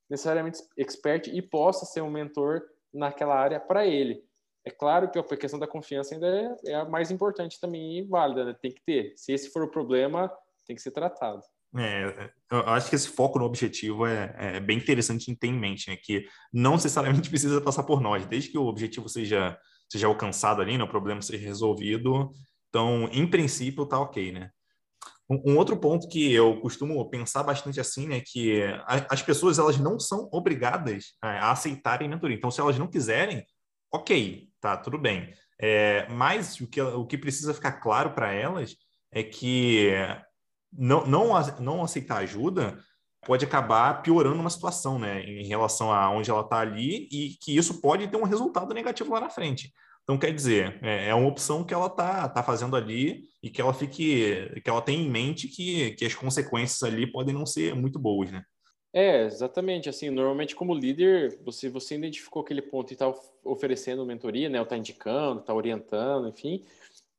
necessariamente 0.08 0.62
expert 0.76 1.26
e 1.26 1.42
possa 1.42 1.84
ser 1.84 2.02
um 2.02 2.10
mentor 2.10 2.62
naquela 2.92 3.34
área 3.34 3.58
para 3.58 3.84
ele. 3.84 4.24
É 4.64 4.70
claro 4.70 5.10
que 5.10 5.18
a 5.18 5.36
questão 5.36 5.58
da 5.58 5.66
confiança 5.66 6.14
ainda 6.14 6.26
é, 6.26 6.56
é 6.70 6.74
a 6.74 6.84
mais 6.84 7.10
importante 7.10 7.60
também 7.60 7.98
e 7.98 8.02
válida, 8.02 8.44
né? 8.44 8.56
tem 8.62 8.70
que 8.70 8.82
ter. 8.82 9.12
Se 9.16 9.32
esse 9.32 9.50
for 9.50 9.64
o 9.64 9.70
problema, 9.70 10.32
tem 10.64 10.76
que 10.76 10.80
ser 10.80 10.92
tratado. 10.92 11.42
É, 11.76 12.30
eu 12.50 12.60
acho 12.68 12.88
que 12.88 12.94
esse 12.94 13.08
foco 13.08 13.38
no 13.38 13.44
objetivo 13.44 14.06
é, 14.06 14.34
é, 14.38 14.60
bem 14.60 14.78
interessante 14.78 15.30
em 15.30 15.34
ter 15.34 15.48
em 15.48 15.58
mente, 15.58 15.90
né? 15.90 15.96
Que 15.96 16.26
não 16.52 16.72
necessariamente 16.72 17.28
precisa 17.30 17.60
passar 17.60 17.82
por 17.82 18.00
nós, 18.00 18.26
desde 18.26 18.50
que 18.50 18.58
o 18.58 18.66
objetivo 18.66 19.08
seja, 19.08 19.58
seja 19.90 20.06
alcançado 20.06 20.62
ali, 20.62 20.78
né? 20.78 20.84
o 20.84 20.88
problema 20.88 21.20
seja 21.20 21.44
resolvido. 21.44 22.30
Então, 22.68 23.08
em 23.12 23.26
princípio, 23.26 23.86
tá 23.86 23.98
ok, 23.98 24.32
né? 24.32 24.50
Um, 25.28 25.56
outro 25.56 25.76
ponto 25.76 26.06
que 26.06 26.32
eu 26.32 26.60
costumo 26.60 27.08
pensar 27.08 27.42
bastante 27.42 27.80
assim, 27.80 28.06
né? 28.06 28.20
Que 28.20 28.62
as 29.08 29.22
pessoas 29.22 29.58
elas 29.58 29.78
não 29.78 29.98
são 29.98 30.28
obrigadas 30.32 31.14
a, 31.20 31.48
a 31.48 31.50
aceitarem 31.52 32.08
mentoria. 32.08 32.36
Então, 32.36 32.50
se 32.50 32.60
elas 32.60 32.78
não 32.78 32.86
quiserem, 32.86 33.44
ok, 33.92 34.48
tá, 34.60 34.76
tudo 34.76 34.98
bem. 34.98 35.32
É, 35.60 36.06
mas 36.10 36.60
o 36.60 36.68
que, 36.68 36.80
o 36.80 37.06
que 37.06 37.16
precisa 37.16 37.54
ficar 37.54 37.72
claro 37.80 38.12
para 38.12 38.32
elas 38.32 38.76
é 39.10 39.22
que 39.22 39.92
não, 40.76 41.06
não, 41.06 41.32
não 41.60 41.82
aceitar 41.82 42.18
ajuda 42.18 42.78
pode 43.24 43.44
acabar 43.44 44.02
piorando 44.02 44.40
uma 44.40 44.50
situação, 44.50 44.98
né, 44.98 45.22
em 45.24 45.46
relação 45.46 45.90
a 45.90 46.10
onde 46.10 46.30
ela 46.30 46.42
está 46.42 46.60
ali 46.60 47.08
e 47.10 47.36
que 47.40 47.56
isso 47.56 47.80
pode 47.80 48.06
ter 48.06 48.16
um 48.16 48.24
resultado 48.24 48.74
negativo 48.74 49.12
lá 49.12 49.20
na 49.20 49.30
frente. 49.30 49.72
Então, 50.02 50.18
quer 50.18 50.34
dizer, 50.34 50.78
é, 50.82 51.08
é 51.08 51.14
uma 51.14 51.28
opção 51.28 51.64
que 51.64 51.72
ela 51.72 51.86
está 51.86 52.28
tá 52.28 52.42
fazendo 52.42 52.76
ali 52.76 53.24
e 53.42 53.48
que 53.48 53.60
ela 53.60 53.72
fique, 53.72 54.60
que 54.62 54.68
ela 54.68 54.82
tem 54.82 55.00
em 55.00 55.10
mente 55.10 55.48
que, 55.48 55.92
que 55.92 56.04
as 56.04 56.14
consequências 56.14 56.82
ali 56.82 57.10
podem 57.10 57.34
não 57.34 57.46
ser 57.46 57.74
muito 57.74 57.98
boas, 57.98 58.30
né? 58.30 58.42
É, 58.92 59.24
exatamente. 59.24 59.88
Assim, 59.88 60.08
normalmente 60.10 60.54
como 60.54 60.72
líder, 60.72 61.40
você 61.42 61.68
você 61.68 61.96
identificou 61.96 62.42
aquele 62.42 62.62
ponto 62.62 62.92
e 62.92 62.94
está 62.94 63.12
oferecendo 63.42 64.06
mentoria, 64.06 64.48
né? 64.48 64.58
Ou 64.58 64.64
está 64.64 64.76
indicando, 64.76 65.40
está 65.40 65.52
orientando, 65.52 66.28
enfim, 66.28 66.62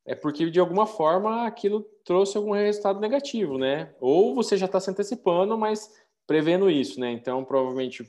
é 0.06 0.14
porque 0.14 0.48
de 0.48 0.60
alguma 0.60 0.86
forma 0.86 1.46
aquilo 1.46 1.84
trouxe 2.04 2.36
algum 2.36 2.52
resultado 2.52 3.00
negativo, 3.00 3.58
né? 3.58 3.92
Ou 4.00 4.34
você 4.34 4.56
já 4.56 4.66
está 4.66 4.78
se 4.78 4.90
antecipando, 4.90 5.58
mas 5.58 5.90
prevendo 6.26 6.70
isso, 6.70 7.00
né? 7.00 7.10
Então, 7.10 7.44
provavelmente 7.44 8.08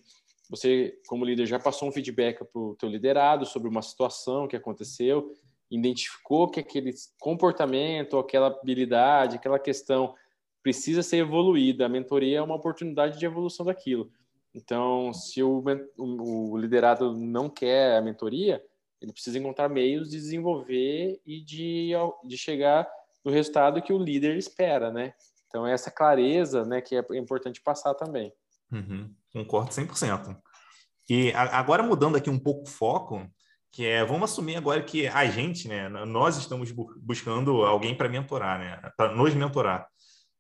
você, 0.49 0.97
como 1.07 1.25
líder, 1.25 1.45
já 1.45 1.59
passou 1.59 1.89
um 1.89 1.91
feedback 1.91 2.37
para 2.45 2.61
o 2.61 2.75
teu 2.75 2.87
liderado 2.87 3.45
sobre 3.45 3.67
uma 3.67 3.81
situação 3.81 4.47
que 4.47 4.55
aconteceu, 4.55 5.33
identificou 5.69 6.49
que 6.49 6.59
aquele 6.59 6.93
comportamento, 7.19 8.17
aquela 8.17 8.47
habilidade, 8.47 9.35
aquela 9.35 9.59
questão 9.59 10.13
precisa 10.63 11.03
ser 11.03 11.17
evoluída. 11.17 11.85
A 11.85 11.89
mentoria 11.89 12.37
é 12.37 12.41
uma 12.41 12.55
oportunidade 12.55 13.17
de 13.19 13.25
evolução 13.25 13.65
daquilo. 13.65 14.09
Então, 14.53 15.11
se 15.13 15.43
o, 15.43 15.63
o 15.97 16.57
liderado 16.57 17.13
não 17.13 17.49
quer 17.49 17.97
a 17.97 18.01
mentoria, 18.01 18.63
ele 19.01 19.13
precisa 19.13 19.37
encontrar 19.37 19.69
meios 19.69 20.09
de 20.09 20.17
desenvolver 20.17 21.19
e 21.25 21.43
de, 21.43 21.91
de 22.25 22.37
chegar 22.37 22.87
no 23.23 23.31
resultado 23.31 23.81
que 23.81 23.93
o 23.93 23.97
líder 23.97 24.37
espera, 24.37 24.91
né? 24.91 25.13
Então, 25.47 25.65
é 25.65 25.73
essa 25.73 25.89
clareza 25.89 26.65
né, 26.65 26.81
que 26.81 26.95
é 26.95 27.05
importante 27.13 27.61
passar 27.61 27.93
também. 27.93 28.33
Uhum, 28.71 29.13
concordo 29.31 29.71
100%. 29.71 30.37
E 31.09 31.31
agora 31.33 31.81
mudando 31.81 32.17
aqui 32.17 32.29
um 32.29 32.39
pouco 32.39 32.63
o 32.63 32.69
foco, 32.69 33.25
que 33.71 33.85
é, 33.85 34.03
vamos 34.03 34.31
assumir 34.31 34.57
agora 34.57 34.83
que 34.83 35.07
a 35.07 35.25
gente, 35.25 35.67
né, 35.67 35.87
nós 36.05 36.37
estamos 36.37 36.71
buscando 36.71 37.63
alguém 37.63 37.95
para 37.95 38.09
mentorar, 38.09 38.59
né, 38.59 38.91
para 38.97 39.15
nos 39.15 39.33
mentorar. 39.33 39.87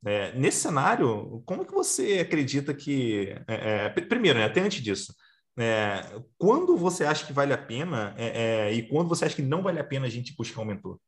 É, 0.05 0.31
nesse 0.33 0.59
cenário, 0.59 1.41
como 1.45 1.65
que 1.65 1.73
você 1.73 2.19
acredita 2.19 2.73
que. 2.73 3.35
É, 3.47 3.85
é, 3.85 3.89
primeiro, 3.89 4.39
né, 4.39 4.45
até 4.45 4.61
antes 4.61 4.81
disso, 4.81 5.13
é, 5.57 6.21
quando 6.37 6.77
você 6.77 7.03
acha 7.03 7.25
que 7.25 7.33
vale 7.33 7.51
a 7.51 7.57
pena 7.57 8.13
é, 8.17 8.67
é, 8.67 8.73
e 8.73 8.87
quando 8.87 9.09
você 9.09 9.25
acha 9.25 9.35
que 9.35 9.41
não 9.41 9.63
vale 9.63 9.79
a 9.79 9.83
pena 9.83 10.05
a 10.05 10.09
gente 10.09 10.35
buscar 10.35 10.61
um 10.61 10.65
mentor? 10.65 10.99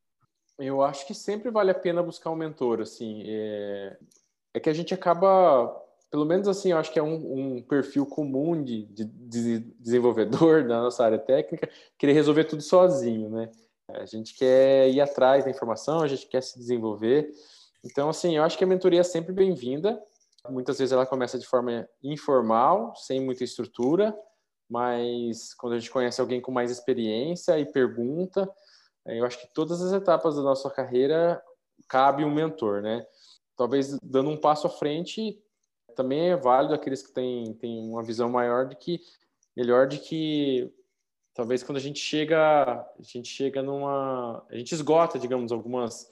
Eu 0.58 0.82
acho 0.82 1.06
que 1.06 1.14
sempre 1.14 1.50
vale 1.50 1.70
a 1.70 1.74
pena 1.74 2.02
buscar 2.02 2.30
um 2.30 2.36
mentor. 2.36 2.80
Assim, 2.80 3.22
é, 3.26 3.96
é 4.52 4.60
que 4.60 4.68
a 4.68 4.72
gente 4.72 4.92
acaba, 4.92 5.68
pelo 6.10 6.26
menos 6.26 6.48
assim, 6.48 6.72
eu 6.72 6.78
acho 6.78 6.92
que 6.92 6.98
é 6.98 7.02
um, 7.02 7.14
um 7.58 7.62
perfil 7.62 8.04
comum 8.04 8.62
de, 8.62 8.84
de, 8.86 9.04
de, 9.04 9.58
desenvolvedor 9.78 10.66
da 10.68 10.82
nossa 10.82 11.04
área 11.04 11.18
técnica, 11.18 11.70
querer 11.96 12.12
resolver 12.12 12.44
tudo 12.44 12.62
sozinho, 12.62 13.30
né? 13.30 13.50
A 13.88 14.04
gente 14.04 14.34
quer 14.34 14.88
ir 14.90 15.00
atrás 15.00 15.44
da 15.44 15.50
informação, 15.50 16.00
a 16.00 16.08
gente 16.08 16.26
quer 16.26 16.42
se 16.42 16.58
desenvolver. 16.58 17.30
Então, 17.84 18.08
assim, 18.08 18.36
eu 18.36 18.42
acho 18.42 18.58
que 18.58 18.64
a 18.64 18.66
mentoria 18.66 19.00
é 19.00 19.04
sempre 19.04 19.32
bem-vinda. 19.32 20.00
Muitas 20.48 20.78
vezes 20.78 20.92
ela 20.92 21.06
começa 21.06 21.38
de 21.38 21.46
forma 21.46 21.88
informal, 22.02 22.94
sem 22.96 23.20
muita 23.20 23.42
estrutura, 23.42 24.16
mas 24.70 25.52
quando 25.54 25.74
a 25.74 25.78
gente 25.78 25.90
conhece 25.90 26.20
alguém 26.20 26.40
com 26.40 26.52
mais 26.52 26.70
experiência 26.70 27.58
e 27.58 27.66
pergunta, 27.66 28.48
eh, 29.06 29.18
eu 29.18 29.24
acho 29.26 29.40
que 29.40 29.52
todas 29.52 29.82
as 29.82 29.92
etapas 29.92 30.36
da 30.36 30.42
nossa 30.42 30.70
carreira 30.70 31.42
cabe 31.88 32.24
um 32.24 32.32
mentor, 32.32 32.80
né? 32.80 33.04
Talvez 33.56 33.98
dando 34.02 34.30
um 34.30 34.36
passo 34.36 34.66
à 34.66 34.70
frente, 34.70 35.38
também 35.96 36.30
é 36.30 36.36
válido 36.36 36.74
aqueles 36.74 37.02
que 37.02 37.12
têm, 37.12 37.52
têm 37.54 37.90
uma 37.90 38.02
visão 38.02 38.30
maior 38.30 38.66
de 38.68 38.76
que 38.76 39.00
melhor 39.56 39.88
de 39.88 39.98
que 39.98 40.72
talvez 41.34 41.62
quando 41.62 41.78
a 41.78 41.80
gente 41.80 41.98
chega 41.98 42.38
a 42.72 43.02
gente 43.02 43.28
chega 43.28 43.62
numa 43.62 44.44
a 44.48 44.56
gente 44.56 44.72
esgota 44.72 45.18
digamos 45.18 45.50
algumas 45.50 46.10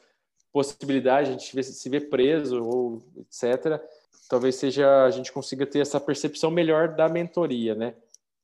possibilidade, 0.53 1.29
a 1.29 1.33
gente 1.33 1.63
se 1.63 1.89
vê 1.89 2.01
preso 2.01 2.63
ou 2.63 3.03
etc. 3.19 3.81
Talvez 4.29 4.57
seja 4.57 5.05
a 5.05 5.11
gente 5.11 5.33
consiga 5.33 5.67
ter 5.67 5.81
essa 5.81 6.01
percepção 6.01 6.51
melhor 6.51 6.95
da 6.95 7.09
mentoria, 7.09 7.75
né? 7.75 7.95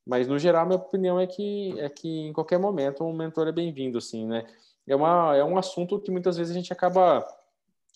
Mas 0.05 0.27
no 0.27 0.37
geral, 0.37 0.65
minha 0.65 0.77
opinião 0.77 1.19
é 1.19 1.25
que 1.25 1.79
é 1.79 1.89
que 1.89 2.07
em 2.07 2.33
qualquer 2.33 2.59
momento 2.59 3.03
um 3.03 3.13
mentor 3.13 3.47
é 3.47 3.51
bem-vindo, 3.51 3.97
assim, 3.97 4.25
né? 4.27 4.45
É 4.87 4.95
uma 4.95 5.35
é 5.35 5.43
um 5.43 5.57
assunto 5.57 5.99
que 5.99 6.11
muitas 6.11 6.37
vezes 6.37 6.55
a 6.55 6.59
gente 6.59 6.71
acaba 6.71 7.25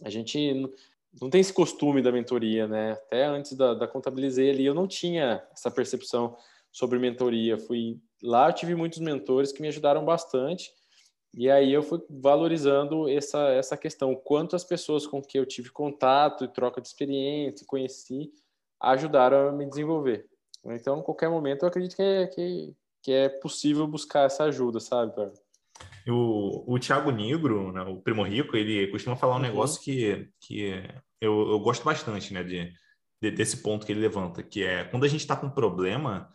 a 0.04 0.10
gente 0.10 0.72
não 1.22 1.30
tem 1.30 1.42
esse 1.42 1.54
costume 1.54 2.02
da 2.02 2.12
mentoria, 2.12 2.68
né? 2.68 2.94
Até 2.94 3.26
antes 3.26 3.54
da, 3.54 3.74
da 3.74 3.88
contabilizei 3.88 4.50
ali, 4.50 4.66
eu 4.66 4.74
não 4.74 4.88
tinha 4.88 5.44
essa 5.52 5.70
percepção 5.70 6.36
sobre 6.72 7.00
mentoria. 7.00 7.58
Fui 7.58 8.00
lá, 8.24 8.50
eu 8.50 8.54
tive 8.54 8.76
muitos 8.76 9.00
mentores 9.00 9.52
que 9.52 9.62
me 9.62 9.68
ajudaram 9.68 10.06
bastante 10.06 10.72
e 11.34 11.50
aí 11.50 11.72
eu 11.72 11.84
fui 11.84 12.02
valorizando 12.10 13.08
essa, 13.08 13.50
essa 13.50 13.78
questão, 13.78 14.16
quanto 14.16 14.56
as 14.56 14.64
pessoas 14.64 15.06
com 15.06 15.22
que 15.22 15.38
eu 15.38 15.46
tive 15.46 15.70
contato 15.70 16.44
e 16.44 16.48
troca 16.48 16.82
de 16.82 16.88
experiência, 16.88 17.68
conheci, 17.68 18.32
ajudaram 18.80 19.50
a 19.50 19.52
me 19.52 19.68
desenvolver. 19.68 20.28
Então, 20.66 21.00
em 21.00 21.04
qualquer 21.04 21.30
momento, 21.30 21.64
eu 21.64 21.70
acredito 21.70 21.96
que 21.96 22.02
é, 22.02 22.28
que, 22.28 22.76
que 23.02 23.12
é 23.12 23.30
possível 23.30 23.88
buscar 23.88 24.26
essa 24.26 24.44
ajuda, 24.46 24.80
sabe, 24.80 25.16
cara? 25.16 25.34
O, 26.08 26.74
o 26.74 26.80
Thiago 26.80 27.12
Negro, 27.12 27.72
né, 27.72 27.82
o 27.84 28.02
Primo 28.02 28.24
Rico, 28.24 28.56
ele 28.56 28.88
costuma 28.88 29.16
falar 29.16 29.34
um 29.34 29.36
uhum. 29.38 29.44
negócio 29.44 29.82
que, 29.82 30.30
que 30.42 30.84
eu, 31.22 31.50
eu 31.52 31.60
gosto 31.60 31.84
bastante, 31.84 32.34
né, 32.34 32.44
de, 32.44 32.72
de, 33.22 33.32
desse 33.32 33.58
ponto 33.58 33.86
que 33.86 33.92
ele 33.92 34.02
levanta, 34.02 34.42
que 34.44 34.64
é 34.64 34.84
quando 34.86 35.04
a 35.04 35.08
gente 35.08 35.22
está 35.22 35.36
com 35.36 35.48
um 35.48 35.52
problema, 35.52 36.30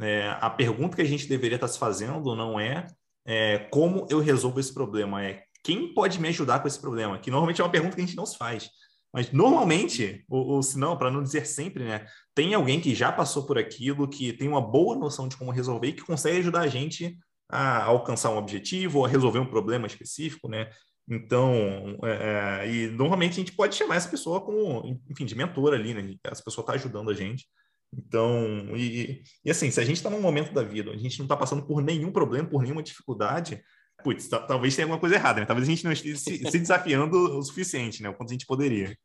é, 0.00 0.28
a 0.40 0.50
pergunta 0.50 0.96
que 0.96 1.02
a 1.02 1.06
gente 1.06 1.28
deveria 1.28 1.56
estar 1.56 1.66
tá 1.66 1.72
se 1.72 1.78
fazendo 1.78 2.34
não 2.34 2.58
é 2.58 2.86
é, 3.26 3.58
como 3.70 4.06
eu 4.10 4.18
resolvo 4.18 4.60
esse 4.60 4.72
problema? 4.72 5.24
É 5.24 5.44
quem 5.62 5.92
pode 5.92 6.20
me 6.20 6.28
ajudar 6.28 6.60
com 6.60 6.68
esse 6.68 6.80
problema? 6.80 7.18
Que 7.18 7.30
normalmente 7.30 7.60
é 7.60 7.64
uma 7.64 7.70
pergunta 7.70 7.94
que 7.94 8.02
a 8.02 8.04
gente 8.04 8.16
não 8.16 8.26
se 8.26 8.36
faz. 8.36 8.70
Mas 9.12 9.32
normalmente, 9.32 10.24
ou, 10.28 10.46
ou 10.46 10.62
se 10.62 10.78
não, 10.78 10.96
para 10.96 11.10
não 11.10 11.22
dizer 11.22 11.46
sempre, 11.46 11.84
né? 11.84 12.06
Tem 12.34 12.54
alguém 12.54 12.80
que 12.80 12.94
já 12.94 13.10
passou 13.10 13.44
por 13.44 13.58
aquilo, 13.58 14.08
que 14.08 14.32
tem 14.32 14.48
uma 14.48 14.60
boa 14.60 14.96
noção 14.96 15.26
de 15.26 15.36
como 15.36 15.50
resolver 15.50 15.88
e 15.88 15.92
que 15.92 16.04
consegue 16.04 16.38
ajudar 16.38 16.60
a 16.60 16.68
gente 16.68 17.18
a 17.48 17.82
alcançar 17.84 18.30
um 18.30 18.38
objetivo 18.38 18.98
ou 18.98 19.04
a 19.04 19.08
resolver 19.08 19.40
um 19.40 19.46
problema 19.46 19.86
específico, 19.86 20.48
né? 20.48 20.70
Então, 21.08 21.98
é, 22.04 22.62
é, 22.62 22.72
e 22.72 22.86
normalmente 22.88 23.32
a 23.32 23.36
gente 23.36 23.52
pode 23.52 23.74
chamar 23.74 23.96
essa 23.96 24.08
pessoa 24.08 24.40
como, 24.40 25.02
enfim, 25.10 25.26
de 25.26 25.34
mentor 25.34 25.74
ali, 25.74 25.92
né? 25.92 26.14
Essa 26.24 26.44
pessoa 26.44 26.62
está 26.62 26.74
ajudando 26.74 27.10
a 27.10 27.14
gente. 27.14 27.46
Então, 27.92 28.76
e, 28.76 29.22
e 29.44 29.50
assim, 29.50 29.70
se 29.72 29.80
a 29.80 29.84
gente 29.84 29.96
está 29.96 30.08
num 30.08 30.20
momento 30.20 30.54
da 30.54 30.62
vida 30.62 30.90
onde 30.90 31.00
a 31.00 31.02
gente 31.02 31.18
não 31.18 31.24
está 31.24 31.36
passando 31.36 31.66
por 31.66 31.82
nenhum 31.82 32.12
problema, 32.12 32.48
por 32.48 32.62
nenhuma 32.62 32.82
dificuldade, 32.82 33.60
putz, 34.02 34.28
talvez 34.28 34.74
tenha 34.74 34.86
alguma 34.86 35.00
coisa 35.00 35.14
errada, 35.14 35.40
né? 35.40 35.46
Talvez 35.46 35.66
a 35.66 35.70
gente 35.70 35.84
não 35.84 35.92
esteja 35.92 36.16
se, 36.16 36.38
se 36.38 36.58
desafiando 36.58 37.16
o 37.16 37.42
suficiente, 37.42 38.02
né? 38.02 38.08
O 38.08 38.14
quanto 38.14 38.30
a 38.30 38.32
gente 38.32 38.46
poderia. 38.46 38.96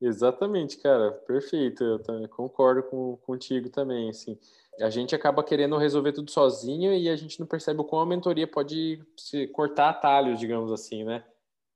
Exatamente, 0.00 0.78
cara, 0.78 1.12
perfeito. 1.12 1.84
Eu 1.84 2.28
concordo 2.28 2.82
com, 2.82 3.16
contigo 3.18 3.68
também, 3.68 4.10
assim. 4.10 4.36
A 4.80 4.90
gente 4.90 5.14
acaba 5.14 5.44
querendo 5.44 5.76
resolver 5.76 6.12
tudo 6.12 6.30
sozinho 6.30 6.92
e 6.92 7.08
a 7.08 7.14
gente 7.14 7.38
não 7.38 7.46
percebe 7.46 7.80
o 7.80 7.84
quão 7.84 8.02
a 8.02 8.06
mentoria 8.06 8.46
pode 8.46 9.00
se 9.16 9.46
cortar 9.48 9.90
atalhos, 9.90 10.40
digamos 10.40 10.72
assim, 10.72 11.04
né? 11.04 11.24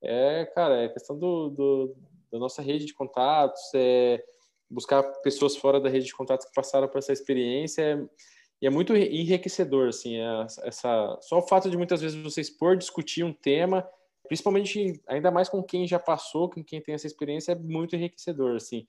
É, 0.02 0.44
cara, 0.46 0.82
é 0.82 0.88
questão 0.88 1.16
do, 1.16 1.50
do 1.50 1.96
da 2.32 2.38
nossa 2.38 2.60
rede 2.60 2.84
de 2.84 2.94
contatos, 2.94 3.62
é 3.74 4.22
buscar 4.68 5.02
pessoas 5.22 5.56
fora 5.56 5.80
da 5.80 5.88
rede 5.88 6.06
de 6.06 6.14
contatos 6.14 6.46
que 6.46 6.54
passaram 6.54 6.88
por 6.88 6.98
essa 6.98 7.12
experiência 7.12 7.82
é, 7.82 8.08
e 8.60 8.66
é 8.66 8.70
muito 8.70 8.96
enriquecedor 8.96 9.88
assim 9.88 10.16
é, 10.16 10.46
essa 10.64 11.18
só 11.20 11.38
o 11.38 11.46
fato 11.46 11.70
de 11.70 11.76
muitas 11.76 12.00
vezes 12.00 12.20
você 12.22 12.40
expor 12.40 12.76
discutir 12.76 13.24
um 13.24 13.32
tema 13.32 13.86
principalmente 14.28 15.00
ainda 15.08 15.30
mais 15.30 15.48
com 15.48 15.62
quem 15.62 15.86
já 15.86 15.98
passou 15.98 16.50
com 16.50 16.64
quem 16.64 16.80
tem 16.80 16.94
essa 16.94 17.06
experiência 17.06 17.52
é 17.52 17.54
muito 17.54 17.94
enriquecedor 17.94 18.56
assim 18.56 18.86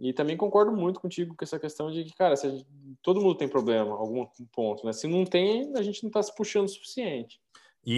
E 0.00 0.12
também 0.12 0.36
concordo 0.36 0.72
muito 0.72 0.98
contigo 0.98 1.34
com 1.36 1.44
essa 1.44 1.60
questão 1.60 1.88
de 1.88 2.02
que, 2.02 2.12
cara, 2.16 2.34
gente, 2.34 2.66
todo 3.00 3.20
mundo 3.20 3.36
tem 3.36 3.48
problema, 3.48 3.94
algum 3.94 4.26
ponto, 4.52 4.84
né? 4.84 4.92
Se 4.92 5.06
não 5.06 5.24
tem, 5.24 5.72
a 5.76 5.82
gente 5.82 6.02
não 6.02 6.08
está 6.08 6.20
se 6.20 6.34
puxando 6.34 6.64
o 6.64 6.68
suficiente. 6.68 7.38
E, 7.86 7.94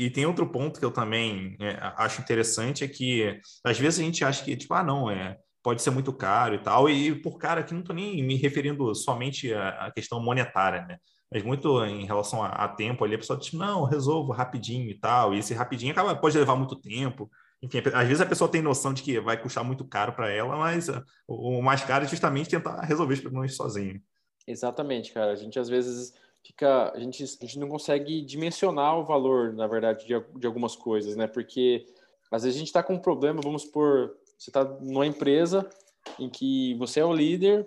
e, 0.00 0.04
e, 0.04 0.10
tem 0.10 0.26
outro 0.26 0.50
ponto 0.50 0.80
que 0.80 0.84
eu 0.84 0.92
também 0.92 1.56
é, 1.60 1.78
acho 1.96 2.20
interessante, 2.20 2.82
é 2.82 2.88
que 2.88 3.40
às 3.64 3.78
vezes 3.78 4.00
a 4.00 4.02
gente 4.02 4.24
acha 4.24 4.44
que, 4.44 4.56
tipo, 4.56 4.74
ah, 4.74 4.82
não, 4.82 5.08
é, 5.08 5.38
pode 5.64 5.80
ser 5.80 5.90
muito 5.90 6.12
caro 6.12 6.54
e 6.54 6.58
tal, 6.58 6.90
e 6.90 7.14
por 7.22 7.38
cara 7.38 7.62
aqui 7.62 7.72
não 7.72 7.80
estou 7.80 7.96
nem 7.96 8.22
me 8.22 8.36
referindo 8.36 8.94
somente 8.94 9.52
à, 9.54 9.90
questão 9.90 10.20
monetária, 10.20 10.82
né? 10.82 10.98
Mas 11.32 11.42
muito 11.42 11.82
em 11.86 12.04
relação 12.04 12.44
a, 12.44 12.48
a 12.48 12.68
tempo 12.68 13.02
ali, 13.02 13.14
a 13.14 13.18
pessoa 13.18 13.38
diz, 13.38 13.54
não, 13.54 13.84
resolvo 13.84 14.30
rapidinho 14.30 14.90
e 14.90 14.94
tal, 14.94 15.34
e 15.34 15.38
esse 15.38 15.54
rapidinho 15.54 15.92
acaba, 15.92 16.14
pode 16.14 16.36
levar 16.36 16.54
muito 16.54 16.76
tempo. 16.76 17.30
Enfim, 17.62 17.78
às 17.94 18.06
vezes 18.06 18.20
a 18.20 18.26
pessoa 18.26 18.50
tem 18.50 18.60
noção 18.60 18.92
de 18.92 19.02
que 19.02 19.18
vai 19.18 19.40
custar 19.40 19.64
muito 19.64 19.86
caro 19.86 20.12
para 20.12 20.30
ela, 20.30 20.54
mas 20.54 20.90
uh, 20.90 21.02
o, 21.26 21.62
mais 21.62 21.82
caro 21.82 22.04
é 22.04 22.08
justamente 22.08 22.50
tentar 22.50 22.82
resolver 22.82 23.14
os 23.14 23.20
problemas 23.20 23.56
sozinho. 23.56 24.02
Exatamente, 24.46 25.14
cara. 25.14 25.32
A 25.32 25.36
gente 25.36 25.58
às 25.58 25.70
vezes 25.70 26.12
fica. 26.46 26.92
A 26.94 27.00
gente, 27.00 27.24
a 27.24 27.44
gente 27.46 27.58
não 27.58 27.68
consegue 27.68 28.20
dimensionar 28.20 28.98
o 28.98 29.04
valor, 29.04 29.54
na 29.54 29.66
verdade, 29.66 30.06
de, 30.06 30.14
de 30.38 30.46
algumas 30.46 30.76
coisas, 30.76 31.16
né? 31.16 31.26
Porque 31.26 31.86
às 32.30 32.42
vezes 32.42 32.56
a 32.56 32.58
gente 32.58 32.68
está 32.68 32.82
com 32.82 32.94
um 32.94 33.00
problema, 33.00 33.40
vamos 33.42 33.62
supor, 33.62 34.14
você 34.38 34.50
está 34.50 34.64
numa 34.64 35.06
empresa 35.06 35.68
em 36.18 36.28
que 36.28 36.74
você 36.74 37.00
é 37.00 37.04
o 37.04 37.12
líder 37.12 37.66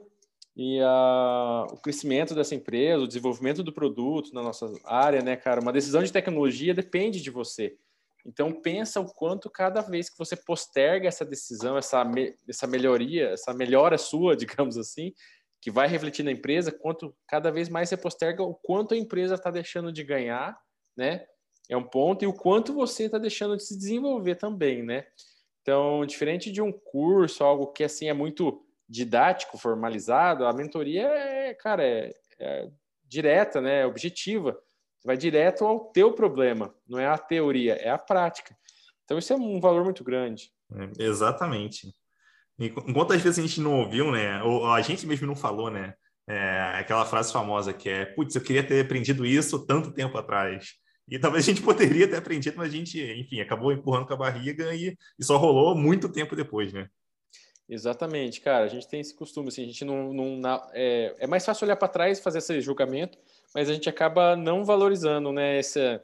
e 0.55 0.79
a, 0.81 1.67
o 1.71 1.77
crescimento 1.77 2.33
dessa 2.33 2.55
empresa, 2.55 3.03
o 3.03 3.07
desenvolvimento 3.07 3.61
do 3.61 3.71
produto 3.71 4.33
na 4.33 4.41
nossa 4.41 4.71
área, 4.85 5.21
né, 5.21 5.35
cara? 5.35 5.61
Uma 5.61 5.71
decisão 5.71 6.01
de 6.01 6.11
tecnologia 6.11 6.73
depende 6.73 7.21
de 7.21 7.29
você. 7.29 7.77
Então 8.25 8.51
pensa 8.51 8.99
o 8.99 9.05
quanto 9.05 9.49
cada 9.49 9.81
vez 9.81 10.09
que 10.09 10.17
você 10.17 10.35
posterga 10.35 11.07
essa 11.07 11.23
decisão, 11.23 11.77
essa, 11.77 12.03
me, 12.03 12.35
essa 12.47 12.67
melhoria, 12.67 13.29
essa 13.29 13.53
melhora 13.53 13.97
sua, 13.97 14.35
digamos 14.35 14.77
assim, 14.77 15.13
que 15.61 15.71
vai 15.71 15.87
refletir 15.87 16.23
na 16.23 16.31
empresa, 16.31 16.71
quanto 16.71 17.15
cada 17.27 17.51
vez 17.51 17.69
mais 17.69 17.89
você 17.89 17.97
posterga 17.97 18.43
o 18.43 18.53
quanto 18.53 18.93
a 18.93 18.97
empresa 18.97 19.35
está 19.35 19.49
deixando 19.49 19.91
de 19.91 20.03
ganhar, 20.03 20.59
né? 20.95 21.25
É 21.69 21.75
um 21.75 21.83
ponto 21.83 22.23
e 22.23 22.27
o 22.27 22.33
quanto 22.33 22.73
você 22.73 23.03
está 23.03 23.17
deixando 23.17 23.57
de 23.57 23.63
se 23.63 23.77
desenvolver 23.77 24.35
também, 24.35 24.83
né? 24.83 25.05
Então, 25.67 26.05
diferente 26.05 26.49
de 26.49 26.61
um 26.61 26.71
curso, 26.71 27.43
algo 27.43 27.67
que 27.67 27.83
assim 27.83 28.07
é 28.07 28.13
muito 28.13 28.63
didático, 28.87 29.57
formalizado, 29.57 30.45
a 30.45 30.53
mentoria 30.53 31.05
é, 31.07 31.53
cara, 31.53 31.83
é, 31.83 32.13
é 32.39 32.69
direta, 33.03 33.59
né? 33.59 33.81
É 33.81 33.85
objetiva 33.85 34.57
vai 35.07 35.15
direto 35.15 35.63
ao 35.65 35.85
teu 35.91 36.11
problema, 36.11 36.75
não 36.85 36.99
é 36.99 37.07
a 37.07 37.17
teoria, 37.17 37.75
é 37.75 37.89
a 37.89 37.97
prática. 37.97 38.53
Então 39.05 39.17
isso 39.17 39.31
é 39.31 39.37
um 39.37 39.57
valor 39.57 39.85
muito 39.85 40.03
grande. 40.03 40.51
É, 40.73 41.03
exatamente. 41.05 41.93
Enquanto 42.59 43.13
às 43.13 43.21
vezes 43.21 43.39
a 43.39 43.41
gente 43.41 43.61
não 43.61 43.79
ouviu, 43.79 44.11
né, 44.11 44.43
ou 44.43 44.65
a 44.69 44.81
gente 44.81 45.07
mesmo 45.07 45.25
não 45.25 45.35
falou, 45.35 45.71
né, 45.71 45.93
é, 46.27 46.73
aquela 46.75 47.05
frase 47.05 47.31
famosa 47.31 47.71
que 47.71 47.87
é, 47.87 48.05
putz, 48.05 48.35
eu 48.35 48.41
queria 48.41 48.65
ter 48.65 48.83
aprendido 48.83 49.25
isso 49.25 49.65
tanto 49.65 49.93
tempo 49.93 50.17
atrás. 50.17 50.73
E 51.09 51.17
talvez 51.17 51.45
a 51.45 51.51
gente 51.51 51.61
poderia 51.63 52.07
ter 52.07 52.17
aprendido, 52.17 52.57
mas 52.57 52.73
a 52.73 52.75
gente, 52.75 53.01
enfim, 53.01 53.39
acabou 53.39 53.71
empurrando 53.71 54.07
com 54.07 54.13
a 54.13 54.17
barriga 54.17 54.73
e, 54.75 54.97
e 55.17 55.23
só 55.23 55.37
rolou 55.37 55.75
muito 55.75 56.11
tempo 56.11 56.35
depois, 56.35 56.73
né? 56.73 56.89
Exatamente, 57.69 58.39
cara. 58.39 58.65
A 58.65 58.69
gente 58.69 58.87
tem 58.87 59.01
esse 59.01 59.13
costume, 59.13 59.49
assim, 59.49 59.63
a 59.63 59.65
gente 59.65 59.83
não. 59.83 60.13
não 60.13 60.41
é, 60.73 61.15
é 61.19 61.27
mais 61.27 61.45
fácil 61.45 61.65
olhar 61.65 61.75
para 61.75 61.87
trás 61.87 62.17
e 62.17 62.23
fazer 62.23 62.37
esse 62.37 62.61
julgamento, 62.61 63.17
mas 63.53 63.69
a 63.69 63.73
gente 63.73 63.89
acaba 63.89 64.35
não 64.35 64.63
valorizando, 64.63 65.33
né, 65.33 65.59
essa, 65.59 66.01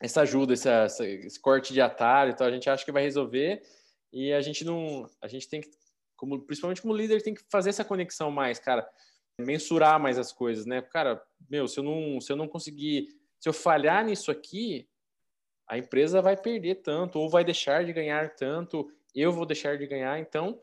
essa 0.00 0.22
ajuda, 0.22 0.54
essa, 0.54 0.70
essa, 0.70 1.06
esse 1.06 1.38
corte 1.38 1.72
de 1.74 1.80
atalho, 1.80 2.32
então 2.32 2.46
a 2.46 2.50
gente 2.50 2.70
acha 2.70 2.84
que 2.84 2.92
vai 2.92 3.02
resolver 3.02 3.62
e 4.12 4.32
a 4.32 4.40
gente 4.40 4.64
não, 4.64 5.08
a 5.20 5.28
gente 5.28 5.48
tem 5.48 5.60
que, 5.60 5.68
como, 6.16 6.40
principalmente 6.40 6.80
como 6.80 6.96
líder, 6.96 7.22
tem 7.22 7.34
que 7.34 7.42
fazer 7.50 7.70
essa 7.70 7.84
conexão 7.84 8.30
mais, 8.30 8.58
cara, 8.58 8.88
mensurar 9.38 10.00
mais 10.00 10.18
as 10.18 10.32
coisas, 10.32 10.64
né, 10.64 10.80
cara, 10.80 11.22
meu, 11.50 11.68
se 11.68 11.80
eu 11.80 11.84
não, 11.84 12.20
se 12.20 12.32
eu 12.32 12.36
não 12.36 12.48
conseguir, 12.48 13.08
se 13.38 13.48
eu 13.48 13.52
falhar 13.52 14.04
nisso 14.04 14.30
aqui, 14.30 14.88
a 15.66 15.78
empresa 15.78 16.22
vai 16.22 16.36
perder 16.36 16.76
tanto 16.76 17.18
ou 17.18 17.28
vai 17.28 17.44
deixar 17.44 17.84
de 17.84 17.92
ganhar 17.92 18.34
tanto, 18.34 18.90
eu 19.14 19.32
vou 19.32 19.46
deixar 19.46 19.76
de 19.76 19.86
ganhar, 19.86 20.18
então 20.18 20.60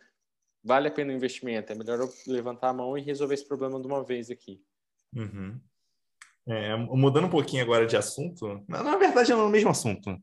vale 0.63 0.88
a 0.88 0.91
pena 0.91 1.13
o 1.13 1.15
investimento, 1.15 1.71
é 1.71 1.76
melhor 1.76 1.99
eu 1.99 2.11
levantar 2.28 2.69
a 2.69 2.73
mão 2.73 2.97
e 2.97 3.01
resolver 3.01 3.36
esse 3.36 3.47
problema 3.47 3.80
de 3.80 3.86
uma 3.86 4.03
vez 4.03 4.32
aqui. 4.32 4.61
Uhum. 5.15 5.59
É, 6.47 6.76
mudando 6.76 7.26
um 7.26 7.30
pouquinho 7.30 7.63
agora 7.63 7.86
de 7.86 7.97
assunto, 7.97 8.63
na 8.67 8.97
verdade 8.97 9.32
é 9.32 9.36
no 9.36 9.49
mesmo 9.49 9.69
assunto. 9.69 10.15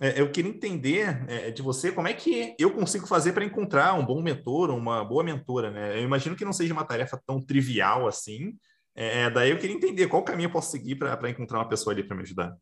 É, 0.00 0.20
eu 0.20 0.30
queria 0.30 0.50
entender 0.50 1.24
é, 1.28 1.50
de 1.50 1.60
você 1.60 1.90
como 1.90 2.06
é 2.06 2.14
que 2.14 2.54
eu 2.58 2.72
consigo 2.72 3.06
fazer 3.06 3.32
para 3.32 3.44
encontrar 3.44 3.94
um 3.94 4.06
bom 4.06 4.22
mentor, 4.22 4.70
uma 4.70 5.04
boa 5.04 5.24
mentora, 5.24 5.70
né? 5.70 5.98
Eu 5.98 6.04
imagino 6.04 6.36
que 6.36 6.44
não 6.44 6.52
seja 6.52 6.72
uma 6.72 6.84
tarefa 6.84 7.20
tão 7.26 7.40
trivial 7.40 8.06
assim. 8.06 8.56
É, 8.98 9.22
é 9.22 9.30
daí 9.30 9.50
eu 9.50 9.58
queria 9.58 9.76
entender 9.76 10.08
qual 10.08 10.24
caminho 10.24 10.48
eu 10.48 10.52
posso 10.52 10.72
seguir 10.72 10.96
para 10.96 11.30
encontrar 11.30 11.58
uma 11.58 11.68
pessoa 11.68 11.94
ali 11.94 12.02
para 12.02 12.16
me 12.16 12.22
ajudar. 12.22 12.58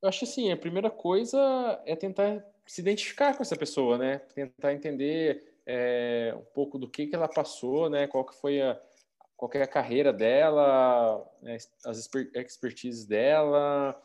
Eu 0.00 0.08
acho 0.08 0.24
assim, 0.24 0.50
a 0.50 0.56
primeira 0.56 0.90
coisa 0.90 1.38
é 1.84 1.94
tentar 1.94 2.42
se 2.66 2.80
identificar 2.80 3.36
com 3.36 3.42
essa 3.42 3.54
pessoa, 3.54 3.98
né? 3.98 4.18
Tentar 4.34 4.72
entender 4.72 5.44
é, 5.66 6.34
um 6.34 6.44
pouco 6.54 6.78
do 6.78 6.88
que, 6.88 7.06
que 7.06 7.14
ela 7.14 7.28
passou, 7.28 7.90
né? 7.90 8.06
Qual 8.06 8.24
que 8.24 8.34
foi 8.34 8.62
a, 8.62 8.80
qual 9.36 9.50
é 9.54 9.62
a 9.62 9.66
carreira 9.66 10.10
dela, 10.10 11.22
né, 11.42 11.58
as 11.84 12.10
expertises 12.34 13.04
dela, 13.04 14.00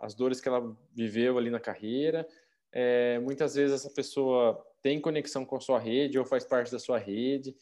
as 0.00 0.14
dores 0.14 0.40
que 0.40 0.48
ela 0.48 0.76
viveu 0.92 1.38
ali 1.38 1.50
na 1.50 1.60
carreira. 1.60 2.26
É, 2.72 3.20
muitas 3.20 3.54
vezes 3.54 3.74
essa 3.74 3.90
pessoa 3.90 4.64
tem 4.82 5.00
conexão 5.00 5.44
com 5.44 5.56
a 5.56 5.60
sua 5.60 5.78
rede 5.78 6.18
ou 6.18 6.24
faz 6.24 6.44
parte 6.44 6.72
da 6.72 6.78
sua 6.78 6.98
rede 6.98 7.54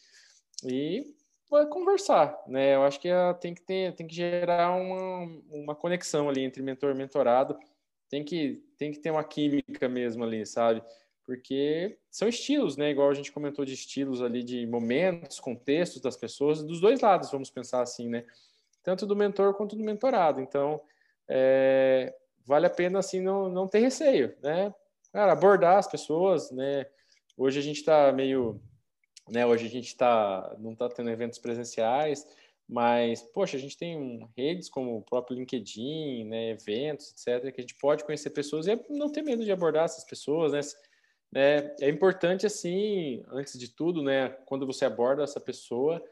e 0.65 1.15
vai 1.51 1.67
conversar, 1.67 2.39
né? 2.47 2.75
Eu 2.75 2.83
acho 2.83 3.01
que 3.01 3.09
tem 3.41 3.55
que 3.55 3.63
ter, 3.63 3.95
tem 3.95 4.07
que 4.07 4.15
gerar 4.15 4.73
uma, 4.73 5.41
uma 5.51 5.75
conexão 5.75 6.29
ali 6.29 6.43
entre 6.43 6.63
mentor 6.63 6.91
e 6.91 6.99
mentorado. 6.99 7.59
Tem 8.09 8.25
que, 8.25 8.63
tem 8.77 8.91
que 8.91 8.99
ter 8.99 9.11
uma 9.11 9.25
química 9.25 9.89
mesmo 9.89 10.25
ali, 10.25 10.47
sabe? 10.47 10.83
porque 11.29 11.99
são 12.11 12.27
estilos, 12.27 12.79
né? 12.79 12.89
Igual 12.89 13.11
a 13.11 13.15
gente 13.15 13.31
comentou 13.31 13.63
de 13.63 13.75
estilos 13.75 14.23
ali, 14.23 14.43
de 14.43 14.67
momentos, 14.67 15.39
contextos 15.39 16.01
das 16.01 16.17
pessoas, 16.17 16.63
dos 16.63 16.81
dois 16.81 17.03
lados, 17.03 17.31
vamos 17.31 17.51
pensar 17.51 17.83
assim, 17.83 18.09
né? 18.09 18.25
Tanto 18.83 19.05
do 19.05 19.15
mentor 19.15 19.53
quanto 19.53 19.77
do 19.77 19.85
mentorado. 19.85 20.41
Então, 20.41 20.81
é, 21.29 22.15
vale 22.47 22.65
a 22.65 22.71
pena, 22.71 23.01
assim, 23.01 23.21
não, 23.21 23.51
não 23.51 23.69
ter 23.69 23.81
receio, 23.81 24.35
né? 24.43 24.75
Cara, 25.13 25.33
abordar 25.33 25.77
as 25.77 25.87
pessoas, 25.87 26.51
né? 26.51 26.87
Hoje 27.37 27.59
a 27.59 27.63
gente 27.63 27.81
está 27.81 28.11
meio, 28.11 28.59
né? 29.31 29.47
Hoje 29.47 29.67
a 29.67 29.71
gente 29.71 29.97
tá, 29.97 30.57
não 30.59 30.73
está 30.73 30.89
tendo 30.89 31.11
eventos 31.11 31.39
presenciais, 31.39 32.27
mas, 32.69 33.23
poxa, 33.23 33.57
a 33.57 33.61
gente 33.61 33.79
tem 33.79 34.29
redes 34.37 34.69
como 34.69 34.99
o 34.99 35.03
próprio 35.03 35.37
LinkedIn, 35.37 36.25
né? 36.25 36.51
Eventos, 36.51 37.13
etc., 37.13 37.53
que 37.53 37.61
a 37.61 37.63
gente 37.63 37.77
pode 37.77 38.05
conhecer 38.05 38.31
pessoas 38.31 38.67
e 38.67 38.79
não 38.91 39.11
ter 39.11 39.23
medo 39.23 39.45
de 39.45 39.53
abordar 39.53 39.85
essas 39.85 40.05
pessoas, 40.05 40.53
né? 40.53 40.61
É, 41.35 41.77
é 41.83 41.89
importante, 41.89 42.47
assim, 42.47 43.23
antes 43.29 43.59
de 43.59 43.69
tudo, 43.69 44.03
né, 44.03 44.31
quando 44.47 44.67
você 44.67 44.85
aborda 44.85 45.23
essa 45.23 45.41
pessoa, 45.41 46.03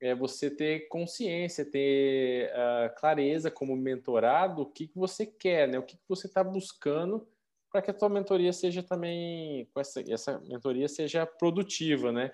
é 0.00 0.14
você 0.14 0.50
ter 0.50 0.88
consciência, 0.88 1.64
ter 1.64 2.50
uh, 2.50 2.94
clareza 2.98 3.50
como 3.50 3.76
mentorado, 3.76 4.62
o 4.62 4.66
que, 4.66 4.88
que 4.88 4.98
você 4.98 5.24
quer, 5.24 5.68
né, 5.68 5.78
o 5.78 5.82
que, 5.82 5.96
que 5.96 6.08
você 6.08 6.26
está 6.26 6.42
buscando 6.42 7.26
para 7.70 7.80
que 7.80 7.90
a 7.90 7.94
tua 7.94 8.08
mentoria 8.08 8.52
seja 8.52 8.82
também, 8.82 9.68
essa, 9.76 10.02
essa 10.12 10.40
mentoria 10.40 10.88
seja 10.88 11.24
produtiva, 11.24 12.10
né, 12.10 12.32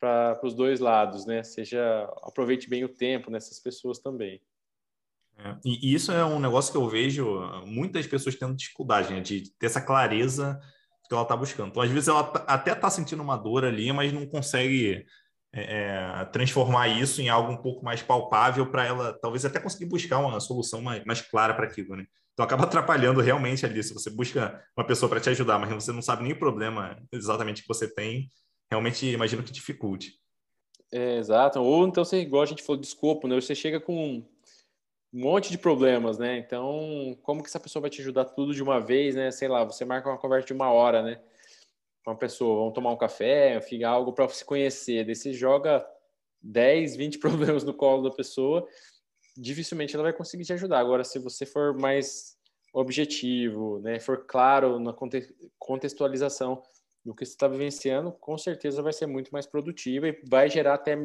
para 0.00 0.38
os 0.42 0.54
dois 0.54 0.80
lados, 0.80 1.26
né, 1.26 1.42
seja, 1.42 2.04
aproveite 2.22 2.68
bem 2.68 2.84
o 2.84 2.88
tempo 2.88 3.30
nessas 3.30 3.58
pessoas 3.60 3.98
também. 3.98 4.40
É, 5.36 5.56
e 5.64 5.94
isso 5.94 6.10
é 6.10 6.24
um 6.24 6.40
negócio 6.40 6.72
que 6.72 6.78
eu 6.78 6.88
vejo 6.88 7.40
muitas 7.64 8.06
pessoas 8.06 8.34
tendo 8.34 8.56
dificuldade, 8.56 9.12
né, 9.12 9.20
de 9.20 9.50
ter 9.58 9.66
essa 9.66 9.80
clareza 9.80 10.60
que 11.08 11.14
ela 11.14 11.22
está 11.22 11.36
buscando. 11.36 11.70
Então, 11.70 11.82
às 11.82 11.90
vezes, 11.90 12.08
ela 12.08 12.22
tá, 12.22 12.44
até 12.46 12.72
está 12.72 12.90
sentindo 12.90 13.22
uma 13.22 13.36
dor 13.36 13.64
ali, 13.64 13.90
mas 13.92 14.12
não 14.12 14.26
consegue 14.26 15.06
é, 15.52 15.62
é, 15.62 16.24
transformar 16.26 16.88
isso 16.88 17.22
em 17.22 17.28
algo 17.28 17.50
um 17.50 17.56
pouco 17.56 17.82
mais 17.84 18.02
palpável 18.02 18.70
para 18.70 18.84
ela, 18.84 19.18
talvez 19.20 19.44
até 19.44 19.58
conseguir 19.58 19.86
buscar 19.86 20.18
uma 20.18 20.38
solução 20.38 20.82
mais, 20.82 21.02
mais 21.04 21.22
clara 21.22 21.54
para 21.54 21.66
aquilo, 21.66 21.96
né? 21.96 22.04
Então, 22.34 22.44
acaba 22.44 22.64
atrapalhando 22.64 23.20
realmente 23.20 23.64
ali. 23.64 23.82
Se 23.82 23.94
você 23.94 24.10
busca 24.10 24.62
uma 24.76 24.86
pessoa 24.86 25.08
para 25.08 25.20
te 25.20 25.30
ajudar, 25.30 25.58
mas 25.58 25.70
você 25.70 25.92
não 25.92 26.02
sabe 26.02 26.22
nem 26.22 26.32
o 26.32 26.38
problema 26.38 27.00
exatamente 27.10 27.62
que 27.62 27.68
você 27.68 27.92
tem, 27.92 28.28
realmente 28.70 29.06
imagino 29.06 29.42
que 29.42 29.52
dificulte. 29.52 30.18
É, 30.92 31.16
exato. 31.16 31.60
Ou 31.60 31.86
então, 31.86 32.04
você, 32.04 32.20
igual 32.20 32.42
a 32.42 32.46
gente 32.46 32.62
falou 32.62 32.80
de 32.80 32.86
escopo, 32.86 33.28
né? 33.28 33.34
Você 33.34 33.54
chega 33.54 33.80
com 33.80 34.24
um 35.12 35.20
monte 35.20 35.50
de 35.50 35.58
problemas, 35.58 36.18
né? 36.18 36.38
Então, 36.38 37.16
como 37.22 37.42
que 37.42 37.48
essa 37.48 37.60
pessoa 37.60 37.82
vai 37.82 37.90
te 37.90 38.00
ajudar 38.00 38.26
tudo 38.26 38.54
de 38.54 38.62
uma 38.62 38.80
vez, 38.80 39.14
né? 39.14 39.30
Sei 39.30 39.48
lá, 39.48 39.64
você 39.64 39.84
marca 39.84 40.08
uma 40.08 40.18
conversa 40.18 40.46
de 40.46 40.52
uma 40.52 40.70
hora, 40.70 41.02
né? 41.02 41.20
Com 42.04 42.10
uma 42.10 42.16
pessoa, 42.16 42.60
vamos 42.60 42.74
tomar 42.74 42.92
um 42.92 42.96
café, 42.96 43.60
fica 43.60 43.88
algo 43.88 44.12
para 44.12 44.28
se 44.28 44.44
conhecer. 44.44 45.04
Daí 45.04 45.14
você 45.14 45.32
joga 45.32 45.86
10, 46.40 46.96
20 46.96 47.18
problemas 47.20 47.64
no 47.64 47.74
colo 47.74 48.08
da 48.08 48.14
pessoa, 48.14 48.66
dificilmente 49.36 49.94
ela 49.94 50.04
vai 50.04 50.12
conseguir 50.12 50.44
te 50.44 50.52
ajudar. 50.54 50.78
Agora, 50.78 51.04
se 51.04 51.18
você 51.18 51.44
for 51.44 51.78
mais 51.78 52.36
objetivo, 52.72 53.78
né? 53.80 54.00
For 54.00 54.26
claro 54.26 54.78
na 54.78 54.94
contextualização 55.58 56.62
do 57.04 57.14
que 57.14 57.24
você 57.24 57.32
está 57.32 57.48
vivenciando, 57.48 58.12
com 58.12 58.36
certeza 58.36 58.82
vai 58.82 58.92
ser 58.92 59.06
muito 59.06 59.30
mais 59.30 59.46
produtiva 59.46 60.08
e 60.08 60.20
vai 60.28 60.48
gerar 60.50 60.74
até 60.74 60.96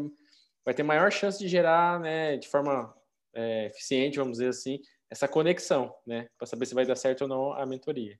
vai 0.66 0.74
ter 0.74 0.84
maior 0.84 1.12
chance 1.12 1.38
de 1.40 1.48
gerar, 1.48 2.00
né, 2.00 2.38
de 2.38 2.48
forma 2.48 2.94
é, 3.34 3.68
eficiente, 3.68 4.18
vamos 4.18 4.34
dizer 4.34 4.50
assim, 4.50 4.80
essa 5.10 5.28
conexão, 5.28 5.94
né, 6.06 6.28
para 6.38 6.48
saber 6.48 6.66
se 6.66 6.74
vai 6.74 6.86
dar 6.86 6.96
certo 6.96 7.24
ou 7.24 7.28
não 7.28 7.54
a 7.54 7.66
mentoria. 7.66 8.18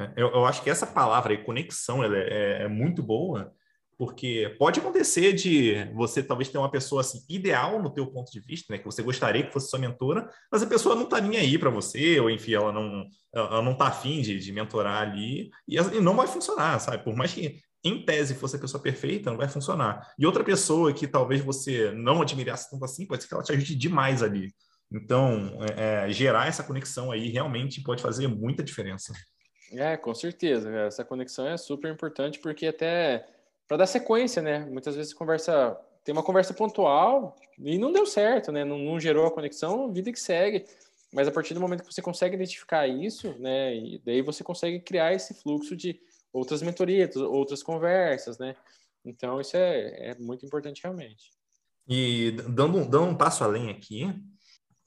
É, 0.00 0.12
eu, 0.16 0.28
eu 0.28 0.44
acho 0.44 0.62
que 0.62 0.70
essa 0.70 0.86
palavra 0.86 1.32
aí, 1.32 1.42
conexão, 1.42 2.02
ela 2.02 2.16
é, 2.16 2.62
é 2.62 2.68
muito 2.68 3.02
boa, 3.02 3.54
porque 3.98 4.54
pode 4.58 4.80
acontecer 4.80 5.32
de 5.32 5.84
você 5.94 6.22
talvez 6.22 6.48
ter 6.48 6.58
uma 6.58 6.70
pessoa 6.70 7.00
assim 7.00 7.24
ideal 7.28 7.82
no 7.82 7.92
teu 7.92 8.06
ponto 8.06 8.30
de 8.30 8.40
vista, 8.40 8.72
né, 8.72 8.78
que 8.78 8.84
você 8.84 9.02
gostaria 9.02 9.44
que 9.44 9.52
fosse 9.52 9.70
sua 9.70 9.78
mentora, 9.78 10.28
mas 10.50 10.62
a 10.62 10.66
pessoa 10.66 10.94
não 10.94 11.04
está 11.04 11.20
nem 11.20 11.38
aí 11.38 11.58
para 11.58 11.70
você, 11.70 12.18
ou 12.20 12.30
enfim, 12.30 12.54
ela 12.54 12.72
não 12.72 13.04
ela 13.34 13.62
não 13.62 13.72
está 13.72 13.88
afim 13.88 14.20
de, 14.20 14.38
de 14.38 14.52
mentorar 14.52 15.02
ali 15.02 15.50
e, 15.66 15.76
e, 15.76 16.00
não 16.00 16.14
vai 16.14 16.26
funcionar, 16.26 16.78
sabe? 16.78 17.02
Por 17.02 17.16
mais 17.16 17.32
que 17.32 17.60
em 17.82 18.04
tese 18.04 18.34
fosse 18.34 18.56
a 18.56 18.58
pessoa 18.58 18.82
perfeita, 18.82 19.30
não 19.30 19.36
vai 19.36 19.48
funcionar. 19.48 20.08
E 20.18 20.24
outra 20.24 20.42
pessoa 20.42 20.92
que 20.92 21.06
talvez 21.06 21.40
você 21.42 21.90
não 21.92 22.22
admirasse 22.22 22.70
tanto 22.70 22.84
assim, 22.84 23.06
pode 23.06 23.22
ser 23.22 23.28
que 23.28 23.34
ela 23.34 23.42
te 23.42 23.52
ajude 23.52 23.74
demais 23.74 24.22
ali. 24.22 24.54
Então, 24.90 25.58
é, 25.76 26.06
é, 26.06 26.10
gerar 26.10 26.46
essa 26.46 26.62
conexão 26.62 27.10
aí 27.10 27.28
realmente 27.28 27.82
pode 27.82 28.00
fazer 28.00 28.28
muita 28.28 28.62
diferença. 28.62 29.12
É, 29.72 29.96
com 29.96 30.14
certeza. 30.14 30.70
Essa 30.70 31.04
conexão 31.04 31.46
é 31.46 31.56
super 31.56 31.92
importante 31.92 32.38
porque 32.38 32.66
até 32.66 33.26
para 33.66 33.78
dar 33.78 33.86
sequência, 33.86 34.42
né? 34.42 34.60
Muitas 34.66 34.96
vezes 34.96 35.14
conversa 35.14 35.78
tem 36.04 36.12
uma 36.12 36.22
conversa 36.22 36.52
pontual 36.52 37.34
e 37.58 37.78
não 37.78 37.90
deu 37.90 38.04
certo, 38.04 38.52
né? 38.52 38.62
Não, 38.62 38.78
não, 38.78 39.00
gerou 39.00 39.26
a 39.26 39.30
conexão, 39.30 39.90
vida 39.90 40.12
que 40.12 40.20
segue. 40.20 40.66
Mas 41.12 41.26
a 41.26 41.30
partir 41.30 41.54
do 41.54 41.60
momento 41.60 41.82
que 41.82 41.92
você 41.92 42.02
consegue 42.02 42.34
identificar 42.34 42.86
isso, 42.86 43.34
né? 43.38 43.74
E 43.74 44.02
daí 44.04 44.20
você 44.20 44.44
consegue 44.44 44.80
criar 44.80 45.14
esse 45.14 45.32
fluxo 45.32 45.74
de 45.74 45.98
outras 46.32 46.60
mentorias, 46.60 47.16
outras 47.16 47.62
conversas, 47.62 48.38
né? 48.38 48.54
Então 49.04 49.40
isso 49.40 49.56
é, 49.56 50.10
é 50.10 50.14
muito 50.16 50.44
importante 50.44 50.82
realmente. 50.82 51.32
E 51.88 52.32
dando, 52.48 52.84
dando 52.84 53.04
um 53.04 53.16
passo 53.16 53.44
além 53.44 53.70
aqui, 53.70 54.12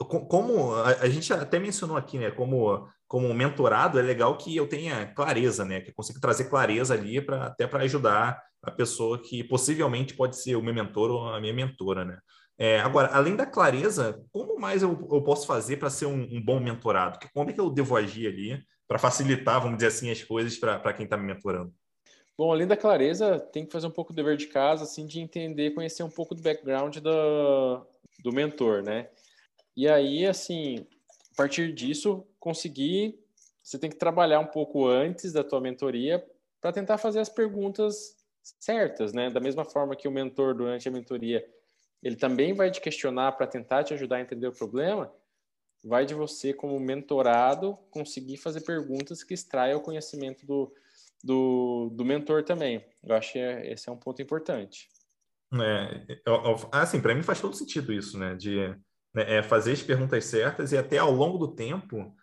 como 0.05 0.75
a, 0.75 0.89
a, 1.01 1.09
gente 1.09 1.31
até 1.33 1.57
mencionou 1.57 1.97
aqui, 1.97 2.19
né? 2.19 2.29
Como, 2.29 2.87
como 3.07 3.33
mentorado, 3.33 3.97
é 3.97 4.01
legal 4.03 4.37
que 4.37 4.55
eu 4.55 4.67
tenha 4.67 5.07
clareza, 5.07 5.65
né? 5.65 5.81
Que 5.81 5.89
eu 5.89 5.95
consiga 5.95 6.19
trazer 6.19 6.45
clareza 6.45 6.93
ali 6.93 7.21
para 7.21 7.45
até 7.47 7.65
para 7.65 7.83
ajudar 7.83 8.43
a 8.67 8.71
pessoa 8.71 9.17
que 9.17 9.43
possivelmente 9.45 10.13
pode 10.13 10.35
ser 10.35 10.55
o 10.57 10.61
meu 10.61 10.73
mentor 10.73 11.09
ou 11.09 11.29
a 11.29 11.39
minha 11.39 11.53
mentora, 11.53 12.03
né? 12.03 12.19
É, 12.59 12.79
agora, 12.79 13.07
além 13.13 13.35
da 13.35 13.45
clareza, 13.45 14.21
como 14.31 14.59
mais 14.59 14.81
eu, 14.81 15.07
eu 15.09 15.21
posso 15.21 15.47
fazer 15.47 15.77
para 15.77 15.89
ser 15.89 16.07
um, 16.07 16.21
um, 16.21 16.43
bom 16.43 16.59
mentorado? 16.59 17.17
Como 17.33 17.49
é 17.49 17.53
que 17.53 17.61
eu 17.61 17.69
devo 17.69 17.95
agir 17.95 18.27
ali 18.27 18.61
para 18.85 18.99
facilitar, 18.99 19.61
vamos 19.61 19.77
dizer 19.77 19.87
assim, 19.87 20.11
as 20.11 20.21
coisas 20.21 20.57
para 20.57 20.91
quem 20.93 21.05
está 21.05 21.15
me 21.15 21.23
mentorando? 21.23 21.73
Bom, 22.37 22.51
além 22.51 22.67
da 22.67 22.75
clareza, 22.75 23.39
tem 23.39 23.65
que 23.65 23.71
fazer 23.71 23.87
um 23.87 23.91
pouco 23.91 24.11
do 24.11 24.17
dever 24.17 24.35
de 24.35 24.47
casa, 24.47 24.83
assim, 24.83 25.05
de 25.07 25.21
entender, 25.21 25.73
conhecer 25.73 26.03
um 26.03 26.09
pouco 26.09 26.35
do 26.35 26.41
background 26.41 26.97
do, 26.97 27.85
do 28.23 28.33
mentor, 28.33 28.83
né? 28.83 29.07
E 29.75 29.87
aí, 29.87 30.25
assim, 30.25 30.85
a 31.31 31.37
partir 31.37 31.73
disso, 31.73 32.25
conseguir, 32.39 33.17
você 33.63 33.79
tem 33.79 33.89
que 33.89 33.97
trabalhar 33.97 34.39
um 34.39 34.47
pouco 34.47 34.87
antes 34.87 35.31
da 35.31 35.43
tua 35.43 35.61
mentoria 35.61 36.25
para 36.59 36.73
tentar 36.73 36.97
fazer 36.97 37.19
as 37.19 37.29
perguntas 37.29 38.16
certas, 38.59 39.13
né? 39.13 39.29
Da 39.29 39.39
mesma 39.39 39.65
forma 39.65 39.95
que 39.95 40.07
o 40.07 40.11
mentor 40.11 40.55
durante 40.55 40.87
a 40.87 40.91
mentoria, 40.91 41.45
ele 42.01 42.15
também 42.15 42.53
vai 42.53 42.71
te 42.71 42.81
questionar 42.81 43.33
para 43.33 43.47
tentar 43.47 43.83
te 43.83 43.93
ajudar 43.93 44.17
a 44.17 44.21
entender 44.21 44.47
o 44.47 44.53
problema, 44.53 45.11
vai 45.83 46.05
de 46.05 46.13
você 46.13 46.53
como 46.53 46.79
mentorado 46.79 47.77
conseguir 47.89 48.37
fazer 48.37 48.61
perguntas 48.61 49.23
que 49.23 49.33
extraiam 49.33 49.79
o 49.79 49.83
conhecimento 49.83 50.45
do, 50.45 50.73
do, 51.23 51.89
do 51.93 52.05
mentor 52.05 52.43
também. 52.43 52.85
Eu 53.03 53.15
acho 53.15 53.33
que 53.33 53.39
é, 53.39 53.71
esse 53.71 53.89
é 53.89 53.91
um 53.91 53.97
ponto 53.97 54.21
importante. 54.21 54.89
É, 55.53 56.19
assim, 56.71 57.01
para 57.01 57.15
mim 57.15 57.23
faz 57.23 57.39
todo 57.39 57.55
sentido 57.55 57.93
isso, 57.93 58.17
né? 58.17 58.35
De 58.35 58.75
né, 59.13 59.37
é 59.37 59.43
fazer 59.43 59.71
as 59.71 59.81
perguntas 59.81 60.25
certas 60.25 60.71
e 60.71 60.77
até 60.77 60.97
ao 60.97 61.11
longo 61.11 61.37
do 61.37 61.55
tempo 61.55 62.13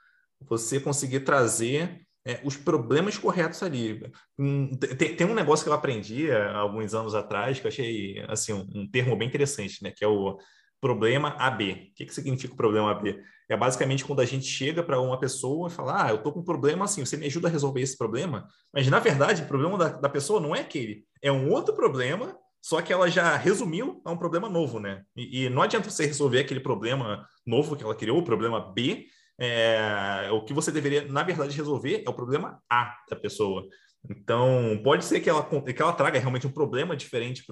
você 0.41 0.79
conseguir 0.79 1.21
trazer 1.21 2.07
é, 2.27 2.41
os 2.43 2.57
problemas 2.57 3.19
corretos 3.19 3.63
ali. 3.63 4.03
Hum, 4.39 4.71
tem, 4.99 5.15
tem, 5.15 5.27
um 5.27 5.35
negócio 5.35 5.65
que 5.65 5.69
eu 5.69 5.75
aprendi 5.75 6.31
há 6.31 6.57
alguns 6.57 6.95
anos 6.95 7.15
atrás 7.15 7.61
que 7.61 7.67
eu 7.67 7.69
achei 7.69 8.25
assim, 8.29 8.53
um, 8.53 8.67
um 8.75 8.91
termo 8.91 9.17
bem 9.17 9.29
interessante, 9.29 9.83
né? 9.83 9.91
Que 9.91 10.05
é 10.05 10.09
o 10.09 10.39
problema 10.81 11.31
AB. 11.39 11.71
O 11.71 11.95
que, 11.95 12.07
que 12.07 12.15
significa 12.15 12.55
o 12.55 12.57
problema 12.57 12.91
AB? 12.91 13.21
É 13.49 13.57
basicamente 13.57 14.05
quando 14.05 14.21
a 14.21 14.25
gente 14.25 14.47
chega 14.47 14.83
para 14.83 15.01
uma 15.01 15.19
pessoa 15.19 15.69
e 15.69 15.73
fala: 15.73 16.07
Ah, 16.07 16.11
eu 16.11 16.17
estou 16.17 16.33
com 16.33 16.41
um 16.41 16.45
problema 16.45 16.85
assim, 16.85 17.05
você 17.05 17.17
me 17.17 17.27
ajuda 17.27 17.49
a 17.49 17.51
resolver 17.51 17.81
esse 17.81 17.97
problema? 17.97 18.47
Mas 18.73 18.89
na 18.89 18.99
verdade, 18.99 19.43
o 19.43 19.47
problema 19.47 19.77
da, 19.77 19.89
da 19.89 20.09
pessoa 20.09 20.41
não 20.41 20.55
é 20.55 20.61
aquele, 20.61 21.05
é 21.23 21.31
um 21.31 21.51
outro 21.51 21.75
problema 21.75 22.39
só 22.65 22.81
que 22.81 22.91
ela 22.91 23.11
já 23.11 23.37
resumiu 23.37 24.01
a 24.07 24.11
um 24.11 24.17
problema 24.17 24.49
novo, 24.49 24.81
né? 24.81 25.03
E, 25.15 25.45
e, 25.45 25.51
não 25.51 25.61
adianta 25.61 25.91
você 25.91 26.07
resolver 26.07 26.39
aquele 26.39 26.61
problema 26.61 27.29
novo 27.47 27.77
que 27.77 27.85
ela 27.85 27.95
criou, 27.95 28.19
o 28.19 28.25
problema 28.25 28.59
B, 28.73 29.05
é, 29.39 30.29
o 30.31 30.45
que 30.45 30.53
você 30.53 30.71
deveria, 30.71 31.07
na 31.07 31.23
verdade, 31.23 31.57
resolver 31.57 32.03
é 32.07 32.11
o 32.11 32.15
problema 32.15 32.63
A 32.71 32.95
da 33.09 33.17
pessoa. 33.17 33.67
Então, 34.09 34.81
pode 34.85 35.05
ser 35.05 35.21
que 35.21 35.31
ela, 35.31 35.43
que 35.43 35.83
ela 35.83 35.93
traga 35.93 36.19
realmente 36.19 36.47
um 36.47 36.53
problema 36.53 36.97
diferente 36.97 37.45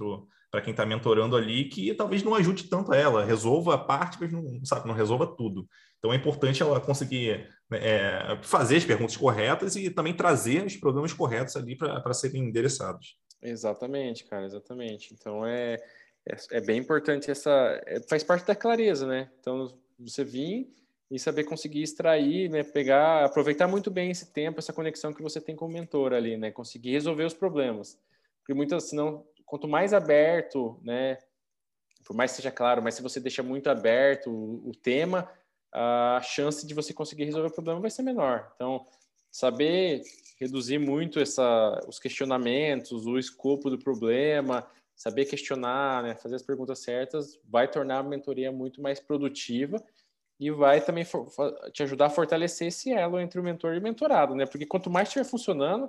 para 0.51 0.61
quem 0.61 0.72
está 0.72 0.85
mentorando 0.85 1.35
ali, 1.35 1.64
que 1.64 1.95
talvez 1.95 2.22
não 2.22 2.35
ajude 2.35 2.64
tanto 2.64 2.93
a 2.93 2.97
ela, 2.97 3.24
resolva 3.24 3.74
a 3.74 3.78
parte, 3.78 4.18
mas 4.20 4.30
não, 4.30 4.64
sabe, 4.64 4.87
não 4.87 4.95
resolva 4.95 5.26
tudo. 5.26 5.66
Então, 5.99 6.12
é 6.12 6.16
importante 6.16 6.62
ela 6.62 6.80
conseguir 6.80 7.49
é, 7.72 8.39
fazer 8.43 8.76
as 8.76 8.85
perguntas 8.85 9.16
corretas 9.16 9.76
e 9.76 9.89
também 9.89 10.14
trazer 10.14 10.64
os 10.66 10.76
problemas 10.76 11.12
corretos 11.12 11.57
ali 11.57 11.76
para 11.76 12.12
serem 12.12 12.45
endereçados. 12.45 13.16
Exatamente, 13.41 14.24
cara, 14.24 14.45
exatamente. 14.45 15.14
Então, 15.14 15.47
é, 15.47 15.76
é, 16.28 16.37
é 16.53 16.61
bem 16.61 16.78
importante 16.78 17.30
essa. 17.30 17.51
É, 17.87 18.01
faz 18.09 18.22
parte 18.22 18.47
da 18.47 18.55
clareza, 18.55 19.07
né? 19.07 19.30
Então, 19.41 19.68
você 19.99 20.22
vir 20.22 20.68
e 21.12 21.18
saber 21.18 21.44
conseguir 21.44 21.82
extrair, 21.82 22.48
né, 22.48 22.62
pegar, 22.62 23.26
aproveitar 23.26 23.68
muito 23.68 23.90
bem 23.90 24.10
esse 24.10 24.32
tempo, 24.32 24.58
essa 24.58 24.72
conexão 24.72 25.12
que 25.12 25.22
você 25.22 25.42
tem 25.42 25.54
com 25.54 25.66
o 25.66 25.68
mentor 25.68 26.14
ali, 26.14 26.38
né, 26.38 26.50
conseguir 26.50 26.92
resolver 26.92 27.24
os 27.24 27.34
problemas. 27.34 28.00
Porque 28.38 28.54
muitas, 28.54 28.84
senão, 28.84 29.22
quanto 29.44 29.68
mais 29.68 29.92
aberto, 29.92 30.80
né, 30.82 31.18
por 32.02 32.16
mais 32.16 32.30
que 32.30 32.38
seja 32.38 32.50
claro, 32.50 32.82
mas 32.82 32.94
se 32.94 33.02
você 33.02 33.20
deixa 33.20 33.42
muito 33.42 33.68
aberto 33.68 34.30
o, 34.30 34.70
o 34.70 34.72
tema, 34.74 35.30
a 35.70 36.18
chance 36.24 36.66
de 36.66 36.72
você 36.72 36.94
conseguir 36.94 37.24
resolver 37.24 37.48
o 37.48 37.52
problema 37.52 37.78
vai 37.78 37.90
ser 37.90 38.02
menor. 38.02 38.50
Então, 38.54 38.86
saber 39.30 40.00
reduzir 40.40 40.78
muito 40.78 41.20
essa, 41.20 41.78
os 41.86 41.98
questionamentos, 41.98 43.06
o 43.06 43.18
escopo 43.18 43.68
do 43.68 43.78
problema, 43.78 44.66
saber 44.96 45.26
questionar, 45.26 46.02
né, 46.02 46.14
fazer 46.14 46.36
as 46.36 46.42
perguntas 46.42 46.78
certas, 46.78 47.38
vai 47.44 47.70
tornar 47.70 47.98
a 47.98 48.02
mentoria 48.02 48.50
muito 48.50 48.80
mais 48.80 48.98
produtiva 48.98 49.76
e 50.43 50.51
vai 50.51 50.80
também 50.80 51.07
te 51.72 51.84
ajudar 51.84 52.07
a 52.07 52.11
fortalecer 52.11 52.66
esse 52.66 52.93
elo 52.93 53.20
entre 53.20 53.38
o 53.38 53.45
mentor 53.45 53.74
e 53.74 53.78
o 53.78 53.82
mentorado, 53.82 54.34
né? 54.34 54.45
Porque 54.45 54.66
quanto 54.66 54.90
mais 54.90 55.07
estiver 55.07 55.24
funcionando, 55.24 55.88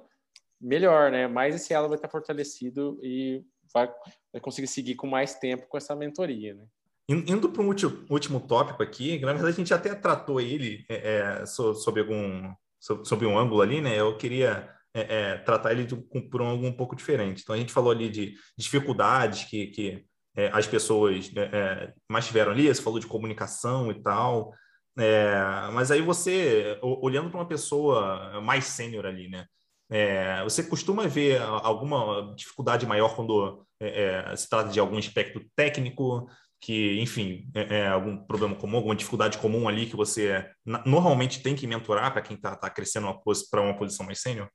melhor, 0.61 1.09
né? 1.09 1.27
Mais 1.27 1.55
esse 1.55 1.73
elo 1.73 1.87
vai 1.87 1.97
estar 1.97 2.07
fortalecido 2.07 2.99
e 3.01 3.43
vai, 3.73 3.91
vai 4.31 4.39
conseguir 4.39 4.67
seguir 4.67 4.93
com 4.93 5.07
mais 5.07 5.33
tempo 5.33 5.65
com 5.67 5.75
essa 5.75 5.95
mentoria, 5.95 6.53
né? 6.53 6.65
Indo 7.09 7.49
para 7.49 7.63
um 7.63 7.73
último 8.09 8.39
tópico 8.39 8.83
aqui, 8.83 9.17
que 9.17 9.25
na 9.25 9.33
verdade 9.33 9.53
a 9.55 9.57
gente 9.57 9.73
até 9.73 9.95
tratou 9.95 10.39
ele 10.39 10.85
é, 10.87 11.41
é 11.41 11.45
sobre 11.47 12.01
algum 12.01 12.53
sobre 12.79 13.25
um 13.25 13.37
ângulo 13.37 13.61
ali, 13.61 13.81
né? 13.81 13.99
Eu 13.99 14.15
queria 14.17 14.69
é, 14.93 15.01
é, 15.01 15.37
tratar 15.39 15.71
ele 15.71 15.85
de, 15.85 15.95
por 15.95 16.43
um 16.43 16.49
ângulo 16.49 16.67
um 16.67 16.77
pouco 16.77 16.95
diferente. 16.95 17.41
Então 17.41 17.55
a 17.55 17.57
gente 17.57 17.73
falou 17.73 17.91
ali 17.91 18.07
de 18.07 18.35
dificuldades 18.55 19.45
que, 19.45 19.67
que 19.67 20.05
é, 20.35 20.49
as 20.53 20.67
pessoas 20.67 21.31
né, 21.31 21.49
é, 21.51 21.93
mais 22.09 22.25
tiveram 22.25 22.51
ali, 22.51 22.67
você 22.67 22.81
falou 22.81 22.99
de 22.99 23.07
comunicação 23.07 23.91
e 23.91 24.01
tal, 24.01 24.53
é, 24.97 25.35
mas 25.73 25.91
aí 25.91 26.01
você, 26.01 26.77
olhando 26.81 27.29
para 27.29 27.39
uma 27.39 27.47
pessoa 27.47 28.39
mais 28.41 28.65
sênior 28.65 29.05
ali, 29.05 29.27
né? 29.27 29.45
É, 29.89 30.43
você 30.43 30.63
costuma 30.63 31.07
ver 31.07 31.41
alguma 31.41 32.33
dificuldade 32.35 32.85
maior 32.85 33.15
quando 33.15 33.65
é, 33.79 34.31
é, 34.31 34.35
se 34.35 34.49
trata 34.49 34.69
de 34.69 34.79
algum 34.79 34.97
aspecto 34.97 35.41
técnico, 35.55 36.27
que, 36.59 36.99
enfim, 37.01 37.49
é, 37.53 37.87
algum 37.87 38.17
problema 38.25 38.55
comum, 38.55 38.77
alguma 38.77 38.95
dificuldade 38.95 39.37
comum 39.37 39.67
ali 39.67 39.85
que 39.85 39.97
você 39.97 40.49
normalmente 40.65 41.43
tem 41.43 41.55
que 41.55 41.67
mentorar 41.67 42.13
para 42.13 42.21
quem 42.21 42.37
está 42.37 42.55
tá 42.55 42.69
crescendo 42.69 43.13
para 43.51 43.61
uma 43.61 43.75
posição 43.75 44.05
mais 44.05 44.21
sênior? 44.21 44.49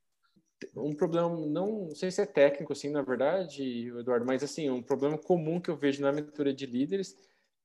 Um 0.75 0.93
problema, 0.93 1.29
não, 1.29 1.47
não, 1.87 1.95
sei 1.95 2.11
se 2.11 2.21
é 2.21 2.25
técnico, 2.25 2.73
assim, 2.73 2.89
na 2.89 3.01
verdade, 3.01 3.87
Eduardo, 3.97 4.25
mas, 4.25 4.43
assim, 4.43 4.69
um 4.69 4.81
problema 4.81 5.17
comum 5.17 5.59
que 5.59 5.69
eu 5.69 5.75
vejo 5.75 6.01
na 6.01 6.11
mentoria 6.11 6.53
de 6.53 6.65
líderes 6.65 7.15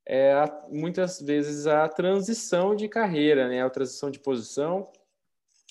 é, 0.07 0.33
a, 0.33 0.67
muitas 0.71 1.21
vezes, 1.21 1.67
a 1.67 1.89
transição 1.89 2.77
de 2.77 2.89
carreira, 2.89 3.49
né? 3.49 3.63
A 3.63 3.71
transição 3.71 4.11
de 4.11 4.19
posição, 4.19 4.91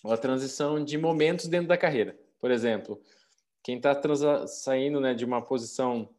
a 0.03 0.17
transição 0.17 0.83
de 0.83 0.97
momentos 0.97 1.47
dentro 1.47 1.67
da 1.67 1.77
carreira. 1.77 2.17
Por 2.39 2.51
exemplo, 2.51 3.01
quem 3.63 3.77
está 3.77 3.95
saindo 4.47 4.99
né, 4.99 5.13
de 5.13 5.23
uma 5.23 5.41
posição 5.41 6.09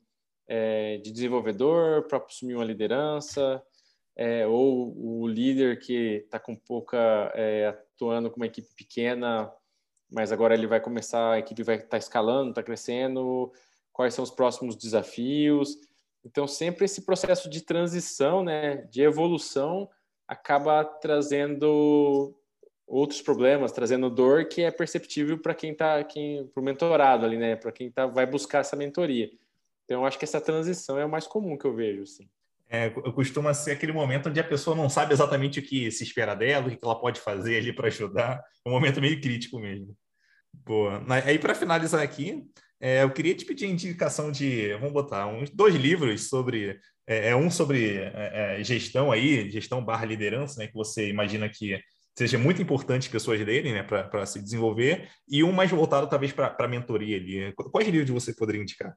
é, 0.46 0.98
de 0.98 1.10
desenvolvedor 1.10 2.04
para 2.04 2.18
assumir 2.18 2.54
uma 2.54 2.64
liderança, 2.64 3.62
é, 4.16 4.46
ou 4.46 4.94
o 4.96 5.26
líder 5.26 5.80
que 5.80 6.22
está 6.24 6.38
com 6.38 6.54
pouca, 6.54 7.32
é, 7.34 7.66
atuando 7.66 8.30
com 8.30 8.36
uma 8.36 8.46
equipe 8.46 8.68
pequena 8.74 9.52
mas 10.14 10.30
agora 10.30 10.54
ele 10.54 10.68
vai 10.68 10.80
começar, 10.80 11.32
a 11.32 11.38
equipe 11.40 11.64
vai 11.64 11.74
estar 11.74 11.88
tá 11.88 11.98
escalando, 11.98 12.50
está 12.50 12.62
crescendo, 12.62 13.52
quais 13.92 14.14
são 14.14 14.22
os 14.22 14.30
próximos 14.30 14.76
desafios. 14.76 15.76
Então, 16.24 16.46
sempre 16.46 16.84
esse 16.84 17.02
processo 17.02 17.50
de 17.50 17.60
transição, 17.60 18.44
né, 18.44 18.76
de 18.92 19.02
evolução, 19.02 19.90
acaba 20.28 20.84
trazendo 20.84 22.32
outros 22.86 23.20
problemas, 23.20 23.72
trazendo 23.72 24.08
dor 24.08 24.46
que 24.46 24.62
é 24.62 24.70
perceptível 24.70 25.36
para 25.36 25.52
quem 25.52 25.72
está, 25.72 26.02
quem, 26.04 26.46
para 26.46 26.60
o 26.60 26.64
mentorado 26.64 27.26
ali, 27.26 27.36
né, 27.36 27.56
para 27.56 27.72
quem 27.72 27.90
tá, 27.90 28.06
vai 28.06 28.24
buscar 28.24 28.60
essa 28.60 28.76
mentoria. 28.76 29.28
Então, 29.84 30.02
eu 30.02 30.06
acho 30.06 30.16
que 30.16 30.24
essa 30.24 30.40
transição 30.40 30.96
é 30.96 31.04
o 31.04 31.10
mais 31.10 31.26
comum 31.26 31.58
que 31.58 31.64
eu 31.64 31.74
vejo, 31.74 32.02
assim. 32.04 32.28
É, 32.68 32.88
costuma 32.88 33.52
ser 33.52 33.72
aquele 33.72 33.92
momento 33.92 34.28
onde 34.28 34.40
a 34.40 34.44
pessoa 34.44 34.76
não 34.76 34.88
sabe 34.88 35.12
exatamente 35.12 35.58
o 35.58 35.62
que 35.62 35.90
se 35.90 36.04
espera 36.04 36.34
dela, 36.34 36.68
o 36.68 36.70
que 36.70 36.78
ela 36.82 36.98
pode 36.98 37.20
fazer 37.20 37.58
ali 37.58 37.72
para 37.72 37.88
ajudar. 37.88 38.42
É 38.64 38.68
um 38.68 38.72
momento 38.72 39.00
meio 39.00 39.20
crítico 39.20 39.58
mesmo. 39.58 39.94
Boa. 40.64 41.02
Aí, 41.24 41.38
para 41.38 41.54
finalizar 41.54 42.02
aqui, 42.02 42.44
é, 42.80 43.02
eu 43.02 43.10
queria 43.10 43.34
te 43.34 43.44
pedir 43.44 43.66
indicação 43.66 44.30
de, 44.30 44.74
vamos 44.74 44.92
botar, 44.92 45.26
uns 45.26 45.50
dois 45.50 45.74
livros 45.74 46.28
sobre, 46.28 46.78
é, 47.06 47.30
é 47.30 47.36
um 47.36 47.50
sobre 47.50 47.96
é, 47.96 48.58
é, 48.60 48.64
gestão 48.64 49.10
aí, 49.10 49.50
gestão 49.50 49.84
barra 49.84 50.04
liderança, 50.04 50.60
né, 50.60 50.66
que 50.66 50.74
você 50.74 51.08
imagina 51.08 51.48
que 51.48 51.80
seja 52.16 52.38
muito 52.38 52.62
importante 52.62 53.10
pessoas 53.10 53.40
lerem, 53.40 53.72
né, 53.72 53.82
para 53.82 54.26
se 54.26 54.40
desenvolver, 54.40 55.08
e 55.28 55.42
um 55.42 55.50
mais 55.50 55.70
voltado 55.70 56.08
talvez 56.08 56.32
para 56.32 56.54
a 56.58 56.68
mentoria 56.68 57.16
ali. 57.16 57.52
Quais 57.72 57.88
livros 57.88 58.10
você 58.10 58.32
poderia 58.32 58.62
indicar? 58.62 58.96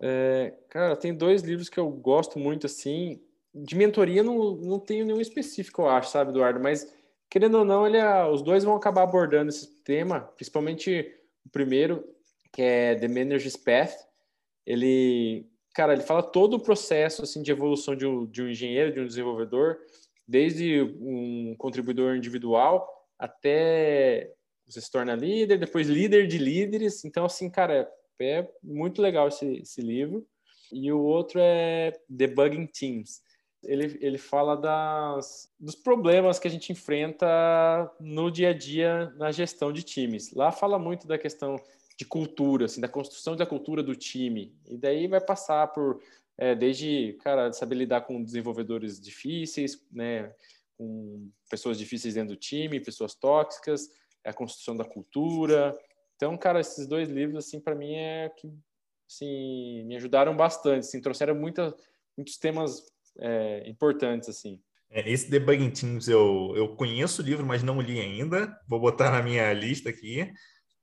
É, 0.00 0.52
cara, 0.68 0.96
tem 0.96 1.14
dois 1.14 1.42
livros 1.42 1.68
que 1.68 1.78
eu 1.78 1.88
gosto 1.88 2.38
muito, 2.38 2.66
assim, 2.66 3.20
de 3.54 3.76
mentoria 3.76 4.22
não, 4.22 4.56
não 4.56 4.78
tenho 4.80 5.06
nenhum 5.06 5.20
específico, 5.20 5.82
eu 5.82 5.88
acho, 5.88 6.10
sabe, 6.10 6.30
Eduardo, 6.30 6.58
mas 6.58 6.92
querendo 7.32 7.60
ou 7.60 7.64
não, 7.64 7.86
ele, 7.86 7.96
é, 7.96 8.26
os 8.26 8.42
dois 8.42 8.62
vão 8.62 8.76
acabar 8.76 9.04
abordando 9.04 9.48
esse 9.48 9.82
tema, 9.82 10.20
principalmente 10.36 11.10
o 11.46 11.48
primeiro, 11.48 12.04
que 12.52 12.60
é 12.60 12.94
The 12.94 13.08
Manager's 13.08 13.56
Path. 13.56 13.94
Ele, 14.66 15.46
cara, 15.74 15.94
ele 15.94 16.02
fala 16.02 16.22
todo 16.22 16.54
o 16.58 16.60
processo 16.60 17.22
assim 17.22 17.42
de 17.42 17.50
evolução 17.50 17.96
de 17.96 18.06
um, 18.06 18.26
de 18.26 18.42
um 18.42 18.50
engenheiro, 18.50 18.92
de 18.92 19.00
um 19.00 19.06
desenvolvedor, 19.06 19.78
desde 20.28 20.82
um 21.00 21.54
contribuidor 21.56 22.16
individual 22.16 22.86
até 23.18 24.30
você 24.66 24.82
se 24.82 24.90
torna 24.90 25.14
líder, 25.14 25.58
depois 25.58 25.88
líder 25.88 26.26
de 26.26 26.36
líderes. 26.36 27.02
Então, 27.02 27.24
assim, 27.24 27.48
cara, 27.48 27.90
é 28.20 28.46
muito 28.62 29.00
legal 29.00 29.28
esse, 29.28 29.46
esse 29.56 29.80
livro. 29.80 30.26
E 30.70 30.92
o 30.92 31.00
outro 31.00 31.40
é 31.40 31.92
Debugging 32.10 32.66
Teams 32.66 33.22
ele, 33.64 33.98
ele 34.00 34.18
fala 34.18 34.56
das, 34.56 35.52
dos 35.58 35.74
problemas 35.74 36.38
que 36.38 36.48
a 36.48 36.50
gente 36.50 36.72
enfrenta 36.72 37.26
no 38.00 38.30
dia 38.30 38.50
a 38.50 38.52
dia 38.52 39.12
na 39.16 39.30
gestão 39.30 39.72
de 39.72 39.82
times. 39.82 40.32
Lá 40.32 40.50
fala 40.50 40.78
muito 40.78 41.06
da 41.06 41.16
questão 41.16 41.56
de 41.96 42.04
cultura, 42.04 42.64
assim, 42.64 42.80
da 42.80 42.88
construção 42.88 43.36
da 43.36 43.46
cultura 43.46 43.82
do 43.82 43.94
time. 43.94 44.54
E 44.66 44.76
daí 44.76 45.06
vai 45.06 45.20
passar 45.20 45.68
por, 45.68 46.02
é, 46.36 46.54
desde, 46.54 47.16
cara, 47.22 47.52
saber 47.52 47.76
lidar 47.76 48.02
com 48.02 48.22
desenvolvedores 48.22 49.00
difíceis, 49.00 49.80
né, 49.92 50.34
com 50.76 51.30
pessoas 51.48 51.78
difíceis 51.78 52.14
dentro 52.14 52.34
do 52.34 52.40
time, 52.40 52.80
pessoas 52.80 53.14
tóxicas, 53.14 53.88
a 54.24 54.32
construção 54.32 54.76
da 54.76 54.84
cultura. 54.84 55.78
Então, 56.16 56.36
cara, 56.36 56.60
esses 56.60 56.86
dois 56.86 57.08
livros, 57.08 57.46
assim, 57.46 57.60
para 57.60 57.74
mim 57.74 57.94
é 57.94 58.28
que, 58.28 58.52
assim, 59.08 59.84
me 59.84 59.96
ajudaram 59.96 60.36
bastante, 60.36 60.80
assim, 60.80 61.00
trouxeram 61.00 61.34
muita, 61.34 61.74
muitos 62.16 62.36
temas 62.38 62.91
é, 63.18 63.68
importantes, 63.68 64.28
assim. 64.28 64.60
É, 64.90 65.10
esse 65.10 65.30
Debugging 65.30 65.70
Teams 65.70 66.06
eu, 66.08 66.52
eu 66.54 66.76
conheço 66.76 67.22
o 67.22 67.24
livro, 67.24 67.46
mas 67.46 67.62
não 67.62 67.80
li 67.80 67.98
ainda. 67.98 68.54
Vou 68.68 68.78
botar 68.78 69.10
na 69.10 69.22
minha 69.22 69.52
lista 69.52 69.88
aqui. 69.88 70.30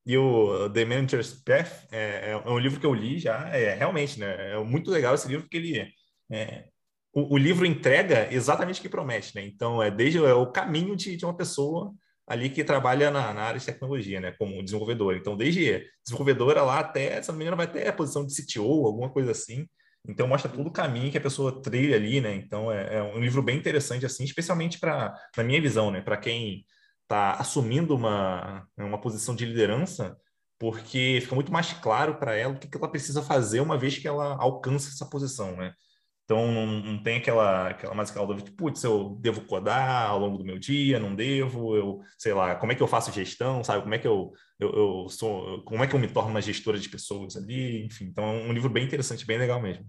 E 0.05 0.17
o 0.17 0.69
The 0.71 0.86
Manager's 0.86 1.43
Path 1.43 1.88
é, 1.91 2.32
é, 2.32 2.38
um 2.49 2.57
livro 2.57 2.80
que 2.80 2.86
eu 2.86 2.93
li 2.93 3.19
já. 3.19 3.47
É 3.49 3.75
realmente, 3.75 4.19
né? 4.19 4.53
É 4.53 4.63
muito 4.63 4.89
legal 4.89 5.13
esse 5.13 5.27
livro 5.27 5.43
porque 5.43 5.57
ele 5.57 5.88
é, 6.32 6.65
o, 7.13 7.36
o, 7.36 7.38
livro 7.38 7.65
entrega 7.65 8.32
exatamente 8.34 8.80
o 8.80 8.82
que 8.84 8.89
promete, 8.89 9.36
né? 9.36 9.43
Então 9.45 9.82
é 9.82 9.91
desde 9.91 10.19
é 10.19 10.34
o 10.34 10.51
caminho 10.51 10.95
de, 10.95 11.15
de 11.15 11.25
uma 11.25 11.36
pessoa 11.36 11.93
ali 12.27 12.49
que 12.49 12.63
trabalha 12.63 13.09
na, 13.09 13.34
na, 13.34 13.41
área 13.41 13.59
de 13.59 13.65
tecnologia, 13.65 14.19
né? 14.19 14.32
Como 14.38 14.63
desenvolvedor. 14.63 15.15
Então 15.15 15.36
desde 15.36 15.86
desenvolvedora 16.03 16.61
lá 16.63 16.80
até, 16.80 17.21
se 17.21 17.30
não 17.30 17.38
me 17.38 17.43
engano, 17.43 17.57
vai 17.57 17.65
até 17.65 17.88
a 17.88 17.93
posição 17.93 18.25
de 18.25 18.34
CTO, 18.34 18.86
alguma 18.86 19.11
coisa 19.11 19.32
assim. 19.32 19.67
Então 20.10 20.28
mostra 20.28 20.51
todo 20.51 20.68
o 20.68 20.72
caminho 20.72 21.12
que 21.12 21.18
a 21.18 21.22
pessoa 21.22 21.62
trilha 21.62 21.95
ali, 21.95 22.20
né? 22.20 22.34
Então 22.36 22.72
é, 22.72 22.95
é 22.97 23.03
um 23.03 23.20
livro 23.20 23.41
bem 23.43 23.57
interessante 23.57 24.05
assim, 24.05 24.24
especialmente 24.24 24.80
para, 24.80 25.16
na 25.38 25.43
minha 25.43 25.62
visão, 25.62 25.91
né? 25.91 26.01
Para 26.01 26.18
quem 26.18 26.66
está 27.03 27.34
assumindo 27.34 27.95
uma, 27.95 28.68
uma 28.78 28.99
posição 28.99 29.36
de 29.36 29.45
liderança, 29.45 30.18
porque 30.60 31.20
fica 31.22 31.36
muito 31.36 31.51
mais 31.51 31.74
claro 31.74 32.16
para 32.18 32.36
ela 32.36 32.53
o 32.53 32.60
que, 32.60 32.68
que 32.68 32.78
ela 32.78 32.89
precisa 32.89 33.22
fazer 33.22 33.62
uma 33.62 33.78
vez 33.78 33.97
que 33.97 34.07
ela 34.07 34.36
alcança 34.39 34.89
essa 34.89 35.10
posição, 35.10 35.55
né? 35.55 35.74
Então 36.26 36.51
não, 36.51 36.66
não 36.68 37.03
tem 37.03 37.18
aquela, 37.18 37.70
aquela 37.70 37.95
mais 37.95 38.12
aquela 38.12 38.28
dúvida 38.28 38.49
de, 38.49 38.55
putz, 38.55 38.84
eu 38.84 39.18
devo 39.20 39.41
codar 39.41 40.10
ao 40.10 40.20
longo 40.20 40.38
do 40.38 40.45
meu 40.45 40.60
dia, 40.60 40.99
não 40.99 41.16
devo, 41.16 41.76
eu 41.76 42.01
sei 42.20 42.34
lá, 42.34 42.55
como 42.55 42.72
é 42.72 42.76
que 42.76 42.84
eu 42.84 42.88
faço 42.88 43.12
gestão, 43.12 43.64
sabe? 43.64 43.82
Como 43.82 43.95
é 43.95 43.97
que 43.99 44.07
eu, 44.07 44.32
eu, 44.60 44.72
eu 44.72 45.10
sou, 45.10 45.64
como 45.64 45.84
é 45.84 45.88
que 45.88 45.95
eu 45.95 45.99
me 45.99 46.07
torno 46.07 46.30
uma 46.30 46.41
gestora 46.41 46.78
de 46.78 46.88
pessoas 46.89 47.36
ali, 47.36 47.84
enfim. 47.86 48.05
Então 48.05 48.24
é 48.26 48.43
um 48.47 48.53
livro 48.53 48.70
bem 48.70 48.86
interessante, 48.86 49.26
bem 49.26 49.39
legal 49.39 49.60
mesmo. 49.62 49.86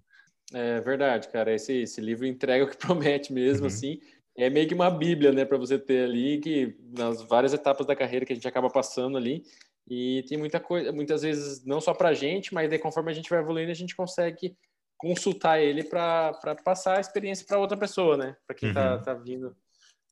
É 0.53 0.81
verdade, 0.81 1.29
cara. 1.29 1.53
Esse, 1.55 1.83
esse 1.83 2.01
livro 2.01 2.27
entrega 2.27 2.65
o 2.65 2.69
que 2.69 2.77
promete 2.79 3.33
mesmo, 3.33 3.63
uhum. 3.63 3.67
assim. 3.67 4.01
É 4.37 4.49
meio 4.49 4.67
que 4.67 4.75
uma 4.75 4.91
bíblia, 4.91 5.33
né, 5.33 5.45
para 5.45 5.59
você 5.59 5.79
ter 5.79 6.05
ali, 6.05 6.39
que 6.39 6.77
nas 6.97 7.23
várias 7.23 7.53
etapas 7.53 7.87
da 7.87 7.97
carreira 7.97 8.25
que 8.25 8.33
a 8.33 8.37
gente 8.37 8.49
acaba 8.49 8.71
passando 8.71 9.17
ali. 9.17 9.45
E 9.89 10.25
tem 10.29 10.39
muita 10.39 10.61
coisa, 10.61 10.93
muitas 10.93 11.23
vezes, 11.23 11.65
não 11.65 11.81
só 11.81 11.93
para 11.93 12.11
a 12.11 12.15
gente, 12.15 12.55
mas 12.55 12.71
daí, 12.71 12.79
conforme 12.79 13.11
a 13.11 13.15
gente 13.15 13.29
vai 13.29 13.41
evoluindo, 13.41 13.71
a 13.71 13.75
gente 13.75 13.97
consegue 13.97 14.57
consultar 14.97 15.59
ele 15.61 15.83
para 15.83 16.33
passar 16.65 16.99
a 16.99 17.01
experiência 17.01 17.45
para 17.47 17.59
outra 17.59 17.77
pessoa, 17.77 18.17
né? 18.17 18.37
Para 18.47 18.55
quem 18.55 18.69
está 18.69 18.97
uhum. 18.97 19.03
tá 19.03 19.15
vindo, 19.15 19.57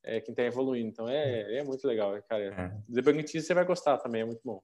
é, 0.03 0.19
quem 0.19 0.33
está 0.33 0.43
evoluindo. 0.43 0.89
Então 0.89 1.07
é, 1.07 1.57
é 1.57 1.63
muito 1.63 1.87
legal, 1.87 2.19
cara. 2.27 2.43
É. 2.43 2.71
Debugging 2.89 3.25
você 3.25 3.53
vai 3.53 3.63
gostar 3.63 3.97
também, 3.99 4.21
é 4.21 4.25
muito 4.25 4.41
bom. 4.43 4.61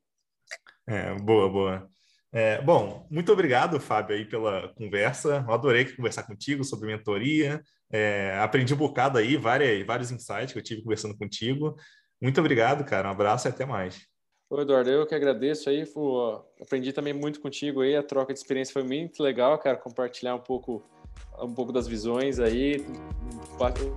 É, 0.88 1.14
boa, 1.16 1.50
boa. 1.50 1.90
É, 2.32 2.62
bom, 2.62 3.08
muito 3.10 3.32
obrigado, 3.32 3.80
Fábio, 3.80 4.16
aí 4.16 4.26
pela 4.26 4.74
conversa. 4.76 5.44
Eu 5.48 5.54
adorei 5.54 5.86
conversar 5.86 6.24
contigo 6.24 6.64
sobre 6.64 6.88
mentoria. 6.88 7.62
É, 7.92 8.38
aprendi 8.42 8.74
um 8.74 8.78
bocado 8.78 9.18
aí, 9.18 9.38
várias, 9.38 9.86
vários 9.86 10.12
insights 10.12 10.52
que 10.52 10.60
eu 10.60 10.64
tive 10.64 10.84
conversando 10.84 11.18
contigo. 11.18 11.76
Muito 12.22 12.40
obrigado, 12.40 12.84
cara. 12.84 13.08
Um 13.08 13.12
abraço 13.12 13.48
e 13.48 13.50
até 13.50 13.66
mais. 13.66 14.06
Oi, 14.50 14.62
Eduardo, 14.62 14.90
eu 14.92 15.08
que 15.08 15.16
agradeço 15.16 15.70
aí, 15.70 15.84
aprendi 16.62 16.94
também 16.94 17.14
muito 17.14 17.42
contigo 17.42 17.82
aí, 17.82 17.96
a 17.96 18.04
troca 18.04 18.32
de 18.32 18.38
experiência 18.38 18.74
foi 18.74 18.84
muito 18.84 19.24
legal, 19.24 19.58
cara, 19.58 19.76
compartilhar 19.76 20.36
um 20.36 20.40
pouco 20.40 20.84
um 21.42 21.54
pouco 21.54 21.72
das 21.72 21.88
visões 21.88 22.40
aí, 22.40 22.86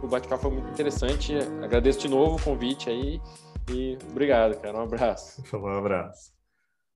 o 0.03 0.07
bate-papo 0.09 0.43
foi 0.43 0.51
muito 0.53 0.71
interessante, 0.71 1.35
agradeço 1.63 2.01
de 2.01 2.09
novo 2.09 2.37
o 2.37 2.43
convite 2.43 2.89
aí 2.89 3.21
e 3.71 3.99
obrigado, 4.11 4.59
cara, 4.61 4.79
um 4.79 4.83
abraço. 4.83 5.43
Um 5.55 5.67
abraço. 5.67 6.38